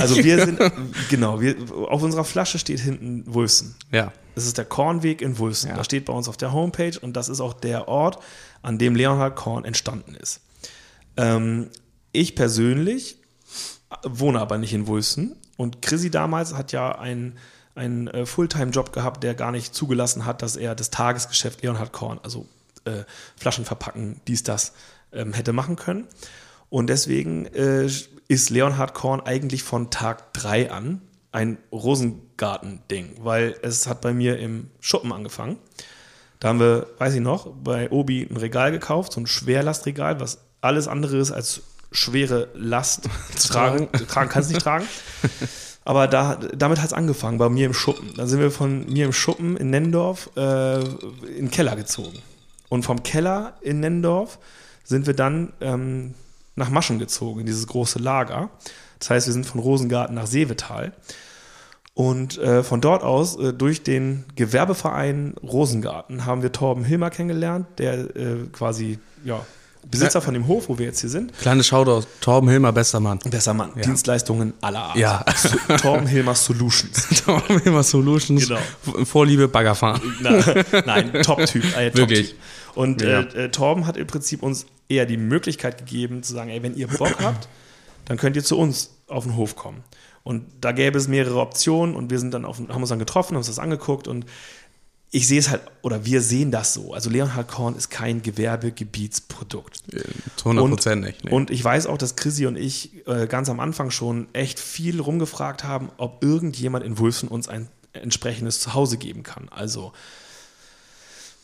also 0.01 0.17
wir 0.23 0.43
sind, 0.45 0.59
genau, 1.09 1.39
wir, 1.39 1.55
auf 1.87 2.01
unserer 2.01 2.25
Flasche 2.25 2.57
steht 2.57 2.79
hinten 2.79 3.23
Wulfsen. 3.31 3.75
Ja. 3.91 4.11
Das 4.33 4.47
ist 4.47 4.57
der 4.57 4.65
Kornweg 4.65 5.21
in 5.21 5.37
Wulfsen. 5.37 5.69
Ja. 5.69 5.77
Da 5.77 5.83
steht 5.83 6.05
bei 6.05 6.13
uns 6.13 6.27
auf 6.27 6.35
der 6.35 6.51
Homepage 6.51 6.99
und 6.99 7.15
das 7.15 7.29
ist 7.29 7.39
auch 7.39 7.53
der 7.53 7.87
Ort, 7.87 8.17
an 8.63 8.79
dem 8.79 8.95
Leonhard 8.95 9.35
Korn 9.35 9.65
entstanden 9.65 10.15
ist. 10.15 10.41
Ähm, 11.15 11.69
ich 12.11 12.35
persönlich 12.35 13.17
wohne 14.03 14.41
aber 14.41 14.57
nicht 14.57 14.73
in 14.73 14.87
Wulfsen 14.87 15.35
und 15.57 15.81
Chrissy 15.81 16.09
damals 16.09 16.55
hat 16.55 16.71
ja 16.71 16.97
einen 16.97 17.37
einen 17.75 18.07
äh, 18.07 18.25
Fulltime-Job 18.25 18.93
gehabt, 18.93 19.23
der 19.23 19.33
gar 19.33 19.51
nicht 19.51 19.73
zugelassen 19.73 20.25
hat, 20.25 20.41
dass 20.41 20.55
er 20.55 20.75
das 20.75 20.89
Tagesgeschäft 20.89 21.62
Leonhard 21.63 21.91
Korn, 21.91 22.19
also 22.23 22.47
äh, 22.86 23.03
Flaschen 23.36 23.65
verpacken, 23.65 24.21
dies, 24.27 24.43
das, 24.43 24.73
ähm, 25.12 25.33
hätte 25.33 25.53
machen 25.53 25.75
können. 25.75 26.07
Und 26.69 26.88
deswegen 26.88 27.45
äh, 27.47 27.88
ist 28.27 28.49
Leonhard 28.49 28.93
Korn 28.93 29.21
eigentlich 29.21 29.63
von 29.63 29.89
Tag 29.91 30.33
3 30.33 30.71
an 30.71 31.01
ein 31.31 31.57
Rosengarten-Ding, 31.71 33.17
weil 33.19 33.55
es 33.63 33.88
hat 33.88 34.01
bei 34.01 34.13
mir 34.13 34.38
im 34.38 34.69
Schuppen 34.79 35.12
angefangen. 35.12 35.57
Da 36.39 36.49
haben 36.49 36.59
wir, 36.59 36.88
weiß 36.99 37.15
ich 37.15 37.21
noch, 37.21 37.47
bei 37.63 37.89
Obi 37.89 38.27
ein 38.29 38.38
Regal 38.38 38.71
gekauft, 38.71 39.13
so 39.13 39.21
ein 39.21 39.27
Schwerlastregal, 39.27 40.19
was 40.19 40.39
alles 40.62 40.88
andere 40.88 41.17
ist 41.17 41.31
als 41.31 41.62
schwere 41.91 42.49
Last 42.53 43.09
zu 43.36 43.47
tragen. 43.51 43.91
tragen 44.07 44.29
kannst 44.29 44.49
du 44.49 44.53
nicht 44.53 44.63
tragen. 44.63 44.86
Aber 45.86 46.08
da, 46.08 46.36
damit 46.36 46.80
hat 46.80 46.88
es 46.88 46.93
angefangen, 46.93 47.38
bei 47.38 47.50
mir 47.50 47.65
im 47.65 47.74
Schuppen. 47.74 48.13
Da 48.15 48.26
sind 48.26 48.39
wir 48.39 48.52
von 48.52 48.86
mir 48.91 49.06
im 49.06 49.13
Schuppen 49.13 49.58
in 49.58 49.69
Nendorf 49.69 50.30
äh, 50.38 50.80
in 50.80 51.48
den 51.48 51.52
Keller 51.52 51.76
gezogen. 51.76 52.19
Und 52.69 52.84
vom 52.84 53.04
Keller 53.04 53.54
in 53.62 53.82
Nendorf 53.82 54.39
sind 54.84 55.08
wir 55.08 55.13
dann 55.13 55.54
ähm, 55.62 56.13
nach 56.56 56.69
Maschen 56.69 57.00
gezogen, 57.00 57.41
in 57.41 57.46
dieses 57.46 57.67
große 57.67 58.00
Lager. 58.00 58.50
Das 59.00 59.10
heißt, 59.10 59.28
wir 59.28 59.34
sind 59.34 59.46
von 59.46 59.60
Rosengarten 59.60 60.15
nach 60.15 60.28
Seevetal. 60.28 60.93
Und 61.96 62.39
äh, 62.39 62.63
von 62.63 62.82
dort 62.82 63.04
aus, 63.04 63.38
äh, 63.38 63.54
durch 63.54 63.84
den 63.84 64.26
Gewerbeverein 64.36 65.36
Rosengarten, 65.43 66.26
haben 66.26 66.41
wir 66.41 66.52
Torben 66.52 66.84
Hilmer 66.84 67.12
kennengelernt, 67.12 67.67
der 67.78 68.15
äh, 68.15 68.48
quasi 68.52 68.98
ja, 69.24 69.46
Besitzer 69.89 70.22
von 70.22 70.34
dem 70.34 70.48
Hof, 70.48 70.69
wo 70.69 70.78
wir 70.78 70.86
jetzt 70.86 71.02
hier 71.02 71.10
sind. 71.10 71.38
Kleines 71.39 71.67
Shoutout, 71.67 72.08
Torben 72.22 72.50
Hilmer, 72.50 72.72
bester 72.72 73.00
Mann. 73.00 73.19
Bester 73.19 73.54
Mann. 73.54 73.72
Ja. 73.76 73.82
Dienstleistungen 73.82 74.54
aller 74.62 74.84
Art. 74.84 74.96
Ja. 74.98 75.24
Torben 75.82 76.08
Hilmer 76.08 76.36
Solutions. 76.36 77.10
Torben 77.26 77.60
Hilmer 77.60 77.84
Solutions. 77.84 78.48
Genau. 78.48 79.06
Vorliebe 79.06 79.48
Baggerfahren. 79.48 80.02
Nein, 80.86 81.13
Top-Typ. 81.22 81.63
Äh, 81.78 81.89
Top 81.89 81.98
Wirklich. 81.98 82.36
Und 82.76 83.02
ja. 83.02 83.22
äh, 83.22 83.46
äh, 83.46 83.50
Torben 83.50 83.86
hat 83.86 83.98
im 83.98 84.08
Prinzip 84.08 84.41
uns 84.41 84.65
eher 84.89 85.06
die 85.06 85.17
Möglichkeit 85.17 85.78
gegeben, 85.78 86.24
zu 86.24 86.34
sagen, 86.34 86.50
ey, 86.50 86.63
wenn 86.63 86.76
ihr 86.76 86.88
Bock 86.88 87.19
habt, 87.24 87.48
dann 88.06 88.17
könnt 88.17 88.36
ihr 88.36 88.43
zu 88.43 88.58
uns 88.58 88.91
auf 89.08 89.26
den 89.26 89.36
Hof 89.36 89.56
kommen. 89.56 89.84
Und 90.24 90.46
da 90.62 90.72
gäbe 90.72 90.98
es 90.98 91.08
mehrere 91.08 91.39
Optionen 91.39 91.96
und 91.96 92.10
wir 92.10 92.17
sind 92.17 92.34
dann 92.34 92.46
auf, 92.46 92.58
haben 92.58 92.82
uns 92.82 92.89
dann 92.89 93.00
getroffen, 93.00 93.32
haben 93.32 93.39
uns 93.39 93.48
das 93.48 93.60
angeguckt 93.60 94.08
und 94.08 94.26
ich 95.15 95.28
sehe 95.28 95.39
es 95.39 95.52
halt, 95.52 95.62
oder 95.84 96.06
wir 96.06 96.21
sehen 96.21 96.49
das 96.49 96.73
so. 96.73 96.91
Also 96.91 97.12
Leonhard 97.12 97.47
Korn 97.47 97.76
ist 97.76 97.91
kein 97.91 98.23
Gewerbegebietsprodukt. 98.23 99.84
Zu 100.36 100.49
100 100.49 100.67
Prozent 100.67 101.04
nicht. 101.04 101.23
Nee. 101.23 101.30
Und 101.30 101.52
ich 101.52 101.63
weiß 101.63 101.86
auch, 101.86 101.99
dass 101.99 102.15
Chrissy 102.15 102.47
und 102.47 102.58
ich 102.58 103.06
äh, 103.06 103.28
ganz 103.28 103.47
am 103.47 103.60
Anfang 103.60 103.91
schon 103.91 104.28
echt 104.34 104.60
viel 104.60 104.99
rumgefragt 104.99 105.63
haben, 105.63 105.91
ob 105.97 106.23
irgendjemand 106.23 106.84
in 106.84 106.97
Wulfen 106.97 107.30
uns 107.30 107.47
ein 107.47 107.69
entsprechendes 107.93 108.60
Zuhause 108.60 108.97
geben 108.97 109.21
kann. 109.21 109.49
Also 109.49 109.93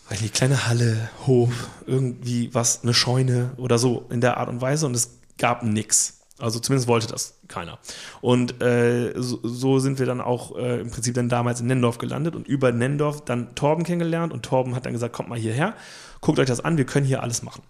eine 0.09 0.29
kleine 0.29 0.65
Halle, 0.65 1.11
Hof, 1.27 1.69
irgendwie 1.85 2.51
was, 2.51 2.81
eine 2.81 2.95
Scheune 2.95 3.51
oder 3.57 3.77
so 3.77 4.07
in 4.09 4.19
der 4.19 4.37
Art 4.37 4.49
und 4.49 4.61
Weise. 4.61 4.87
Und 4.87 4.95
es 4.95 5.11
gab 5.37 5.61
nichts. 5.61 6.18
Also 6.39 6.59
zumindest 6.59 6.87
wollte 6.87 7.07
das 7.07 7.39
keiner. 7.47 7.79
Und 8.21 8.61
äh, 8.61 9.13
so, 9.15 9.39
so, 9.43 9.79
sind 9.79 9.99
wir 9.99 10.05
dann 10.05 10.21
auch 10.21 10.57
äh, 10.57 10.79
im 10.79 10.91
Prinzip 10.91 11.13
dann 11.13 11.29
damals 11.29 11.61
in 11.61 11.67
Nendorf 11.67 11.97
gelandet 11.97 12.35
und 12.35 12.47
über 12.47 12.71
Nendorf 12.71 13.23
dann 13.25 13.55
Torben 13.55 13.83
kennengelernt 13.83 14.33
und 14.33 14.43
Torben 14.43 14.75
hat 14.75 14.85
dann 14.85 14.93
gesagt, 14.93 15.13
kommt 15.13 15.29
mal 15.29 15.39
hierher, 15.39 15.75
guckt 16.21 16.39
euch 16.39 16.47
das 16.47 16.59
an, 16.59 16.77
wir 16.77 16.85
können 16.85 17.05
hier 17.05 17.23
alles 17.23 17.43
machen. 17.43 17.61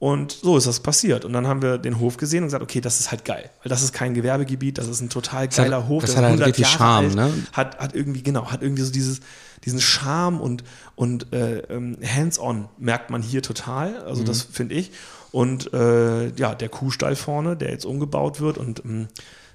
Und 0.00 0.30
so 0.30 0.56
ist 0.56 0.66
das 0.66 0.78
passiert. 0.78 1.24
Und 1.24 1.32
dann 1.32 1.48
haben 1.48 1.60
wir 1.60 1.76
den 1.76 1.98
Hof 1.98 2.18
gesehen 2.18 2.44
und 2.44 2.48
gesagt, 2.48 2.62
okay, 2.62 2.80
das 2.80 3.00
ist 3.00 3.10
halt 3.10 3.24
geil. 3.24 3.50
Weil 3.62 3.70
das 3.70 3.82
ist 3.82 3.92
kein 3.92 4.14
Gewerbegebiet, 4.14 4.78
das 4.78 4.86
ist 4.86 5.00
ein 5.00 5.10
total 5.10 5.48
geiler 5.48 5.80
das 5.80 5.88
Hof. 5.88 6.02
Das 6.02 6.16
hat 6.16 6.24
halt 6.24 6.40
richtig 6.40 6.68
Charme, 6.68 7.14
ne? 7.14 7.32
Hat, 7.52 7.78
hat 7.80 7.96
irgendwie, 7.96 8.22
genau, 8.22 8.52
hat 8.52 8.62
irgendwie 8.62 8.82
so 8.82 8.92
dieses, 8.92 9.20
diesen 9.64 9.80
Charme 9.80 10.40
und, 10.40 10.62
und 10.94 11.32
äh, 11.32 11.58
ähm, 11.68 11.96
hands-on 12.04 12.68
merkt 12.78 13.10
man 13.10 13.22
hier 13.22 13.42
total. 13.42 13.98
Also 14.04 14.22
mhm. 14.22 14.26
das 14.26 14.42
finde 14.42 14.76
ich. 14.76 14.92
Und 15.30 15.72
äh, 15.72 16.28
ja, 16.34 16.54
der 16.54 16.68
Kuhstall 16.68 17.16
vorne, 17.16 17.56
der 17.56 17.70
jetzt 17.70 17.84
umgebaut 17.84 18.40
wird 18.40 18.58
und 18.58 18.84
ähm, 18.84 19.08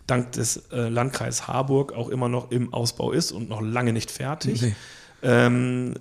dank 0.08 0.34
des 0.34 0.58
äh, 0.72 0.90
Landkreis 0.90 1.48
Harburg 1.48 1.94
auch 1.94 2.10
immer 2.10 2.30
noch 2.30 2.52
im 2.52 2.74
Ausbau 2.74 3.12
ist 3.12 3.32
und 3.32 3.50
noch 3.50 3.62
lange 3.62 3.94
nicht 3.94 4.12
fertig. 4.12 4.62
Nee. 4.62 4.76
Ähm, 5.24 5.96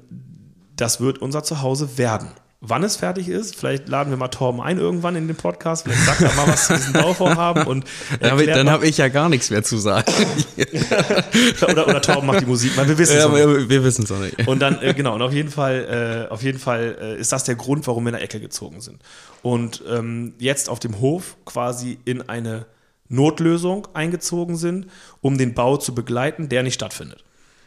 das 0.76 1.00
wird 1.00 1.18
unser 1.18 1.42
Zuhause 1.44 1.96
werden. 1.98 2.28
Wann 2.64 2.84
es 2.84 2.94
fertig 2.94 3.28
ist, 3.28 3.56
vielleicht 3.56 3.88
laden 3.88 4.10
wir 4.10 4.16
mal 4.16 4.28
Torben 4.28 4.60
ein 4.60 4.78
irgendwann 4.78 5.16
in 5.16 5.26
den 5.26 5.34
Podcast, 5.34 5.82
vielleicht 5.82 6.04
sagt 6.04 6.20
er 6.20 6.32
mal 6.34 6.46
was 6.46 6.68
zu 6.68 6.74
diesem 6.74 6.92
Bauvorhaben 6.92 7.66
und 7.66 7.84
dann 8.20 8.70
habe 8.70 8.86
ich 8.86 8.98
ja 8.98 9.08
gar 9.08 9.28
nichts 9.28 9.50
mehr 9.50 9.64
zu 9.64 9.78
sagen. 9.78 10.12
oder, 11.68 11.88
oder 11.88 12.00
Torben 12.00 12.24
macht 12.24 12.42
die 12.42 12.46
Musik, 12.46 12.76
weil 12.76 12.86
wir 12.86 12.96
wissen 12.96 13.16
es 13.16 13.24
ja, 13.24 13.34
wir, 13.34 13.68
wir 13.68 13.82
wissen 13.82 14.04
es 14.04 14.12
auch 14.12 14.20
nicht. 14.20 14.46
Und 14.46 14.60
dann 14.60 14.80
äh, 14.80 14.94
genau 14.94 15.16
und 15.16 15.22
auf 15.22 15.32
jeden 15.32 15.50
Fall, 15.50 16.28
äh, 16.28 16.32
auf 16.32 16.44
jeden 16.44 16.60
Fall 16.60 16.96
äh, 17.00 17.20
ist 17.20 17.32
das 17.32 17.42
der 17.42 17.56
Grund, 17.56 17.84
warum 17.88 18.04
wir 18.04 18.10
in 18.10 18.14
der 18.14 18.22
Ecke 18.22 18.38
gezogen 18.38 18.80
sind 18.80 19.02
und 19.42 19.82
ähm, 19.90 20.34
jetzt 20.38 20.68
auf 20.68 20.78
dem 20.78 21.00
Hof 21.00 21.36
quasi 21.44 21.98
in 22.04 22.28
eine 22.28 22.66
Notlösung 23.08 23.88
eingezogen 23.92 24.56
sind, 24.56 24.86
um 25.20 25.36
den 25.36 25.54
Bau 25.54 25.78
zu 25.78 25.96
begleiten, 25.96 26.48
der 26.48 26.62
nicht 26.62 26.74
stattfindet. 26.74 27.24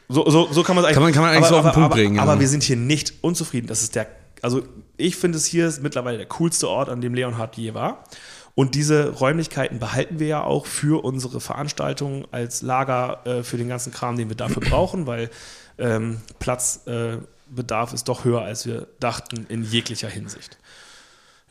So, 0.08 0.30
so, 0.30 0.48
so 0.52 0.64
kann 0.64 0.78
man 0.78 0.86
es 0.86 0.88
eigentlich, 0.88 0.96
kann 0.96 1.04
man, 1.04 1.14
kann 1.14 1.24
man 1.24 1.32
eigentlich 1.32 1.48
aber, 1.48 1.50
so 1.50 1.58
auf 1.58 1.64
den 1.64 1.74
Punkt 1.74 1.86
aber, 1.88 1.96
bringen. 1.96 2.20
Aber, 2.20 2.28
ja. 2.28 2.32
aber 2.34 2.40
wir 2.40 2.48
sind 2.48 2.64
hier 2.64 2.78
nicht 2.78 3.16
unzufrieden. 3.22 3.68
Das 3.68 3.82
ist 3.82 3.96
der, 3.96 4.08
also 4.42 4.64
ich 4.98 5.16
finde 5.16 5.38
es 5.38 5.46
hier 5.46 5.68
ist 5.68 5.82
mittlerweile 5.82 6.18
der 6.18 6.28
coolste 6.28 6.70
Ort, 6.70 6.90
an 6.90 7.02
dem 7.02 7.14
Leonhard 7.14 7.58
je 7.58 7.74
war. 7.74 8.04
Und 8.56 8.74
diese 8.74 9.10
Räumlichkeiten 9.10 9.80
behalten 9.80 10.20
wir 10.20 10.28
ja 10.28 10.44
auch 10.44 10.66
für 10.66 11.04
unsere 11.04 11.42
Veranstaltungen 11.42 12.26
als 12.32 12.62
Lager 12.62 13.26
äh, 13.26 13.44
für 13.44 13.58
den 13.58 13.68
ganzen 13.68 13.92
Kram, 13.92 14.16
den 14.16 14.30
wir 14.30 14.38
dafür 14.38 14.64
brauchen, 14.70 15.08
weil 15.08 15.30
ähm, 15.78 16.22
Platzbedarf 16.40 17.92
äh, 17.92 17.96
ist 17.96 18.08
doch 18.08 18.24
höher, 18.24 18.42
als 18.42 18.66
wir 18.66 18.88
dachten 19.02 19.46
in 19.50 19.64
jeglicher 19.64 20.08
Hinsicht. 20.08 20.58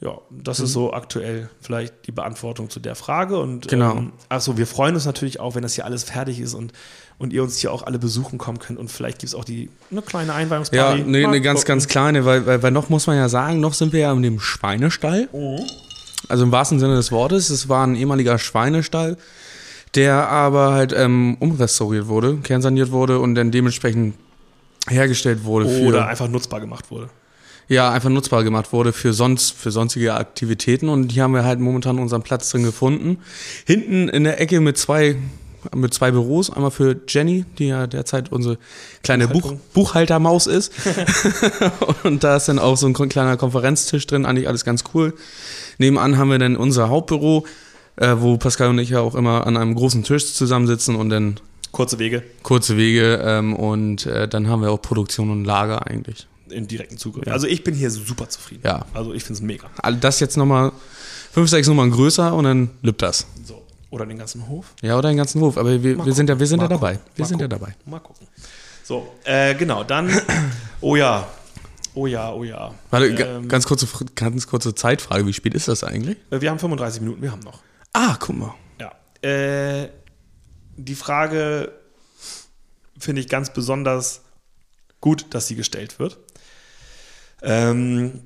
Ja, 0.00 0.18
das 0.30 0.58
mhm. 0.58 0.64
ist 0.64 0.72
so 0.72 0.92
aktuell 0.92 1.48
vielleicht 1.60 2.06
die 2.06 2.12
Beantwortung 2.12 2.68
zu 2.70 2.80
der 2.80 2.94
Frage. 2.94 3.38
Und 3.38 3.68
genau. 3.68 3.96
Ähm, 3.96 4.12
achso, 4.28 4.56
wir 4.56 4.66
freuen 4.66 4.94
uns 4.94 5.04
natürlich 5.04 5.40
auch, 5.40 5.54
wenn 5.54 5.62
das 5.62 5.74
hier 5.74 5.84
alles 5.84 6.04
fertig 6.04 6.40
ist 6.40 6.54
und, 6.54 6.72
und 7.18 7.32
ihr 7.32 7.42
uns 7.42 7.58
hier 7.58 7.72
auch 7.72 7.84
alle 7.84 7.98
besuchen 7.98 8.38
kommen 8.38 8.58
könnt. 8.58 8.78
Und 8.78 8.90
vielleicht 8.90 9.18
gibt 9.20 9.28
es 9.28 9.34
auch 9.34 9.44
die 9.44 9.70
eine 9.90 10.02
kleine 10.02 10.34
Einweihungsparty. 10.34 10.98
Ja, 11.00 11.04
eine, 11.04 11.28
eine 11.28 11.40
ganz, 11.40 11.64
ganz 11.64 11.88
kleine, 11.88 12.24
weil, 12.24 12.46
weil, 12.46 12.62
weil 12.62 12.70
noch 12.70 12.88
muss 12.88 13.06
man 13.06 13.16
ja 13.16 13.28
sagen, 13.28 13.60
noch 13.60 13.74
sind 13.74 13.92
wir 13.92 14.00
ja 14.00 14.12
in 14.12 14.22
dem 14.22 14.40
Schweinestall. 14.40 15.28
Mhm. 15.32 15.64
Also 16.28 16.44
im 16.44 16.52
wahrsten 16.52 16.78
Sinne 16.78 16.96
des 16.96 17.12
Wortes. 17.12 17.50
Es 17.50 17.68
war 17.68 17.86
ein 17.86 17.94
ehemaliger 17.96 18.38
Schweinestall, 18.38 19.16
der 19.94 20.28
aber 20.28 20.72
halt 20.72 20.92
ähm, 20.96 21.36
umrestauriert 21.40 22.08
wurde, 22.08 22.36
kernsaniert 22.38 22.90
wurde 22.90 23.18
und 23.18 23.34
dann 23.34 23.50
dementsprechend 23.50 24.14
hergestellt 24.88 25.44
wurde. 25.44 25.66
Oder 25.82 26.08
einfach 26.08 26.28
nutzbar 26.28 26.60
gemacht 26.60 26.90
wurde 26.90 27.10
ja, 27.68 27.90
einfach 27.90 28.10
nutzbar 28.10 28.44
gemacht 28.44 28.72
wurde 28.72 28.92
für 28.92 29.12
sonst, 29.12 29.52
für 29.52 29.70
sonstige 29.70 30.14
Aktivitäten. 30.14 30.88
Und 30.88 31.12
hier 31.12 31.22
haben 31.22 31.34
wir 31.34 31.44
halt 31.44 31.60
momentan 31.60 31.98
unseren 31.98 32.22
Platz 32.22 32.50
drin 32.50 32.64
gefunden. 32.64 33.18
Hinten 33.66 34.08
in 34.08 34.24
der 34.24 34.40
Ecke 34.40 34.60
mit 34.60 34.76
zwei, 34.76 35.16
mit 35.74 35.94
zwei 35.94 36.10
Büros. 36.10 36.50
Einmal 36.50 36.70
für 36.70 36.96
Jenny, 37.08 37.44
die 37.58 37.68
ja 37.68 37.86
derzeit 37.86 38.32
unsere 38.32 38.58
kleine 39.02 39.28
Buch, 39.28 39.54
Buchhaltermaus 39.72 40.46
ist. 40.46 40.72
und 42.02 42.24
da 42.24 42.36
ist 42.36 42.48
dann 42.48 42.58
auch 42.58 42.76
so 42.76 42.86
ein 42.86 42.92
kleiner 42.92 43.36
Konferenztisch 43.36 44.06
drin. 44.06 44.26
Eigentlich 44.26 44.48
alles 44.48 44.64
ganz 44.64 44.84
cool. 44.94 45.14
Nebenan 45.78 46.18
haben 46.18 46.30
wir 46.30 46.38
dann 46.38 46.56
unser 46.56 46.88
Hauptbüro, 46.88 47.46
äh, 47.96 48.14
wo 48.18 48.36
Pascal 48.36 48.70
und 48.70 48.78
ich 48.78 48.90
ja 48.90 49.00
auch 49.00 49.14
immer 49.14 49.46
an 49.46 49.56
einem 49.56 49.74
großen 49.74 50.04
Tisch 50.04 50.34
zusammensitzen 50.34 50.96
und 50.96 51.10
dann 51.10 51.40
Kurze 51.72 51.98
Wege. 51.98 52.22
Kurze 52.44 52.76
Wege 52.76 53.20
ähm, 53.24 53.56
und 53.56 54.06
äh, 54.06 54.28
dann 54.28 54.48
haben 54.48 54.62
wir 54.62 54.70
auch 54.70 54.80
Produktion 54.80 55.30
und 55.30 55.44
Lager 55.44 55.88
eigentlich 55.88 56.28
in 56.48 56.68
direkten 56.68 56.98
Zugriff. 56.98 57.26
Ja. 57.26 57.32
Also 57.32 57.46
ich 57.46 57.64
bin 57.64 57.74
hier 57.74 57.90
super 57.90 58.28
zufrieden. 58.28 58.62
Ja. 58.64 58.86
Also 58.94 59.12
ich 59.12 59.24
finde 59.24 59.38
es 59.38 59.42
mega. 59.42 59.68
Das 60.00 60.20
jetzt 60.20 60.36
nochmal 60.36 60.72
fünf, 61.32 61.50
sechs 61.50 61.66
Nummern 61.66 61.90
größer 61.90 62.32
und 62.32 62.44
dann 62.44 62.70
lübt 62.82 63.02
das. 63.02 63.26
So. 63.44 63.63
Oder 63.94 64.06
den 64.06 64.18
ganzen 64.18 64.48
Hof. 64.48 64.74
Ja, 64.82 64.98
oder 64.98 65.08
den 65.08 65.16
ganzen 65.16 65.40
Wurf. 65.40 65.56
Aber 65.56 65.80
wir, 65.80 65.96
Mal 65.96 66.04
wir 66.06 66.12
sind 66.12 66.28
ja, 66.28 66.36
wir 66.36 66.46
sind 66.48 66.60
ja 66.60 66.66
gucken. 66.66 66.80
dabei. 66.80 66.92
Mal 66.94 66.98
Wir 67.14 67.24
gucken. 67.24 67.26
sind 67.26 67.40
ja 67.40 67.46
Mal 67.46 67.58
dabei. 67.58 67.74
Mal 67.86 68.00
gucken. 68.00 68.26
So, 68.82 69.14
äh, 69.22 69.54
genau, 69.54 69.84
dann, 69.84 70.10
oh 70.80 70.96
ja, 70.96 71.28
oh 71.94 72.06
ja, 72.08 72.32
oh 72.32 72.42
ja. 72.42 72.74
Warte, 72.90 73.06
Ähm, 73.06 73.46
ganz 73.48 73.66
kurze, 73.66 73.86
ganz 74.16 74.48
kurze 74.48 74.74
Zeitfrage. 74.74 75.24
Wie 75.28 75.32
spät 75.32 75.54
ist 75.54 75.68
das 75.68 75.84
eigentlich? 75.84 76.16
wir 76.30 76.50
haben 76.50 76.58
35 76.58 77.02
Minuten, 77.02 77.22
wir 77.22 77.30
haben 77.30 77.40
noch. 77.42 77.60
Ah, 77.92 78.16
guck 78.18 78.34
mal. 78.36 78.54
Ja. 78.80 78.92
Äh, 79.28 79.90
die 80.76 80.96
Frage 80.96 81.70
finde 82.98 83.20
ich 83.20 83.28
ganz 83.28 83.52
besonders 83.52 84.22
gut, 85.00 85.26
dass 85.30 85.46
sie 85.46 85.54
gestellt 85.54 86.00
wird. 86.00 86.18
Ähm, 87.42 88.22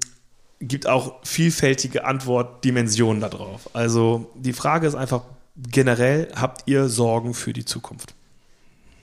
gibt 0.61 0.87
auch 0.87 1.17
vielfältige 1.25 2.05
Antwortdimensionen 2.07 3.21
darauf. 3.21 3.69
Also 3.75 4.31
die 4.35 4.55
Frage 4.55 4.87
ist 4.87 4.95
einfach 4.95 5.25
generell, 5.71 6.29
habt 6.35 6.63
ihr 6.67 6.89
Sorgen 6.89 7.35
für 7.35 7.53
die 7.53 7.65
Zukunft? 7.65 8.15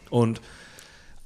Und 0.10 0.42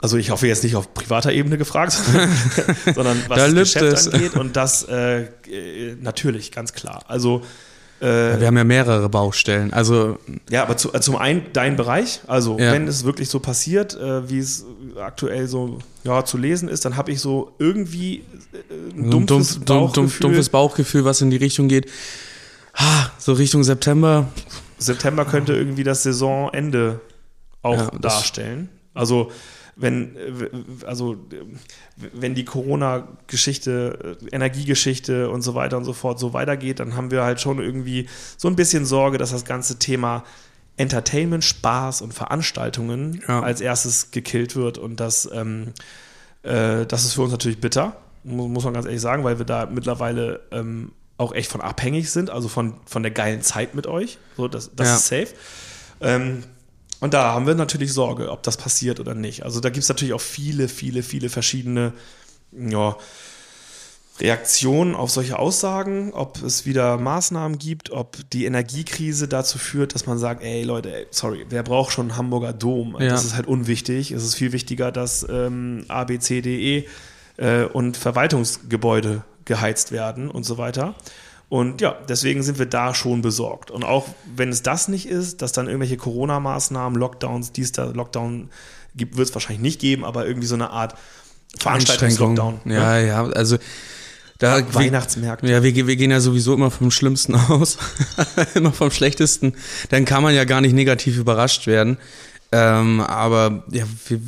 also 0.01 0.17
ich 0.17 0.32
hoffe 0.32 0.47
jetzt 0.47 0.63
nicht 0.63 0.75
auf 0.75 0.93
privater 0.93 1.32
Ebene 1.34 1.57
gefragt, 1.57 1.91
sondern 2.95 3.21
was 3.27 3.38
Da 3.38 3.47
das 3.47 3.53
Geschäft 3.53 3.84
es. 3.93 4.07
angeht 4.13 4.36
und 4.36 4.55
das 4.55 4.84
äh, 4.88 5.23
äh, 5.23 5.95
natürlich, 6.01 6.51
ganz 6.51 6.71
klar. 6.73 7.03
Also 7.09 7.41
äh, 7.99 8.05
Wir 8.39 8.47
haben 8.47 8.55
ja 8.55 8.63
mehrere 8.63 9.09
Baustellen. 9.09 9.73
Also, 9.73 10.17
ja, 10.49 10.63
aber 10.63 10.77
zu, 10.77 10.93
äh, 10.93 11.01
zum 11.01 11.17
einen 11.17 11.47
dein 11.51 11.75
Bereich, 11.75 12.21
also 12.27 12.57
Ja. 12.57 12.71
wenn 12.71 12.88
es 12.88 13.03
wirklich 13.03 13.27
so 13.30 13.41
passiert, 13.41 13.93
äh, 13.95 14.30
wie 14.30 14.39
es 14.39 14.63
aktuell 14.97 15.47
so 15.49 15.80
ja, 16.05 16.23
zu 16.23 16.38
lesen 16.38 16.69
ist, 16.69 16.86
dann 16.86 16.95
habe 16.95 17.11
ich 17.11 17.19
so 17.19 17.51
irgendwie 17.59 18.19
äh, 18.53 18.97
ein 18.97 19.11
dumpfes 19.11 19.55
dumpf, 19.55 19.65
dumpf, 19.65 19.65
dumpf, 19.65 19.65
Bauchgefühl. 19.65 20.19
dumpfes 20.21 20.49
Bauchgefühl, 20.49 21.03
was 21.03 21.19
in 21.19 21.30
die 21.30 21.36
Richtung 21.38 21.67
geht. 21.67 21.88
Ah, 22.73 23.07
so 23.17 23.34
Richtung 23.34 23.65
September. 23.65 24.30
September 24.80 25.25
könnte 25.25 25.53
irgendwie 25.53 25.84
das 25.84 26.03
Saisonende 26.03 26.99
auch 27.61 27.77
Ja, 27.77 27.99
darstellen. 27.99 28.69
Also 28.93 29.32
wenn, 29.75 30.15
also, 30.86 31.15
wenn 31.95 32.36
die 32.36 32.43
Corona-Geschichte, 32.43 34.17
Energiegeschichte 34.32 35.30
und 35.30 35.41
so 35.41 35.55
weiter 35.55 35.77
und 35.77 35.86
so 35.86 35.93
fort 35.93 36.19
so 36.19 36.34
weitergeht, 36.34 36.80
dann 36.80 36.95
haben 36.95 37.11
wir 37.11 37.23
halt 37.23 37.39
schon 37.41 37.59
irgendwie 37.59 38.07
so 38.38 38.47
ein 38.47 38.55
bisschen 38.55 38.86
Sorge, 38.86 39.17
dass 39.17 39.32
das 39.32 39.45
ganze 39.45 39.80
Thema 39.80 40.23
Entertainment, 40.77 41.43
Spaß 41.43 42.01
und 42.01 42.13
Veranstaltungen 42.13 43.21
Ja. 43.27 43.41
als 43.41 43.61
erstes 43.61 44.11
gekillt 44.11 44.55
wird 44.55 44.77
und 44.77 44.99
das, 44.99 45.30
ähm, 45.34 45.73
äh, 46.43 46.86
das 46.86 47.03
ist 47.05 47.13
für 47.13 47.21
uns 47.23 47.32
natürlich 47.32 47.59
bitter, 47.59 47.97
mu- 48.23 48.47
muss 48.47 48.63
man 48.63 48.73
ganz 48.73 48.86
ehrlich 48.86 49.01
sagen, 49.01 49.23
weil 49.23 49.38
wir 49.39 49.45
da 49.45 49.65
mittlerweile 49.65 50.41
ähm, 50.51 50.91
auch 51.20 51.34
echt 51.34 51.51
von 51.51 51.61
abhängig 51.61 52.09
sind, 52.11 52.30
also 52.30 52.47
von, 52.47 52.76
von 52.86 53.03
der 53.03 53.11
geilen 53.11 53.41
Zeit 53.41 53.76
mit 53.76 53.88
euch. 53.88 54.17
So, 54.38 54.47
das 54.47 54.72
das 54.76 54.88
Ja. 54.88 54.95
ist 54.95 55.07
safe. 55.07 55.28
Ähm, 56.01 56.43
und 57.01 57.13
da 57.13 57.34
haben 57.34 57.45
wir 57.45 57.55
natürlich 57.55 57.93
Sorge, 57.93 58.32
ob 58.32 58.43
das 58.43 58.57
passiert 58.57 58.99
oder 58.99 59.13
nicht. 59.15 59.43
Also 59.43 59.59
da 59.59 59.70
gibt 59.70 59.84
es 59.84 59.89
natürlich 59.89 60.13
auch 60.13 60.22
viele, 60.22 60.67
viele, 60.67 61.03
viele 61.03 61.30
verschiedene 61.30 61.93
ja, 62.51 62.95
Reaktionen 64.20 64.95
auf 64.95 65.11
solche 65.11 65.39
Aussagen, 65.39 66.11
ob 66.13 66.41
es 66.43 66.65
wieder 66.65 66.97
Maßnahmen 66.97 67.57
gibt, 67.57 67.91
ob 67.91 68.17
die 68.32 68.45
Energiekrise 68.45 69.28
dazu 69.30 69.57
führt, 69.57 69.95
dass 69.95 70.07
man 70.07 70.17
sagt, 70.17 70.43
ey 70.43 70.63
Leute, 70.63 70.93
ey, 70.93 71.07
sorry, 71.11 71.45
wer 71.49 71.63
braucht 71.63 71.93
schon 71.93 72.07
einen 72.11 72.17
Hamburger 72.17 72.51
Dom? 72.51 72.97
Ja. 72.99 73.09
Das 73.09 73.24
ist 73.24 73.36
halt 73.36 73.47
unwichtig. 73.47 74.11
Es 74.11 74.24
ist 74.24 74.36
viel 74.36 74.51
wichtiger, 74.51 74.91
dass 74.91 75.26
ähm, 75.30 75.86
A, 75.88 76.03
B, 76.03 76.20
C, 76.20 76.41
D, 76.41 76.80
E 76.80 76.88
äh, 77.38 77.63
und 77.63 77.95
Verwaltungsgebäude 77.95 79.24
geheizt 79.49 79.91
werden 79.91 80.31
und 80.31 80.43
so 80.45 80.57
weiter. 80.57 80.95
Und 81.49 81.81
ja, 81.81 81.97
deswegen 82.07 82.43
sind 82.43 82.59
wir 82.59 82.67
da 82.67 82.93
schon 82.93 83.21
besorgt. 83.21 83.71
Und 83.71 83.83
auch 83.83 84.07
wenn 84.35 84.49
es 84.49 84.61
das 84.61 84.87
nicht 84.87 85.07
ist, 85.07 85.41
dass 85.41 85.51
dann 85.51 85.65
irgendwelche 85.65 85.97
Corona-Maßnahmen, 85.97 86.97
Lockdowns, 86.97 87.51
dies, 87.51 87.71
da, 87.71 87.85
Lockdown 87.85 88.49
gibt, 88.95 89.17
wird 89.17 89.27
es 89.27 89.33
wahrscheinlich 89.33 89.61
nicht 89.61 89.81
geben, 89.81 90.05
aber 90.05 90.27
irgendwie 90.27 90.47
so 90.47 90.55
eine 90.55 90.69
Art 90.69 90.93
Veranstaltungslockdown. 91.57 92.61
ne? 92.63 92.75
Ja, 92.75 92.99
ja, 92.99 93.25
also 93.25 93.57
da 94.37 94.57
wir, 94.57 94.73
Weihnachtsmärkte. 94.73 95.47
ja, 95.47 95.63
wir, 95.63 95.87
wir 95.87 95.95
gehen 95.95 96.11
ja 96.11 96.19
sowieso 96.19 96.53
immer 96.53 96.69
vom 96.69 96.91
Schlimmsten 96.91 97.35
aus, 97.49 97.79
immer 98.53 98.71
vom 98.71 98.91
Schlechtesten. 98.91 99.53
Dann 99.89 100.05
kann 100.05 100.21
man 100.21 100.35
ja 100.35 100.45
gar 100.45 100.61
nicht 100.61 100.73
negativ 100.73 101.17
überrascht 101.17 101.65
werden. 101.65 101.97
Ähm, 102.51 103.01
aber 103.01 103.63
ja, 103.71 103.85
wir, 104.07 104.21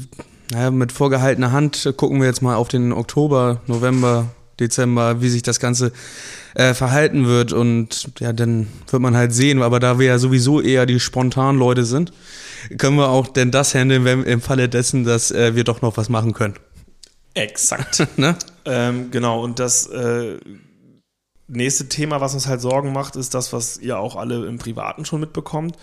naja, 0.52 0.72
mit 0.72 0.92
vorgehaltener 0.92 1.52
Hand 1.52 1.94
gucken 1.98 2.20
wir 2.20 2.28
jetzt 2.28 2.42
mal 2.42 2.56
auf 2.56 2.68
den 2.68 2.92
Oktober, 2.92 3.62
November, 3.68 4.28
Dezember, 4.62 5.22
wie 5.22 5.30
sich 5.30 5.42
das 5.44 5.60
Ganze 5.60 5.92
äh, 6.54 6.74
verhalten 6.74 7.28
wird. 7.28 7.52
Und 7.52 8.10
ja, 8.20 8.32
dann 8.32 8.68
wird 8.90 9.02
man 9.02 9.18
halt 9.18 9.34
sehen. 9.34 9.62
Aber 9.62 9.80
da 9.80 10.00
wir 10.00 10.08
ja 10.08 10.18
sowieso 10.18 10.62
eher 10.62 10.86
die 10.86 11.00
spontanen 11.00 11.60
Leute 11.60 11.84
sind, 11.84 12.14
können 12.78 12.98
wir 12.98 13.10
auch 13.10 13.28
denn 13.28 13.52
das 13.52 13.76
handeln, 13.76 14.06
wenn 14.06 14.24
im 14.24 14.42
Falle 14.42 14.70
dessen, 14.70 15.04
dass 15.04 15.32
äh, 15.32 15.56
wir 15.56 15.64
doch 15.64 15.82
noch 15.82 15.98
was 15.98 16.10
machen 16.10 16.34
können. 16.34 16.56
Exakt. 17.34 18.08
Ne? 18.18 18.36
ähm, 18.66 19.10
genau, 19.10 19.44
und 19.44 19.60
das 19.60 19.88
äh, 19.88 20.38
nächste 21.48 21.88
Thema, 21.88 22.22
was 22.22 22.34
uns 22.34 22.48
halt 22.48 22.62
Sorgen 22.62 22.94
macht, 22.94 23.16
ist 23.16 23.34
das, 23.34 23.54
was 23.54 23.78
ihr 23.78 23.98
auch 23.98 24.16
alle 24.16 24.46
im 24.46 24.58
Privaten 24.58 25.06
schon 25.06 25.20
mitbekommt. 25.22 25.78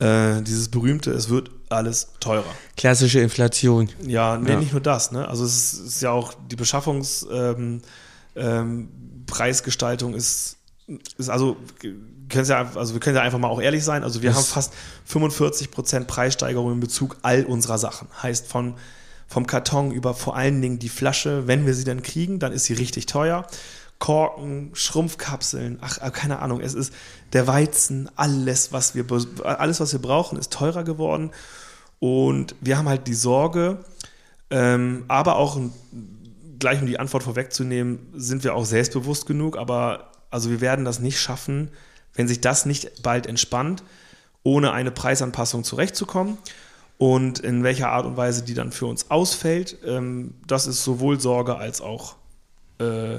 Äh, 0.00 0.42
dieses 0.42 0.68
berühmte, 0.68 1.10
es 1.10 1.28
wird 1.28 1.50
alles 1.70 2.08
teurer. 2.20 2.44
Klassische 2.76 3.20
Inflation. 3.20 3.88
Ja, 4.06 4.36
nee, 4.36 4.52
Ja. 4.52 4.58
nicht 4.60 4.72
nur 4.72 4.80
das. 4.80 5.10
Ne? 5.12 5.26
Also 5.26 5.44
es 5.44 5.72
ist, 5.74 5.80
ist 5.86 6.02
ja 6.02 6.10
auch 6.12 6.34
die 6.50 6.56
Beschaffungs- 6.56 7.26
ähm, 7.30 7.82
ähm, 8.36 8.88
ist, 10.14 10.56
ist 11.18 11.28
also, 11.28 11.56
können 12.28 12.46
ja, 12.46 12.70
also 12.74 12.94
wir 12.94 13.00
können 13.00 13.16
ja 13.16 13.22
einfach 13.22 13.38
mal 13.38 13.48
auch 13.48 13.60
ehrlich 13.60 13.84
sein. 13.84 14.04
Also 14.04 14.22
wir 14.22 14.30
Das- 14.30 14.38
haben 14.38 14.44
fast 14.44 14.72
45% 15.04 16.04
Preissteigerung 16.06 16.72
in 16.72 16.80
Bezug 16.80 17.16
all 17.22 17.44
unserer 17.44 17.78
Sachen. 17.78 18.08
Heißt 18.22 18.46
von 18.46 18.74
vom 19.30 19.46
Karton 19.46 19.90
über 19.90 20.14
vor 20.14 20.36
allen 20.36 20.62
Dingen 20.62 20.78
die 20.78 20.88
Flasche, 20.88 21.46
wenn 21.46 21.66
wir 21.66 21.74
sie 21.74 21.84
dann 21.84 22.02
kriegen, 22.02 22.38
dann 22.38 22.50
ist 22.52 22.64
sie 22.64 22.72
richtig 22.72 23.04
teuer. 23.04 23.46
Korken, 23.98 24.70
Schrumpfkapseln, 24.74 25.78
ach, 25.80 25.98
äh, 26.00 26.10
keine 26.10 26.38
Ahnung, 26.40 26.60
es 26.60 26.74
ist 26.74 26.92
der 27.32 27.46
Weizen, 27.46 28.08
alles, 28.16 28.72
was 28.72 28.94
wir, 28.94 29.04
alles, 29.42 29.80
was 29.80 29.92
wir 29.92 30.00
brauchen, 30.00 30.38
ist 30.38 30.52
teurer 30.52 30.84
geworden. 30.84 31.30
Und 31.98 32.54
wir 32.60 32.78
haben 32.78 32.88
halt 32.88 33.06
die 33.08 33.14
Sorge, 33.14 33.84
ähm, 34.50 35.04
aber 35.08 35.36
auch, 35.36 35.58
gleich 36.58 36.80
um 36.80 36.86
die 36.86 36.98
Antwort 36.98 37.22
vorwegzunehmen, 37.22 37.98
sind 38.14 38.44
wir 38.44 38.54
auch 38.54 38.64
selbstbewusst 38.64 39.26
genug, 39.26 39.56
aber 39.56 40.12
also 40.30 40.50
wir 40.50 40.60
werden 40.60 40.84
das 40.84 41.00
nicht 41.00 41.20
schaffen, 41.20 41.70
wenn 42.14 42.28
sich 42.28 42.40
das 42.40 42.66
nicht 42.66 43.02
bald 43.02 43.26
entspannt, 43.26 43.82
ohne 44.42 44.72
eine 44.72 44.90
Preisanpassung 44.90 45.64
zurechtzukommen. 45.64 46.38
Und 46.98 47.38
in 47.38 47.62
welcher 47.62 47.90
Art 47.90 48.06
und 48.06 48.16
Weise 48.16 48.42
die 48.42 48.54
dann 48.54 48.72
für 48.72 48.86
uns 48.86 49.08
ausfällt, 49.10 49.78
ähm, 49.86 50.34
das 50.46 50.66
ist 50.66 50.82
sowohl 50.82 51.20
Sorge 51.20 51.56
als 51.56 51.80
auch 51.80 52.16
äh, 52.80 53.18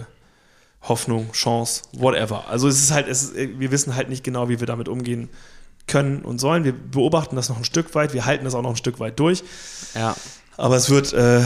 Hoffnung, 0.82 1.32
Chance, 1.34 1.84
whatever. 1.94 2.48
Also 2.48 2.68
es 2.68 2.80
ist 2.80 2.92
halt, 2.92 3.08
es 3.08 3.24
ist, 3.24 3.36
wir 3.36 3.72
wissen 3.72 3.96
halt 3.96 4.10
nicht 4.10 4.24
genau, 4.24 4.50
wie 4.50 4.60
wir 4.60 4.68
damit 4.68 4.88
umgehen 4.88 5.30
können 5.88 6.22
und 6.22 6.40
sollen. 6.40 6.64
Wir 6.64 6.74
beobachten 6.74 7.36
das 7.36 7.50
noch 7.50 7.58
ein 7.58 7.66
Stück 7.66 7.96
weit, 7.96 8.14
wir 8.14 8.26
halten 8.26 8.46
das 8.46 8.56
auch 8.56 8.62
noch 8.62 8.72
ein 8.72 8.78
Stück 8.78 9.00
weit 9.00 9.20
durch. 9.20 9.44
Ja. 9.94 10.16
Aber 10.56 10.76
es 10.78 10.90
wird, 10.90 11.14
äh, 11.14 11.42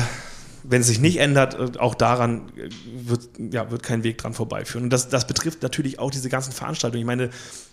wenn 0.64 0.82
es 0.82 0.88
sich 0.88 1.00
nicht 1.00 1.18
ändert, 1.18 1.56
äh, 1.56 1.80
auch 1.80 1.96
daran 1.96 2.50
äh, 2.58 2.70
wird, 3.08 3.30
ja, 3.38 3.72
wird 3.72 3.84
kein 3.84 4.04
Weg 4.04 4.18
dran 4.20 4.34
vorbeiführen. 4.34 4.86
Und 4.86 4.90
das, 4.92 5.10
das 5.10 5.26
betrifft 5.26 5.64
natürlich 5.64 6.00
auch 6.00 6.12
diese 6.12 6.30
ganzen 6.30 6.52
Veranstaltungen. 6.52 7.02
Ich 7.02 7.08
meine, 7.08 7.30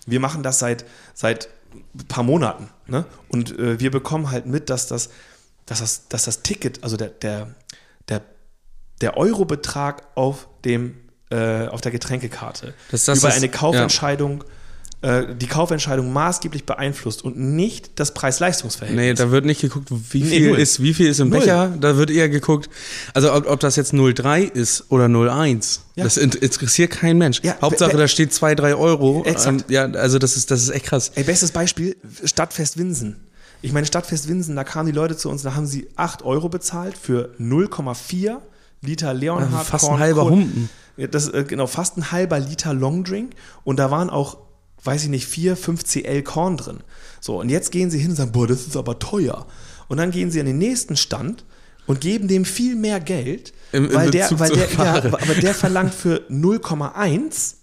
wir 0.07 0.21
machen 0.21 0.43
das 0.43 0.59
seit, 0.59 0.85
seit 1.15 1.49
ein 1.75 2.07
paar 2.09 2.25
Monaten. 2.25 2.69
Ne? 2.87 3.05
Und 3.29 3.59
äh, 3.59 3.79
wir 3.79 3.91
bekommen 3.91 4.31
halt 4.31 4.47
mit, 4.47 4.71
dass 4.71 4.87
das, 4.87 5.11
dass 5.67 5.81
das, 5.81 6.09
dass 6.09 6.25
das 6.25 6.43
Ticket, 6.43 6.83
also 6.83 6.97
der, 6.97 7.09
der, 7.09 7.55
der, 8.09 8.23
der 9.01 9.17
Eurobetrag 9.17 10.07
auf, 10.15 10.49
dem, 10.65 10.97
äh, 11.31 11.67
auf 11.69 11.81
der 11.81 11.93
Getränkekarte 11.93 12.75
Das- 12.91 13.05
das 13.05 13.19
über 13.21 13.29
ist- 13.29 13.37
eine 13.37 13.49
Kaufentscheidung, 13.49 14.45
äh, 15.03 15.35
die 15.35 15.47
Kaufentscheidung 15.47 16.13
maßgeblich 16.13 16.67
beeinflusst 16.67 17.23
und 17.25 17.39
nicht 17.39 17.93
das 17.99 18.13
Preis-Leistungs-Verhältnis. 18.13 19.03
Nee, 19.03 19.15
da 19.15 19.31
wird 19.31 19.47
nicht 19.47 19.61
geguckt, 19.63 19.89
wie 20.11 20.23
Nee, 20.23 20.29
viel 20.29 20.49
null. 20.51 20.59
ist, 20.59 20.83
wie 20.83 20.93
viel 20.93 21.07
ist 21.07 21.21
im 21.21 21.31
Null. 21.31 21.41
Becher. 21.41 21.73
Da 21.81 21.97
wird 21.97 22.11
eher 22.11 22.29
geguckt, 22.29 22.69
also 23.15 23.33
ob, 23.33 23.49
ob 23.49 23.61
das 23.61 23.77
jetzt 23.77 23.93
0,3 23.95 24.43
ist 24.43 24.85
oder 24.91 25.07
0,1. 25.09 25.81
Ja. 25.95 26.05
Das 26.05 26.17
in- 26.19 26.33
interessiert 26.33 26.91
kein 26.91 27.17
Mensch. 27.17 27.41
Ja, 27.43 27.57
Hauptsache, 27.63 27.97
da 27.97 28.09
steht 28.09 28.35
2, 28.35 28.55
3 28.55 28.75
Euro. 28.75 29.23
Exakt. 29.25 29.61
Ähm, 29.63 29.65
ja, 29.69 29.85
also 29.85 30.19
das 30.19 30.37
ist, 30.37 30.51
das 30.51 30.63
ist 30.63 30.69
echt 30.71 30.85
krass. 30.87 31.13
Ey, 31.15 31.25
bestes 31.25 31.53
Beispiel, 31.53 31.97
Stadtfest 32.25 32.77
Winsen. 32.77 33.17
Ich 33.63 33.73
meine, 33.73 33.87
Stadtfest 33.87 34.27
Winsen, 34.29 34.57
da 34.57 34.65
kamen 34.65 34.87
die 34.87 34.93
Leute 34.95 35.17
zu 35.17 35.31
uns, 35.31 35.43
da 35.43 35.55
haben 35.55 35.67
sie 35.67 35.87
8 35.97 36.23
Euro 36.25 36.49
bezahlt 36.49 36.97
für 36.99 37.31
0,4 37.39 38.39
Liter 38.83 39.13
Leonhard 39.13 39.53
Also 39.53 39.65
fast 39.65 39.85
ein 39.85 39.89
Korn 39.91 40.01
halber 40.01 40.23
Cola. 40.23 40.33
Humpen. 40.37 40.69
Das, 41.09 41.29
äh, 41.29 41.45
genau, 41.47 41.67
fast 41.67 41.97
ein 41.97 42.11
halber 42.13 42.39
Liter 42.41 42.75
Longdrink 42.75 43.33
und 43.65 43.79
da 43.79 43.91
waren 43.91 44.11
auch, 44.11 44.39
weiß 44.85 45.05
ich 45.05 45.09
nicht, 45.09 45.27
4, 45.27 45.57
5 45.57 45.85
CL 45.85 46.23
Korn 46.23 46.57
drin. 46.57 46.79
So, 47.21 47.41
und 47.41 47.49
jetzt 47.49 47.71
gehen 47.73 47.91
sie 47.91 47.99
hin 47.99 48.11
und 48.11 48.17
sagen, 48.17 48.33
boah, 48.33 48.47
das 48.47 48.63
ist 48.67 48.77
aber 48.77 48.99
teuer. 48.99 49.47
Und 49.89 49.97
dann 49.99 50.11
gehen 50.11 50.31
sie 50.31 50.41
an 50.41 50.47
den 50.47 50.59
nächsten 50.59 50.97
Stand 50.97 51.45
und 51.87 52.01
geben 52.01 52.29
dem 52.29 52.45
viel 52.45 52.77
mehr 52.77 53.01
Geld, 53.01 53.53
Im- 53.73 53.87
im 53.87 53.95
weil, 53.95 54.11
der, 54.11 54.29
weil 54.39 54.51
der, 54.51 54.69
ja, 54.73 54.95
aber 54.97 55.35
der 55.41 55.55
verlangt 55.55 55.95
für 55.95 56.23
0,1 56.31 57.55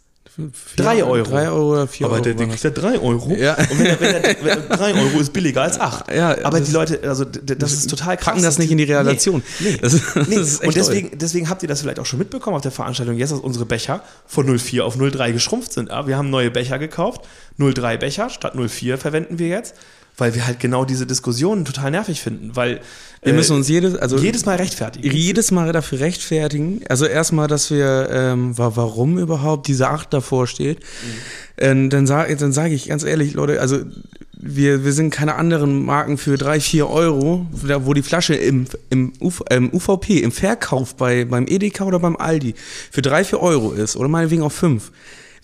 Drei 0.76 1.04
Euro. 1.04 1.30
3 1.32 1.50
Euro 1.50 1.72
oder 1.74 1.88
4 1.88 2.06
aber 2.06 2.16
Euro. 2.16 2.24
der, 2.24 2.34
der 2.36 2.40
waren 2.48 2.50
kriegt 2.58 2.64
ja 2.64 2.70
3 2.70 3.00
Euro. 3.00 3.32
Ja. 3.36 3.56
Und 3.56 3.80
wenn 3.80 3.86
er, 3.88 4.00
wenn 4.00 4.16
er, 4.16 4.24
wenn 4.70 4.70
3 4.78 4.94
Euro 4.94 5.20
ist 5.20 5.34
billiger 5.34 5.64
als 5.64 5.80
8. 5.80 6.14
Ja, 6.14 6.38
aber 6.44 6.60
das- 6.60 6.68
die 6.68 6.74
Leute, 6.74 7.00
also 7.04 7.26
das 7.26 7.74
ist 7.74 7.90
total 7.90 8.18
krass. 8.18 8.26
packen 8.26 8.44
das 8.44 8.60
nicht 8.60 8.70
in 8.72 8.78
die 8.78 8.84
Relation. 8.84 9.42
Nee, 9.60 9.72
nee. 9.72 9.78
Das 9.82 9.94
das 9.94 10.28
nee. 10.28 10.36
echt 10.42 10.64
Und 10.64 10.76
deswegen, 10.76 11.18
deswegen 11.18 11.50
habt 11.50 11.64
ihr 11.64 11.68
das 11.70 11.82
vielleicht 11.82 12.00
auch 12.00 12.06
schon 12.06 12.20
mitbekommen 12.20 12.56
auf 12.56 12.62
der 12.62 12.72
Veranstaltung, 12.72 13.18
jetzt, 13.18 13.32
dass 13.32 13.40
unsere 13.40 13.66
Becher 13.66 14.02
von 14.28 14.46
04 14.60 14.86
auf 14.86 14.96
03 14.98 15.32
geschrumpft 15.32 15.74
sind. 15.74 15.90
Ja, 15.90 16.06
wir 16.08 16.18
haben 16.18 16.30
neue 16.30 16.52
Becher 16.52 16.78
gekauft. 16.78 17.22
03 17.58 17.98
Becher 17.98 18.30
statt 18.30 18.54
04 18.56 18.98
verwenden 19.00 19.40
wir 19.40 19.48
jetzt, 19.48 19.74
weil 20.18 20.36
wir 20.36 20.46
halt 20.46 20.60
genau 20.60 20.86
diese 20.86 21.08
Diskussionen 21.08 21.66
total 21.66 21.90
nervig 21.92 22.22
finden. 22.22 22.56
Weil 22.56 22.82
Wir 23.24 23.34
äh, 23.34 23.36
müssen 23.36 23.56
uns 23.56 23.68
jedes, 23.68 23.96
also 23.96 24.18
jedes 24.18 24.46
Mal 24.46 24.56
rechtfertigen. 24.58 25.12
jedes 25.16 25.52
Mal 25.52 25.72
dafür 25.72 26.00
rechtfertigen. 26.00 26.82
Also 26.90 27.06
erstmal, 27.06 27.48
dass 27.48 27.72
wir, 27.72 28.10
ähm, 28.12 28.58
wa- 28.58 28.72
warum 28.76 29.18
überhaupt 29.18 29.68
diese 29.68 29.90
8 29.90 30.14
davor 30.14 30.48
steht. 30.48 30.80
Ähm, 31.58 31.90
dann 31.90 32.06
sage 32.06 32.36
dann 32.36 32.52
sag 32.54 32.72
ich 32.72 32.88
ganz 32.88 33.04
ehrlich, 33.04 33.34
Leute, 33.34 33.60
also 33.60 33.80
wir, 34.40 34.86
wir 34.86 34.94
sind 34.94 35.10
keine 35.10 35.34
anderen 35.36 35.84
Marken 35.84 36.20
für 36.20 36.38
3, 36.38 36.60
4 36.60 36.88
Euro, 36.88 37.48
wo 37.52 37.94
die 37.96 38.04
Flasche 38.04 38.36
im, 38.36 38.68
im, 38.92 39.12
UV, 39.20 39.42
ähm, 39.50 39.72
UVP, 39.74 40.20
im 40.20 40.32
Verkauf 40.32 40.96
bei, 40.96 41.26
beim 41.26 41.48
Edeka 41.48 41.86
oder 41.86 41.98
beim 42.00 42.16
Aldi 42.16 42.54
für 42.92 43.02
3, 43.02 43.24
4 43.24 43.42
Euro 43.42 43.72
ist 43.72 43.96
oder 43.96 44.08
meinetwegen 44.08 44.44
auch 44.44 44.52
5. 44.52 44.92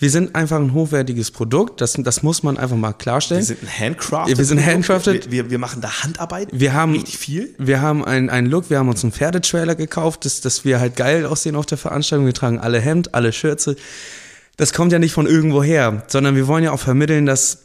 Wir 0.03 0.09
sind 0.09 0.35
einfach 0.35 0.57
ein 0.57 0.73
hochwertiges 0.73 1.31
Produkt, 1.31 1.79
das, 1.79 1.93
das 1.93 2.23
muss 2.23 2.43
man 2.43 2.57
einfach 2.57 2.75
mal 2.75 2.91
klarstellen. 2.91 3.39
Wir 3.39 3.45
sind 3.45 3.63
ein 3.63 3.79
Handcrafted. 3.79 4.37
Wir 4.37 4.43
sind 4.43 4.65
handcrafted. 4.65 5.31
Wir, 5.31 5.49
wir 5.49 5.59
machen 5.59 5.79
da 5.79 6.03
Handarbeit. 6.03 6.49
Wir 6.51 6.73
haben 6.73 6.91
richtig 6.91 7.17
viel. 7.17 7.55
Wir 7.57 7.81
haben 7.81 8.03
einen, 8.03 8.29
einen 8.29 8.47
Look, 8.47 8.69
wir 8.69 8.79
haben 8.79 8.89
uns 8.89 9.01
einen 9.03 9.13
Pferdetrailer 9.13 9.75
gekauft, 9.75 10.25
dass, 10.25 10.41
dass 10.41 10.65
wir 10.65 10.81
halt 10.81 10.97
geil 10.97 11.25
aussehen 11.25 11.55
auf 11.55 11.67
der 11.67 11.77
Veranstaltung. 11.77 12.25
Wir 12.25 12.33
tragen 12.33 12.59
alle 12.59 12.81
Hemd, 12.81 13.15
alle 13.15 13.31
Schürze. 13.31 13.77
Das 14.57 14.73
kommt 14.73 14.91
ja 14.91 14.99
nicht 14.99 15.13
von 15.13 15.25
irgendwo 15.25 15.63
her, 15.63 16.03
sondern 16.07 16.35
wir 16.35 16.47
wollen 16.47 16.65
ja 16.65 16.73
auch 16.73 16.81
vermitteln, 16.81 17.25
dass 17.25 17.59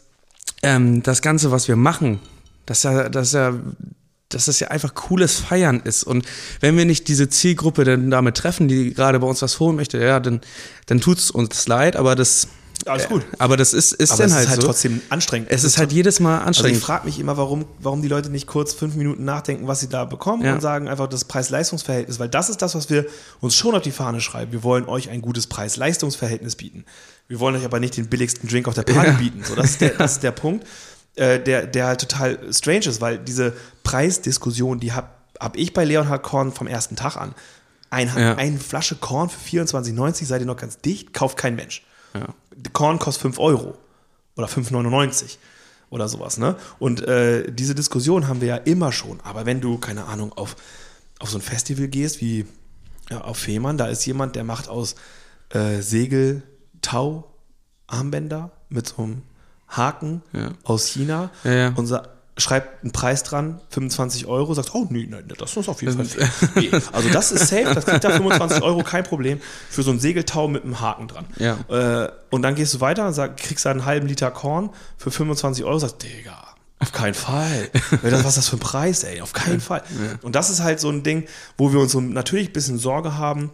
ähm, 0.63 1.03
das 1.03 1.23
Ganze, 1.23 1.51
was 1.51 1.67
wir 1.67 1.75
machen, 1.75 2.21
dass 2.67 2.85
ja, 2.85 3.09
dass 3.09 3.33
ja, 3.33 3.53
dass 4.29 4.45
das 4.47 4.61
ja 4.61 4.69
einfach 4.69 4.95
cooles 4.95 5.37
Feiern 5.41 5.81
ist. 5.81 6.05
Und 6.05 6.27
wenn 6.61 6.77
wir 6.77 6.85
nicht 6.85 7.09
diese 7.09 7.29
Zielgruppe 7.29 7.85
dann 7.85 8.11
damit 8.11 8.37
treffen, 8.37 8.69
die 8.69 8.93
gerade 8.95 9.19
bei 9.21 9.27
uns 9.27 9.41
was 9.43 9.59
holen 9.61 9.77
möchte, 9.77 9.99
ja, 9.99 10.21
dann, 10.21 10.41
dann 10.87 11.01
tut's 11.01 11.31
uns 11.31 11.67
leid, 11.67 11.97
aber 11.97 12.15
das, 12.15 12.49
Alles 12.85 13.09
gut. 13.09 13.25
aber 13.39 13.57
das 13.57 13.73
ist, 13.73 13.93
ist 13.93 14.11
Aber 14.13 14.19
dann 14.25 14.27
es 14.31 14.35
halt 14.35 14.45
ist 14.45 14.51
halt 14.51 14.61
so. 14.61 14.67
trotzdem 14.67 15.01
anstrengend. 15.09 15.49
es 15.51 15.65
ist 15.65 15.79
halt 15.79 15.93
jedes 15.93 16.21
Mal 16.21 16.35
Also 16.41 16.43
ich 16.43 16.47
anstrengend. 16.49 16.83
frage 16.83 17.07
mich 17.07 17.19
immer, 17.19 17.37
warum, 17.39 17.65
warum 17.81 18.03
die 18.03 18.09
Leute 18.09 18.29
nicht 18.29 18.47
kurz 18.47 18.75
fünf 18.75 18.97
Minuten 18.97 19.25
nachdenken, 19.25 19.67
was 19.67 19.81
sie 19.81 19.89
da 19.89 20.05
bekommen 20.05 20.45
Ja. 20.45 20.53
und 20.55 20.61
sagen 20.61 20.89
einfach 20.89 21.09
das 21.09 21.25
Preis-Leistungs-Verhältnis, 21.25 22.19
weil 22.19 22.29
das 22.29 22.51
ist 22.51 22.61
das, 22.61 22.75
was 22.75 22.91
wir 22.91 23.07
uns 23.41 23.55
schon 23.55 23.75
auf 23.75 23.83
die 23.83 23.91
Fahne 23.93 24.21
schreiben. 24.21 24.53
Wir 24.53 24.63
wollen 24.63 24.85
euch 24.85 25.09
ein 25.09 25.23
gutes 25.23 25.47
Preis-Leistungs-Verhältnis 25.47 26.55
bieten. 26.57 26.85
Wir 27.29 27.41
wollen 27.41 27.57
euch 27.57 27.65
aber 27.65 27.81
nicht 27.81 27.97
den 27.97 28.09
billigsten 28.09 28.49
Drink 28.49 28.69
auf 28.69 28.75
der 28.75 28.83
Party 28.83 29.13
bieten. 29.13 29.43
So, 29.45 29.55
das, 29.55 29.71
ist 29.71 29.81
der, 29.81 29.91
das 29.91 30.13
ist 30.13 30.23
der 30.23 30.31
Punkt, 30.33 30.67
äh, 31.19 31.43
der, 31.43 31.67
der 31.67 31.87
halt 31.87 32.01
total 32.01 32.53
strange 32.53 32.87
ist, 32.87 33.01
weil 33.01 33.19
diese 33.19 33.55
Preisdiskussion, 33.83 34.81
die 34.81 34.93
habe 34.93 35.09
hab 35.41 35.57
ich 35.57 35.73
bei 35.73 35.85
Leonhard 35.85 36.23
Korn 36.23 36.53
vom 36.53 36.67
ersten 36.67 36.97
Tag 36.97 37.17
an. 37.17 37.35
Ein, 37.91 38.11
Ja. 38.15 38.37
Eine 38.37 38.59
Flasche 38.59 38.97
Korn 38.97 39.31
für 39.31 39.41
24,90, 39.41 40.27
seid 40.27 40.41
ihr 40.43 40.47
noch 40.47 40.57
ganz 40.57 40.79
dicht, 40.79 41.13
kauft 41.13 41.39
kein 41.39 41.55
Mensch. 41.55 41.85
Ja. 42.15 42.27
Korn 42.73 42.99
kostet 42.99 43.23
5 43.23 43.39
Euro 43.39 43.77
oder 44.37 44.47
5,99 44.47 45.37
oder 45.91 46.09
sowas. 46.09 46.39
Ne? 46.39 46.57
Und 46.79 47.03
äh, 47.03 47.51
diese 47.51 47.75
Diskussion 47.75 48.29
haben 48.29 48.41
wir 48.41 48.49
ja 48.49 48.57
immer 48.57 48.93
schon. 48.93 49.21
Aber 49.23 49.47
wenn 49.47 49.61
du, 49.61 49.79
keine 49.79 50.05
Ahnung, 50.05 50.33
auf, 50.33 50.57
auf 51.19 51.31
so 51.31 51.39
ein 51.39 51.43
Festival 51.43 51.89
gehst 51.89 52.21
wie 52.21 52.47
ja, 53.11 53.23
auf 53.23 53.39
Fehmarn, 53.39 53.79
da 53.79 53.87
ist 53.87 54.05
jemand, 54.07 54.37
der 54.37 54.45
macht 54.45 54.69
aus 54.69 54.97
äh, 55.51 55.81
Segel 55.81 56.43
Tau 56.83 57.33
Armbänder 57.87 58.51
mit 58.69 58.89
so 58.89 59.03
einem 59.03 59.23
Haken 59.69 60.23
Ja. 60.33 60.51
aus 60.65 60.87
China 60.87 61.31
Ja, 61.45 61.53
ja. 61.53 61.73
und 61.77 61.93
schreibt 62.37 62.85
einen 62.85 62.93
Preis 62.93 63.25
dran, 63.25 63.61
25 63.71 64.27
Euro, 64.27 64.55
sagt, 64.55 64.73
oh 64.73 64.87
nee, 64.91 65.09
nein, 65.11 65.25
das 65.39 65.57
ist 65.57 65.69
auf 65.69 65.83
jeden 65.83 66.05
Fall 66.07 66.29
nee, 66.55 66.71
Also 66.93 67.09
das 67.11 67.33
ist 67.33 67.49
safe, 67.49 67.75
das 67.75 67.85
kriegt 67.85 68.05
da 68.05 68.11
25 68.11 68.63
Euro, 68.63 68.85
kein 68.85 69.03
Problem, 69.03 69.41
für 69.69 69.83
so 69.83 69.91
ein 69.91 69.99
Segeltau 69.99 70.47
mit 70.47 70.63
einem 70.63 70.81
Haken 70.81 71.09
dran. 71.09 71.25
Ja. 71.39 71.57
Äh, 72.05 72.13
und 72.31 72.43
dann 72.43 72.55
gehst 72.55 72.75
du 72.75 72.81
weiter 72.81 73.09
und 73.09 73.13
sag, 73.15 73.37
kriegst 73.39 73.65
da 73.67 73.73
einen 73.73 73.85
halben 73.85 74.07
Liter 74.07 74.31
Korn 74.31 74.71
für 74.97 75.11
25 75.11 75.65
Euro, 75.65 75.81
sagst, 75.81 76.01
Digga, 76.05 76.37
auf 76.79 76.93
keinen 76.93 77.15
Fall. 77.15 77.71
Was 78.03 78.13
ist 78.25 78.37
das 78.37 78.49
für 78.51 78.57
ein 78.57 78.61
Preis, 78.61 79.03
ey? 79.03 79.21
Auf 79.21 79.33
keinen 79.33 79.61
Fall. 79.61 79.83
Und 80.23 80.37
das 80.37 80.49
ist 80.49 80.63
halt 80.63 80.79
so 80.79 80.91
ein 80.91 81.03
Ding, 81.03 81.27
wo 81.57 81.73
wir 81.73 81.81
uns 81.81 81.91
so 81.91 82.01
natürlich 82.01 82.51
ein 82.51 82.53
bisschen 82.53 82.79
Sorge 82.79 83.19
haben, 83.19 83.51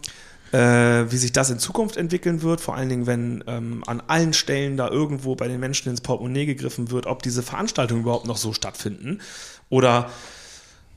äh, 0.55 1.11
wie 1.11 1.17
sich 1.17 1.33
das 1.33 1.51
in 1.51 1.59
Zukunft 1.59 1.97
entwickeln 1.97 2.43
wird, 2.43 2.61
vor 2.61 2.75
allen 2.77 2.89
Dingen, 2.89 3.07
wenn 3.07 3.43
ähm, 3.47 3.83
an 3.87 4.03
allen 4.07 4.33
Stellen 4.33 4.77
da 4.77 4.89
irgendwo 4.89 5.35
bei 5.35 5.49
den 5.49 5.59
Menschen 5.59 5.89
ins 5.91 6.01
Portemonnaie 6.01 6.47
gegriffen 6.47 6.91
wird, 6.91 7.07
ob 7.07 7.23
diese 7.23 7.43
Veranstaltungen 7.43 8.03
überhaupt 8.03 8.27
noch 8.27 8.37
so 8.37 8.53
stattfinden 8.53 9.21
oder 9.69 10.11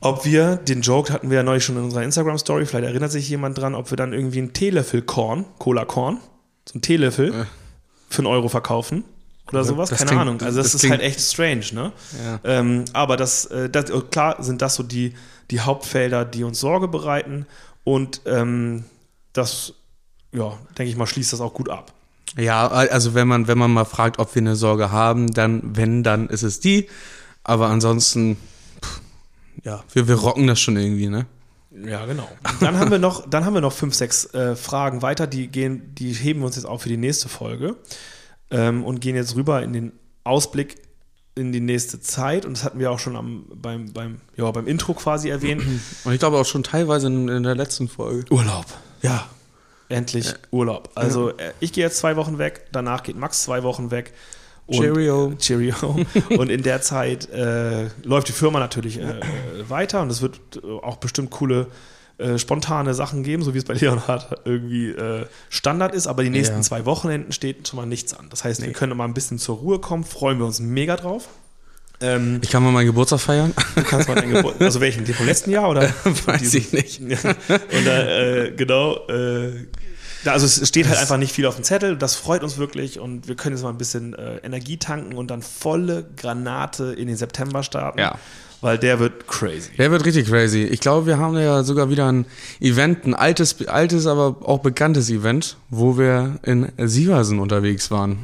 ob 0.00 0.24
wir, 0.24 0.56
den 0.56 0.82
Joke 0.82 1.12
hatten 1.12 1.28
wir 1.30 1.38
ja 1.38 1.42
neulich 1.42 1.64
schon 1.64 1.76
in 1.76 1.82
unserer 1.82 2.04
Instagram-Story, 2.04 2.66
vielleicht 2.66 2.86
erinnert 2.86 3.10
sich 3.10 3.28
jemand 3.28 3.58
dran, 3.58 3.74
ob 3.74 3.90
wir 3.90 3.96
dann 3.96 4.12
irgendwie 4.12 4.38
einen 4.38 4.52
Teelöffel 4.52 5.02
Korn, 5.02 5.44
Cola-Korn, 5.58 6.18
so 6.66 6.74
einen 6.74 6.82
Teelöffel 6.82 7.46
für 8.08 8.18
einen 8.18 8.26
Euro 8.28 8.48
verkaufen 8.48 9.02
oder 9.48 9.64
sowas, 9.64 9.88
das 9.90 9.98
keine 10.00 10.10
klingt- 10.10 10.22
Ahnung. 10.22 10.40
Also 10.42 10.58
das, 10.58 10.66
das 10.66 10.74
ist 10.76 10.80
klingt- 10.82 10.92
halt 10.92 11.02
echt 11.02 11.20
strange, 11.20 11.64
ne? 11.72 11.92
Ja. 12.24 12.38
Ähm, 12.44 12.84
aber 12.92 13.16
das, 13.16 13.46
äh, 13.46 13.68
das, 13.68 13.86
klar 14.10 14.40
sind 14.40 14.62
das 14.62 14.76
so 14.76 14.84
die, 14.84 15.14
die 15.50 15.60
Hauptfelder, 15.60 16.24
die 16.24 16.44
uns 16.44 16.60
Sorge 16.60 16.86
bereiten 16.86 17.46
und 17.82 18.20
ähm, 18.26 18.84
das, 19.38 19.74
ja, 20.32 20.58
denke 20.76 20.90
ich 20.90 20.96
mal, 20.96 21.06
schließt 21.06 21.32
das 21.32 21.40
auch 21.40 21.54
gut 21.54 21.68
ab. 21.68 21.92
Ja, 22.36 22.68
also 22.68 23.14
wenn 23.14 23.26
man, 23.26 23.48
wenn 23.48 23.56
man 23.58 23.72
mal 23.72 23.84
fragt, 23.84 24.18
ob 24.18 24.34
wir 24.34 24.42
eine 24.42 24.56
Sorge 24.56 24.90
haben, 24.92 25.32
dann, 25.32 25.62
wenn, 25.76 26.02
dann 26.02 26.28
ist 26.28 26.42
es 26.42 26.60
die. 26.60 26.88
Aber 27.42 27.68
ansonsten, 27.68 28.36
pff, 28.84 29.00
ja, 29.64 29.82
wir, 29.92 30.08
wir 30.08 30.16
rocken 30.16 30.46
das 30.46 30.60
schon 30.60 30.76
irgendwie, 30.76 31.08
ne? 31.08 31.26
Ja, 31.70 32.04
genau. 32.06 32.28
Dann 32.60 32.78
haben 32.78 32.90
wir 32.90 32.98
noch, 32.98 33.28
dann 33.28 33.44
haben 33.44 33.54
wir 33.54 33.60
noch 33.60 33.72
fünf, 33.72 33.94
sechs 33.94 34.26
äh, 34.34 34.56
Fragen 34.56 35.02
weiter, 35.02 35.26
die 35.26 35.48
gehen, 35.48 35.94
die 35.94 36.12
heben 36.12 36.40
wir 36.40 36.46
uns 36.46 36.56
jetzt 36.56 36.64
auf 36.64 36.82
für 36.82 36.88
die 36.88 36.96
nächste 36.96 37.28
Folge 37.28 37.76
ähm, 38.50 38.84
und 38.84 39.00
gehen 39.00 39.16
jetzt 39.16 39.36
rüber 39.36 39.62
in 39.62 39.72
den 39.72 39.92
Ausblick 40.24 40.76
in 41.34 41.52
die 41.52 41.60
nächste 41.60 42.00
Zeit. 42.00 42.44
Und 42.44 42.56
das 42.56 42.64
hatten 42.64 42.78
wir 42.78 42.90
auch 42.90 42.98
schon 42.98 43.16
am, 43.16 43.46
beim, 43.54 43.92
beim, 43.92 44.20
ja, 44.36 44.50
beim 44.50 44.66
Intro 44.66 44.94
quasi 44.94 45.28
erwähnt. 45.28 45.62
Und 46.04 46.12
ich 46.12 46.18
glaube 46.18 46.38
auch 46.38 46.46
schon 46.46 46.62
teilweise 46.62 47.06
in, 47.06 47.28
in 47.28 47.42
der 47.44 47.54
letzten 47.54 47.88
Folge. 47.88 48.32
Urlaub. 48.32 48.66
Ja. 49.02 49.26
Endlich 49.88 50.34
Urlaub. 50.50 50.90
Also 50.94 51.30
äh, 51.30 51.52
ich 51.60 51.72
gehe 51.72 51.82
jetzt 51.84 51.98
zwei 51.98 52.16
Wochen 52.16 52.38
weg, 52.38 52.66
danach 52.72 53.02
geht 53.02 53.16
Max 53.16 53.42
zwei 53.42 53.62
Wochen 53.62 53.90
weg. 53.90 54.12
Und, 54.66 54.76
Cheerio. 54.76 55.32
Cheerio. 55.38 55.74
und 56.36 56.50
in 56.50 56.62
der 56.62 56.82
Zeit 56.82 57.30
äh, 57.30 57.88
läuft 58.02 58.28
die 58.28 58.32
Firma 58.32 58.58
natürlich 58.60 58.98
äh, 58.98 59.02
äh, 59.02 59.22
weiter 59.68 60.02
und 60.02 60.10
es 60.10 60.20
wird 60.20 60.38
äh, 60.62 60.66
auch 60.66 60.96
bestimmt 60.96 61.30
coole 61.30 61.68
äh, 62.18 62.36
spontane 62.36 62.92
Sachen 62.92 63.22
geben, 63.22 63.42
so 63.42 63.54
wie 63.54 63.58
es 63.58 63.64
bei 63.64 63.74
Leonhard 63.74 64.40
irgendwie 64.44 64.94
Standard 65.48 65.94
ist, 65.94 66.06
aber 66.06 66.22
die 66.22 66.30
nächsten 66.30 66.56
Ja. 66.56 66.62
zwei 66.62 66.84
Wochenenden 66.84 67.32
steht 67.32 67.66
schon 67.68 67.78
mal 67.78 67.86
nichts 67.86 68.12
an. 68.12 68.26
Das 68.28 68.44
heißt, 68.44 68.60
wir 68.60 68.72
können 68.74 68.94
mal 68.94 69.04
ein 69.04 69.14
bisschen 69.14 69.38
zur 69.38 69.56
Ruhe 69.56 69.78
kommen, 69.78 70.04
freuen 70.04 70.38
wir 70.38 70.44
uns 70.44 70.60
mega 70.60 70.96
drauf. 70.96 71.28
Ähm, 72.00 72.40
Ich 72.42 72.50
kann 72.50 72.62
mal 72.62 72.70
meinen 72.70 72.86
Geburtstag 72.86 73.20
feiern. 73.20 73.52
Du 73.74 73.82
kannst 73.82 74.08
mal 74.08 74.14
deinen 74.14 74.32
Geburt, 74.32 74.60
also 74.60 74.80
welchen, 74.80 75.04
den 75.04 75.14
vom 75.14 75.26
letzten 75.26 75.50
Jahr 75.50 75.68
oder? 75.68 75.82
Weiß 76.26 76.40
diesen? 76.40 76.76
ich 76.78 77.00
nicht. 77.00 77.24
Und 77.24 77.86
da, 77.86 78.08
äh, 78.08 78.52
genau, 78.52 79.06
äh, 79.08 79.66
da, 80.24 80.32
also 80.32 80.46
es 80.46 80.68
steht 80.68 80.88
halt 80.88 80.98
einfach 80.98 81.16
nicht 81.16 81.32
viel 81.32 81.46
auf 81.46 81.56
dem 81.56 81.64
Zettel. 81.64 81.96
Das 81.96 82.14
freut 82.16 82.42
uns 82.42 82.58
wirklich 82.58 82.98
und 82.98 83.28
wir 83.28 83.36
können 83.36 83.56
jetzt 83.56 83.62
mal 83.62 83.70
ein 83.70 83.78
bisschen 83.78 84.14
äh, 84.14 84.38
Energie 84.38 84.76
tanken 84.76 85.14
und 85.14 85.30
dann 85.30 85.42
volle 85.42 86.06
Granate 86.16 86.92
in 86.92 87.08
den 87.08 87.16
September 87.16 87.62
starten. 87.62 87.98
Ja. 88.00 88.18
Weil 88.60 88.78
der 88.78 88.98
wird 88.98 89.28
crazy. 89.28 89.70
Der 89.78 89.90
wird 89.90 90.04
richtig 90.04 90.28
crazy. 90.28 90.64
Ich 90.64 90.80
glaube, 90.80 91.06
wir 91.06 91.18
haben 91.18 91.36
ja 91.36 91.62
sogar 91.62 91.90
wieder 91.90 92.10
ein 92.10 92.26
Event, 92.60 93.04
ein 93.04 93.14
altes, 93.14 93.68
altes, 93.68 94.06
aber 94.06 94.36
auch 94.42 94.58
bekanntes 94.58 95.10
Event, 95.10 95.56
wo 95.70 95.96
wir 95.96 96.40
in 96.42 96.72
Sieversen 96.76 97.38
unterwegs 97.38 97.90
waren. 97.90 98.18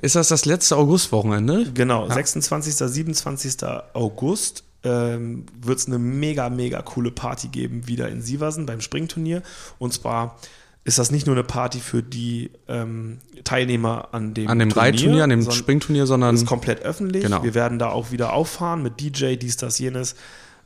Ist 0.00 0.14
das 0.14 0.28
das 0.28 0.44
letzte 0.44 0.76
Augustwochenende? 0.76 1.72
Genau, 1.74 2.08
26., 2.08 2.76
27. 2.76 3.56
August 3.94 4.62
ähm, 4.84 5.46
wird 5.60 5.78
es 5.78 5.86
eine 5.86 5.98
mega, 5.98 6.50
mega 6.50 6.82
coole 6.82 7.10
Party 7.10 7.48
geben, 7.48 7.86
wieder 7.88 8.08
in 8.08 8.22
Sieversen 8.22 8.66
beim 8.66 8.80
Springturnier. 8.80 9.42
Und 9.78 9.92
zwar 9.92 10.38
ist 10.84 10.98
das 10.98 11.10
nicht 11.10 11.26
nur 11.26 11.34
eine 11.34 11.44
Party 11.44 11.80
für 11.80 12.02
die 12.02 12.50
ähm, 12.68 13.18
Teilnehmer 13.44 14.08
an 14.12 14.34
dem 14.34 14.48
An 14.48 14.58
dem 14.58 14.68
Turnier, 14.70 14.82
Reitturnier, 14.92 15.24
an 15.24 15.30
dem 15.30 15.40
sondern- 15.42 15.58
Springturnier, 15.58 16.06
sondern 16.06 16.34
ist 16.34 16.46
komplett 16.46 16.82
öffentlich. 16.82 17.22
Genau. 17.24 17.42
Wir 17.42 17.54
werden 17.54 17.78
da 17.78 17.88
auch 17.88 18.10
wieder 18.10 18.32
auffahren 18.34 18.82
mit 18.82 19.00
DJ, 19.00 19.36
dies, 19.36 19.56
das, 19.56 19.78
jenes. 19.78 20.14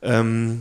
Ähm, 0.03 0.61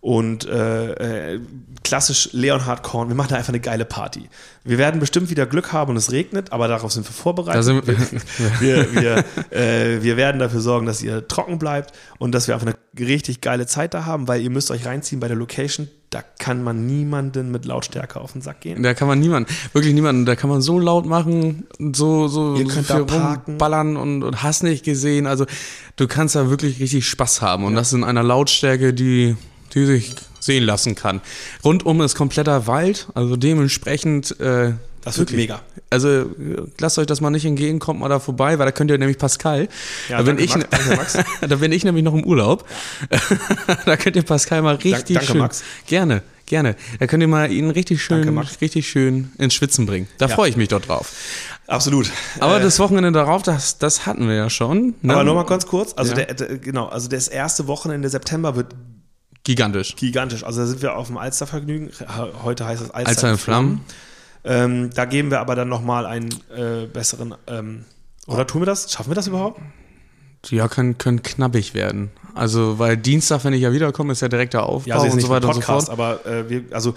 und 0.00 0.46
äh, 0.46 1.32
äh, 1.34 1.40
klassisch 1.82 2.28
Leonhard 2.32 2.84
Korn. 2.84 3.08
Wir 3.08 3.16
machen 3.16 3.30
da 3.30 3.36
einfach 3.36 3.48
eine 3.48 3.58
geile 3.58 3.84
Party. 3.84 4.28
Wir 4.62 4.78
werden 4.78 5.00
bestimmt 5.00 5.28
wieder 5.28 5.44
Glück 5.44 5.72
haben 5.72 5.90
und 5.90 5.96
es 5.96 6.12
regnet, 6.12 6.52
aber 6.52 6.68
darauf 6.68 6.92
sind 6.92 7.04
wir 7.08 7.12
vorbereitet. 7.12 7.64
Sind 7.64 7.84
wir- 7.86 7.98
wir, 8.60 8.92
wir, 9.50 9.58
äh, 9.58 10.00
wir 10.02 10.16
werden 10.16 10.38
dafür 10.38 10.60
sorgen, 10.60 10.86
dass 10.86 11.02
ihr 11.02 11.26
trocken 11.26 11.58
bleibt 11.58 11.92
und 12.18 12.32
dass 12.32 12.46
wir 12.46 12.54
einfach 12.54 12.68
eine 12.68 12.76
richtig 13.00 13.40
geile 13.40 13.66
Zeit 13.66 13.94
da 13.94 14.04
haben, 14.04 14.28
weil 14.28 14.40
ihr 14.42 14.50
müsst 14.50 14.70
euch 14.70 14.86
reinziehen 14.86 15.20
bei 15.20 15.28
der 15.28 15.36
Location. 15.36 15.88
Da 16.10 16.22
kann 16.38 16.64
man 16.64 16.86
niemanden 16.86 17.50
mit 17.50 17.66
Lautstärke 17.66 18.18
auf 18.20 18.32
den 18.32 18.40
Sack 18.40 18.62
gehen. 18.62 18.82
Da 18.82 18.94
kann 18.94 19.08
man 19.08 19.20
niemanden, 19.20 19.52
wirklich 19.72 19.92
niemanden, 19.92 20.24
da 20.24 20.36
kann 20.36 20.48
man 20.48 20.62
so 20.62 20.78
laut 20.78 21.04
machen, 21.04 21.66
so, 21.92 22.28
so, 22.28 22.56
Ihr 22.56 22.70
so 22.70 22.82
viel 22.82 22.96
rumballern 22.96 23.96
und, 23.96 24.22
und 24.22 24.42
hast 24.42 24.62
nicht 24.62 24.84
gesehen. 24.84 25.26
Also 25.26 25.44
du 25.96 26.06
kannst 26.06 26.34
da 26.34 26.48
wirklich 26.48 26.80
richtig 26.80 27.06
Spaß 27.06 27.42
haben 27.42 27.64
und 27.64 27.74
das 27.74 27.92
in 27.92 28.04
einer 28.04 28.22
Lautstärke, 28.22 28.94
die, 28.94 29.36
die 29.74 29.84
sich 29.84 30.14
sehen 30.40 30.64
lassen 30.64 30.94
kann. 30.94 31.20
Rundum 31.62 32.00
ist 32.00 32.14
kompletter 32.14 32.66
Wald, 32.66 33.08
also 33.14 33.36
dementsprechend 33.36 34.40
äh, 34.40 34.72
Das 35.04 35.18
wird 35.18 35.32
mega. 35.32 35.60
Also 35.90 36.30
lasst 36.78 36.98
euch 36.98 37.06
das 37.06 37.20
mal 37.22 37.30
nicht 37.30 37.46
entgehen, 37.46 37.78
kommt 37.78 38.00
mal 38.00 38.08
da 38.08 38.18
vorbei, 38.20 38.58
weil 38.58 38.66
da 38.66 38.72
könnt 38.72 38.90
ihr 38.90 38.98
nämlich 38.98 39.16
Pascal. 39.18 39.68
Ja, 40.08 40.18
da, 40.18 40.22
bin 40.22 40.38
ich, 40.38 40.54
Max. 40.54 40.68
Danke, 40.70 40.96
Max. 40.96 41.18
da 41.48 41.56
bin 41.56 41.72
ich 41.72 41.84
nämlich 41.84 42.04
noch 42.04 42.12
im 42.14 42.24
Urlaub. 42.24 42.66
da 43.86 43.96
könnt 43.96 44.16
ihr 44.16 44.22
Pascal 44.22 44.62
mal 44.62 44.74
richtig 44.76 45.14
danke, 45.16 45.26
schön. 45.32 45.38
Max. 45.38 45.62
Gerne, 45.86 46.22
gerne. 46.46 46.76
Da 46.98 47.06
könnt 47.06 47.22
ihr 47.22 47.28
mal 47.28 47.50
ihn 47.50 47.70
richtig 47.70 48.02
schön, 48.02 48.22
Danke, 48.34 48.60
richtig 48.60 48.86
schön 48.88 49.32
ins 49.38 49.54
Schwitzen 49.54 49.86
bringen. 49.86 50.08
Da 50.18 50.26
Ja. 50.26 50.34
freue 50.34 50.50
ich 50.50 50.56
mich 50.56 50.68
doch 50.68 50.82
drauf. 50.82 51.12
Absolut. 51.66 52.10
Aber 52.40 52.58
Äh, 52.58 52.62
das 52.62 52.78
Wochenende 52.78 53.12
darauf, 53.12 53.42
das, 53.42 53.78
das 53.78 54.04
hatten 54.06 54.28
wir 54.28 54.34
ja 54.34 54.50
schon. 54.50 54.94
Ne? 55.00 55.14
aber 55.14 55.24
nochmal 55.24 55.46
ganz 55.46 55.66
kurz, 55.66 55.94
also 55.96 56.10
Ja. 56.14 56.24
der, 56.24 56.34
der, 56.34 56.58
genau, 56.58 56.86
also 56.88 57.08
das 57.08 57.28
erste 57.28 57.66
Wochenende 57.66 58.08
September 58.10 58.56
wird 58.56 58.74
Gigantisch. 59.44 59.96
gigantisch. 59.96 60.44
Also 60.44 60.60
da 60.60 60.66
sind 60.66 60.82
wir 60.82 60.96
auf 60.96 61.06
dem 61.06 61.16
Alstervergnügen. 61.16 61.90
Heute 62.44 62.66
heißt 62.66 62.82
es 62.82 62.90
Alster, 62.90 63.08
Alster 63.08 63.30
in 63.30 63.38
Flammen. 63.38 63.80
Ähm, 64.48 64.90
da 64.94 65.04
geben 65.04 65.30
wir 65.30 65.40
aber 65.40 65.54
dann 65.54 65.68
nochmal 65.68 66.06
einen 66.06 66.30
äh, 66.56 66.86
besseren. 66.86 67.34
Ähm, 67.46 67.84
oder 68.26 68.46
tun 68.46 68.62
wir 68.62 68.66
das? 68.66 68.90
Schaffen 68.90 69.10
wir 69.10 69.14
das 69.14 69.26
überhaupt? 69.26 69.60
Ja, 70.48 70.68
können, 70.68 70.96
können 70.98 71.22
knappig 71.22 71.74
werden. 71.74 72.10
Also, 72.34 72.78
weil 72.78 72.96
Dienstag, 72.96 73.44
wenn 73.44 73.52
ich 73.52 73.60
ja 73.62 73.72
wiederkomme, 73.72 74.12
ist 74.12 74.22
ja 74.22 74.28
direkt 74.28 74.54
der 74.54 74.62
Aufbau 74.64 74.92
also 74.94 75.04
jetzt 75.06 75.14
und 75.14 75.20
so 75.20 75.28
weiter 75.28 75.44
im 75.44 75.48
und 75.50 75.54
so 75.56 75.60
Podcast, 75.60 75.86
fort. 75.88 75.98
aber 75.98 76.26
äh, 76.26 76.48
wir, 76.48 76.64
also 76.70 76.94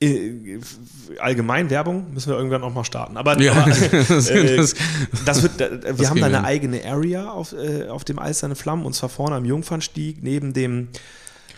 äh, 0.00 0.58
allgemein 1.20 1.70
Werbung 1.70 2.12
müssen 2.12 2.30
wir 2.30 2.36
irgendwann 2.36 2.62
auch 2.64 2.74
mal 2.74 2.84
starten. 2.84 3.16
Aber, 3.16 3.40
Ja, 3.40 3.52
aber 3.52 3.70
das- 3.70 4.28
äh, 4.30 4.56
das- 4.56 4.74
das 5.24 5.42
wird, 5.42 5.60
äh, 5.60 5.80
wir 5.84 5.92
das 5.94 6.10
haben 6.10 6.20
da 6.20 6.26
eine 6.26 6.36
hin. 6.38 6.44
eigene 6.46 6.84
Area 6.84 7.30
auf, 7.30 7.52
äh, 7.52 7.86
auf 7.88 8.04
dem 8.04 8.18
Eiserne 8.18 8.56
Flammen 8.56 8.84
und 8.84 8.94
zwar 8.94 9.08
vorne 9.08 9.36
am 9.36 9.44
Jungfernstieg 9.44 10.22
neben 10.22 10.52
dem 10.52 10.88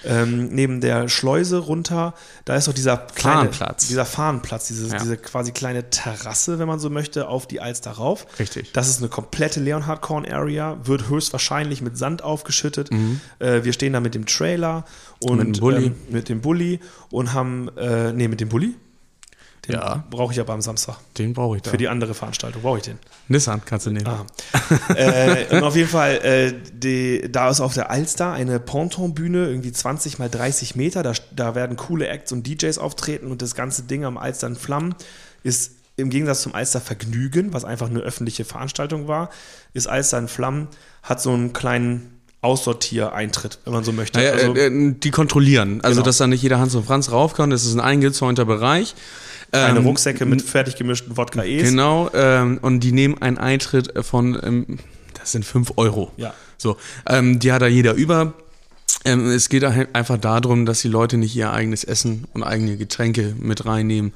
ähm, 0.07 0.49
neben 0.49 0.81
der 0.81 1.09
Schleuse 1.09 1.59
runter, 1.59 2.15
da 2.45 2.57
ist 2.57 2.69
doch 2.69 2.73
dieser 2.73 2.97
kleine, 2.97 3.37
Fahnenplatz. 3.39 3.89
dieser 3.89 4.05
Fahnenplatz, 4.05 4.69
diese, 4.69 4.89
Ja. 4.89 4.99
diese 4.99 5.17
quasi 5.17 5.53
kleine 5.53 5.91
Terrasse, 5.91 6.59
wenn 6.59 6.69
man 6.69 6.79
so 6.79 6.91
möchte, 6.91 7.29
auf 7.29 7.47
die 7.47 7.61
Alster 7.61 7.93
rauf. 7.93 8.27
Richtig. 8.39 8.73
Das 8.73 8.89
ist 8.89 8.99
eine 9.01 9.09
komplette 9.09 9.61
Leonhard 9.61 10.01
Korn 10.03 10.25
Area, 10.27 10.79
wird 10.85 11.09
höchstwahrscheinlich 11.09 11.83
mit 11.83 11.99
Sand 11.99 12.23
aufgeschüttet. 12.23 12.91
Mhm. 12.91 13.21
Äh, 13.39 13.65
wir 13.65 13.73
stehen 13.73 13.93
da 13.93 14.01
mit 14.01 14.15
dem 14.15 14.27
Trailer 14.27 14.85
und 15.21 15.39
Mit 15.39 15.57
dem 15.57 15.61
Bulli. 15.61 15.85
Ähm, 15.87 15.95
mit 16.11 16.29
dem 16.29 16.41
Bulli 16.41 16.81
und 17.11 17.33
haben, 17.33 17.69
äh, 17.77 18.13
nee, 18.13 18.29
mit 18.29 18.41
dem 18.41 18.49
Bulli? 18.49 18.75
Den 19.69 19.75
Ja. 19.75 20.05
brauche 20.11 20.33
ich 20.33 20.41
aber 20.41 20.53
am 20.53 20.61
Samstag. 20.63 20.97
Den 21.19 21.33
brauche 21.33 21.57
ich 21.57 21.63
da. 21.63 21.71
Für 21.71 21.77
die 21.77 21.89
andere 21.89 22.15
Veranstaltung 22.15 22.63
brauche 22.63 22.79
ich 22.79 22.85
den. 22.85 22.99
Nissan 23.29 23.63
kannst 23.65 23.87
du 23.87 23.91
nehmen. 23.91 24.07
Ah. 24.07 24.25
äh, 24.95 25.47
und 25.57 25.63
auf 25.65 25.75
jeden 25.77 25.89
Fall, 25.89 26.17
äh, 26.25 26.55
die, 26.73 27.27
da 27.31 27.51
ist 27.51 27.61
auf 27.61 27.75
der 27.75 27.91
Alster 27.91 28.33
eine 28.33 28.61
Pontonbühne, 28.61 29.49
irgendwie 29.49 29.73
20 29.73 30.19
mal 30.19 30.29
30 30.31 30.77
Meter. 30.77 31.03
Da, 31.03 31.13
da 31.35 31.55
werden 31.55 31.77
coole 31.77 32.07
Acts 32.09 32.33
und 32.33 32.47
DJs 32.47 32.79
auftreten 32.79 33.31
und 33.31 33.43
das 33.43 33.55
ganze 33.55 33.83
Ding 33.83 34.05
am 34.05 34.17
Alster 34.19 34.47
in 34.47 34.57
Flammen 34.57 34.95
ist 35.43 35.73
im 35.97 36.11
Gegensatz 36.11 36.43
zum 36.43 36.55
Alster 36.55 36.81
Vergnügen, 36.81 37.53
was 37.55 37.65
einfach 37.65 37.89
eine 37.89 38.01
öffentliche 38.01 38.45
Veranstaltung 38.45 39.09
war, 39.09 39.31
ist 39.73 39.87
Alster 39.87 40.19
in 40.19 40.29
Flammen, 40.29 40.69
hat 41.03 41.23
so 41.23 41.33
einen 41.33 41.55
kleinen 41.55 42.21
Aussortiereintritt, 42.43 43.59
wenn 43.65 43.73
man 43.73 43.85
so 43.85 43.93
möchte. 43.93 44.19
Naja, 44.19 44.33
also, 44.33 44.55
äh, 44.55 44.67
äh, 44.67 44.95
die 44.95 45.11
kontrollieren. 45.11 45.81
Also, 45.83 45.97
Genau. 45.97 46.05
dass 46.07 46.19
da 46.19 46.27
nicht 46.27 46.43
jeder 46.43 46.59
Hans 46.59 46.75
und 46.75 46.85
Franz 46.85 47.11
rauf 47.11 47.35
kann. 47.35 47.51
Das 47.51 47.65
ist 47.65 47.75
ein 47.75 47.81
eingezäunter 47.81 48.45
Bereich. 48.45 48.95
Kleine 49.53 49.79
Ähm, 49.81 49.87
Rucksäcke 49.87 50.27
mit 50.27 50.43
fertig 50.43 50.77
gemischten 50.77 51.17
Wodka 51.17 51.43
E's. 51.45 51.69
Genau. 51.71 52.11
Ähm, 52.15 52.59
und 52.63 52.81
die 52.81 52.93
nehmen 52.93 53.21
einen 53.21 53.39
Eintritt 53.39 53.93
von, 54.05 54.39
ähm, 54.43 54.79
das 55.19 55.33
sind 55.33 55.45
5 55.45 55.73
Euro. 55.77 56.13
Ja. 56.17 56.35
So. 56.59 56.77
Ähm, 57.09 57.39
die 57.39 57.53
hat 57.53 57.63
da 57.63 57.67
jeder 57.67 57.95
über. 57.95 58.33
Ähm, 59.05 59.27
es 59.31 59.49
geht 59.49 59.63
halt 59.63 59.95
einfach 59.95 60.19
darum, 60.19 60.67
dass 60.67 60.81
die 60.83 60.89
Leute 60.89 61.17
nicht 61.17 61.35
ihr 61.37 61.53
eigenes 61.53 61.85
Essen 61.85 62.25
und 62.33 62.43
eigene 62.43 62.77
Getränke 62.77 63.35
mit 63.39 63.65
reinnehmen. 63.67 64.13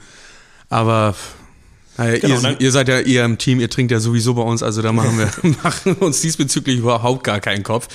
Aber 0.69 1.15
naja, 1.97 2.19
Genau, 2.19 2.35
ihr, 2.37 2.41
dann- 2.41 2.57
ihr 2.59 2.73
seid 2.73 2.89
ja 2.89 2.99
eher 3.01 3.25
im 3.25 3.37
Team, 3.39 3.61
ihr 3.61 3.69
trinkt 3.69 3.93
ja 3.93 4.01
sowieso 4.01 4.35
bei 4.35 4.43
uns, 4.43 4.63
also 4.63 4.81
da 4.83 4.93
machen 4.93 5.19
wir 5.19 5.31
machen 5.63 5.95
uns 5.97 6.21
diesbezüglich 6.23 6.79
überhaupt 6.79 7.25
gar 7.25 7.41
keinen 7.41 7.63
Kopf. 7.63 7.89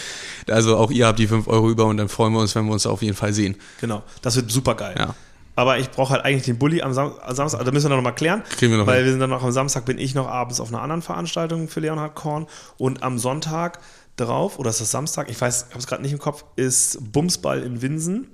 Also 0.50 0.78
auch 0.78 0.92
ihr 0.92 1.08
habt 1.08 1.18
die 1.20 1.28
5 1.28 1.48
Euro 1.48 1.70
über 1.70 1.86
und 1.86 1.98
dann 1.98 2.08
freuen 2.10 2.34
wir 2.34 2.40
uns, 2.40 2.54
wenn 2.56 2.66
wir 2.66 2.74
uns 2.74 2.86
auf 2.86 3.02
jeden 3.02 3.16
Fall 3.16 3.34
sehen. 3.34 3.56
Genau, 3.82 4.04
das 4.22 4.36
wird 4.36 4.52
super 4.52 4.76
geil. 4.76 4.96
Ja. 4.98 5.16
Aber 5.56 5.80
ich 5.80 5.90
brauche 5.90 6.14
halt 6.14 6.26
eigentlich 6.26 6.44
den 6.44 6.58
Bulli 6.58 6.82
am, 6.82 6.94
Sam 6.94 7.14
am 7.22 7.36
Samstag, 7.36 7.64
da 7.64 7.72
müssen 7.72 7.90
wir 7.90 7.96
noch 7.96 8.04
mal 8.04 8.12
klären. 8.12 8.44
Kriegen 8.58 8.72
wir 8.72 8.80
noch 8.80 8.88
Weil 8.88 8.98
hin. 8.98 9.06
wir 9.06 9.12
sind 9.12 9.22
dann 9.22 9.30
noch 9.30 9.44
am 9.44 9.52
Samstag, 9.52 9.86
bin 9.86 9.98
ich 9.98 10.14
noch 10.14 10.28
abends 10.28 10.60
auf 10.60 10.70
einer 10.70 10.82
anderen 10.82 11.02
Veranstaltung 11.02 11.68
für 11.68 11.80
Leonhard 11.80 12.16
Korn. 12.16 12.48
Und 12.78 13.04
am 13.04 13.18
Sonntag 13.18 13.80
drauf, 14.18 14.60
oder 14.60 14.70
ist 14.70 14.82
das 14.82 14.92
Samstag, 14.92 15.30
ich 15.30 15.40
weiß, 15.40 15.66
ich 15.68 15.70
habe 15.72 15.80
es 15.80 15.88
gerade 15.88 16.02
nicht 16.02 16.12
im 16.12 16.20
Kopf, 16.20 16.44
ist 16.56 17.12
Bumsball 17.12 17.64
in 17.64 17.82
Winsen. 17.82 18.28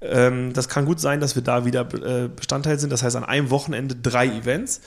Ähm, 0.00 0.52
das 0.52 0.68
kann 0.68 0.84
gut 0.84 1.00
sein, 1.00 1.20
dass 1.20 1.34
wir 1.34 1.42
da 1.42 1.64
wieder 1.64 1.80
äh, 1.94 2.28
Bestandteil 2.28 2.78
sind. 2.78 2.90
Das 2.90 3.02
heißt, 3.02 3.16
an 3.16 3.24
einem 3.24 3.50
Wochenende 3.50 3.94
drei 3.96 4.26
Events. 4.26 4.80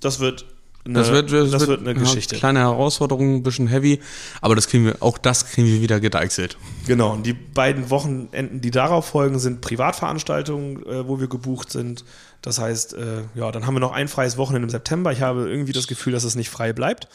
Das 0.00 0.20
wird 0.20 0.46
eine. 0.88 0.98
Das 0.98 1.10
wird, 1.10 1.32
das 1.32 1.66
wird, 1.66 1.80
eine 1.80 1.92
ja, 1.92 1.98
Geschichte. 1.98 2.36
Kleine 2.36 2.60
Herausforderung, 2.60 3.36
ein 3.36 3.42
bisschen 3.42 3.68
heavy, 3.68 4.00
aber 4.40 4.54
das 4.54 4.68
kriegen 4.68 4.86
wir, 4.86 4.96
auch 5.00 5.18
das 5.18 5.46
kriegen 5.46 5.66
wir 5.66 5.80
wieder 5.80 6.00
gedeichselt. 6.00 6.56
Genau, 6.86 7.12
und 7.12 7.24
die 7.24 7.34
beiden 7.34 7.90
Wochenenden, 7.90 8.60
die 8.60 8.70
darauf 8.70 9.06
folgen, 9.06 9.38
sind 9.38 9.60
Privatveranstaltungen, 9.60 10.84
äh, 10.86 11.06
wo 11.06 11.20
wir 11.20 11.28
gebucht 11.28 11.70
sind. 11.70 12.04
Das 12.42 12.58
heißt, 12.58 12.94
äh, 12.94 13.22
ja, 13.34 13.50
dann 13.52 13.66
haben 13.66 13.74
wir 13.74 13.80
noch 13.80 13.92
ein 13.92 14.08
freies 14.08 14.36
Wochenende 14.36 14.66
im 14.66 14.70
September. 14.70 15.12
Ich 15.12 15.22
habe 15.22 15.48
irgendwie 15.50 15.72
das 15.72 15.86
Gefühl, 15.86 16.12
dass 16.12 16.24
es 16.24 16.34
nicht 16.34 16.50
frei 16.50 16.72
bleibt. 16.72 17.08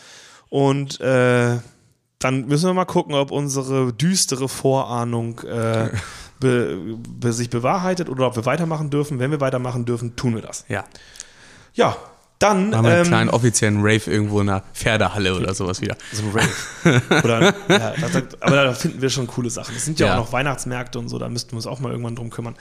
Und 0.50 1.00
äh, 1.02 1.58
dann 2.20 2.46
müssen 2.48 2.68
wir 2.68 2.74
mal 2.74 2.86
gucken, 2.86 3.16
ob 3.16 3.32
unsere 3.32 3.92
düstere 3.94 4.48
Vorahnung 4.48 5.40
äh, 5.40 5.90
be, 6.40 6.98
be, 7.20 7.34
sich 7.34 7.50
bewahrheitet 7.50 8.10
oder 8.10 8.28
ob 8.28 8.36
wir 8.36 8.46
weitermachen 8.46 8.90
dürfen. 8.90 9.20
Wenn 9.20 9.32
wir 9.32 9.42
weitermachen 9.42 9.86
dürfen, 9.86 10.16
tun 10.16 10.36
wir 10.36 10.42
das. 10.42 10.66
Ja. 10.68 10.84
Ja, 11.74 11.98
dann. 12.44 12.70
Machen 12.70 12.84
wir 12.86 12.92
einen 12.92 13.02
ähm, 13.02 13.08
kleinen 13.08 13.30
offiziellen 13.30 13.78
Rave 13.82 14.12
irgendwo 14.12 14.42
in 14.42 14.50
einer 14.50 14.64
Pferdehalle 14.74 15.36
oder 15.36 15.54
sowas 15.54 15.82
wieder. 15.82 15.96
So 16.12 16.24
ein 16.24 16.32
Rave. 16.32 17.02
Oder, 17.24 17.42
ja, 17.70 17.94
das, 18.02 18.12
das, 18.12 18.24
aber 18.42 18.56
da 18.56 18.74
finden 18.74 19.02
wir 19.02 19.10
schon 19.10 19.28
coole 19.28 19.50
Sachen. 19.50 19.76
Es 19.76 19.86
sind 19.86 20.00
ja, 20.00 20.08
Ja. 20.08 20.14
auch 20.16 20.26
noch 20.26 20.34
Weihnachtsmärkte 20.34 21.00
und 21.00 21.10
so, 21.10 21.18
da 21.18 21.30
müssten 21.30 21.52
wir 21.52 21.58
uns 21.58 21.68
auch 21.68 21.80
mal 21.80 21.92
irgendwann 21.92 22.16
drum 22.16 22.30
kümmern. 22.30 22.56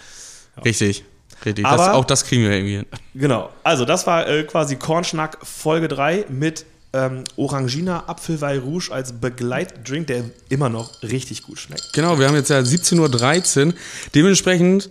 Richtig. 0.64 1.04
Richtig. 1.44 1.66
Aber- 1.66 1.76
das, 1.86 1.88
auch 1.94 2.04
das 2.04 2.24
kriegen 2.24 2.42
wir 2.42 2.52
irgendwie 2.52 2.76
hin. 2.76 2.86
Genau. 3.14 3.50
Also, 3.64 3.84
das 3.84 4.06
war 4.06 4.28
äh, 4.28 4.44
quasi 4.44 4.76
Kornschnack 4.76 5.38
Folge 5.42 5.88
3 5.88 6.26
mit 6.28 6.64
ähm, 6.94 7.24
Orangina 7.36 8.04
Apfelweih 8.06 8.58
Rouge 8.58 8.90
als 8.92 9.12
Begleitdrink, 9.14 10.06
der 10.08 10.24
immer 10.50 10.68
noch 10.68 11.02
richtig 11.02 11.42
gut 11.42 11.58
schmeckt. 11.58 11.92
Genau, 11.94 12.18
wir 12.18 12.28
haben 12.28 12.34
jetzt 12.36 12.50
ja 12.50 12.58
17.13 12.58 13.66
Uhr. 13.68 13.74
Dementsprechend, 14.14 14.90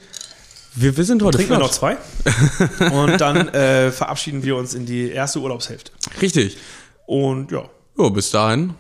wir, 0.74 0.96
wir 0.96 1.04
sind 1.04 1.22
heute 1.24 1.38
Trinken 1.38 1.54
wir 1.54 1.60
noch 1.60 1.72
zwei. 1.72 1.98
und 2.92 3.20
dann 3.20 3.50
äh, 3.50 3.92
verabschieden 3.92 4.44
wir 4.44 4.56
uns 4.56 4.74
in 4.74 4.86
die 4.86 5.10
erste 5.10 5.40
Urlaubshälfte. 5.40 5.92
Richtig. 6.22 6.58
Und 7.06 7.52
ja. 7.52 7.64
Jo, 7.98 8.10
bis 8.10 8.32
dahin. 8.32 8.74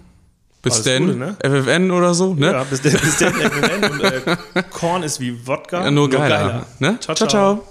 Bis 0.62 0.74
Alles 0.74 0.84
denn. 0.84 1.06
Gute, 1.08 1.18
ne? 1.18 1.36
FFN 1.44 1.92
oder 1.92 2.14
so, 2.14 2.36
ne? 2.36 2.52
ja 2.52 2.64
bis, 2.64 2.82
denn- 2.82 2.94
bis 3.00 3.18
dann. 3.18 3.34
Und 3.34 4.04
äh, 4.04 4.36
Korn 4.70 5.04
ist 5.04 5.20
wie 5.20 5.46
Wodka. 5.48 5.84
Ja, 5.84 5.92
nur 5.92 6.10
geiler. 6.10 6.68
Ne? 6.80 6.98
Ciao, 7.00 7.16
ciao. 7.16 7.28
ciao. 7.28 7.56
ciao. 7.56 7.68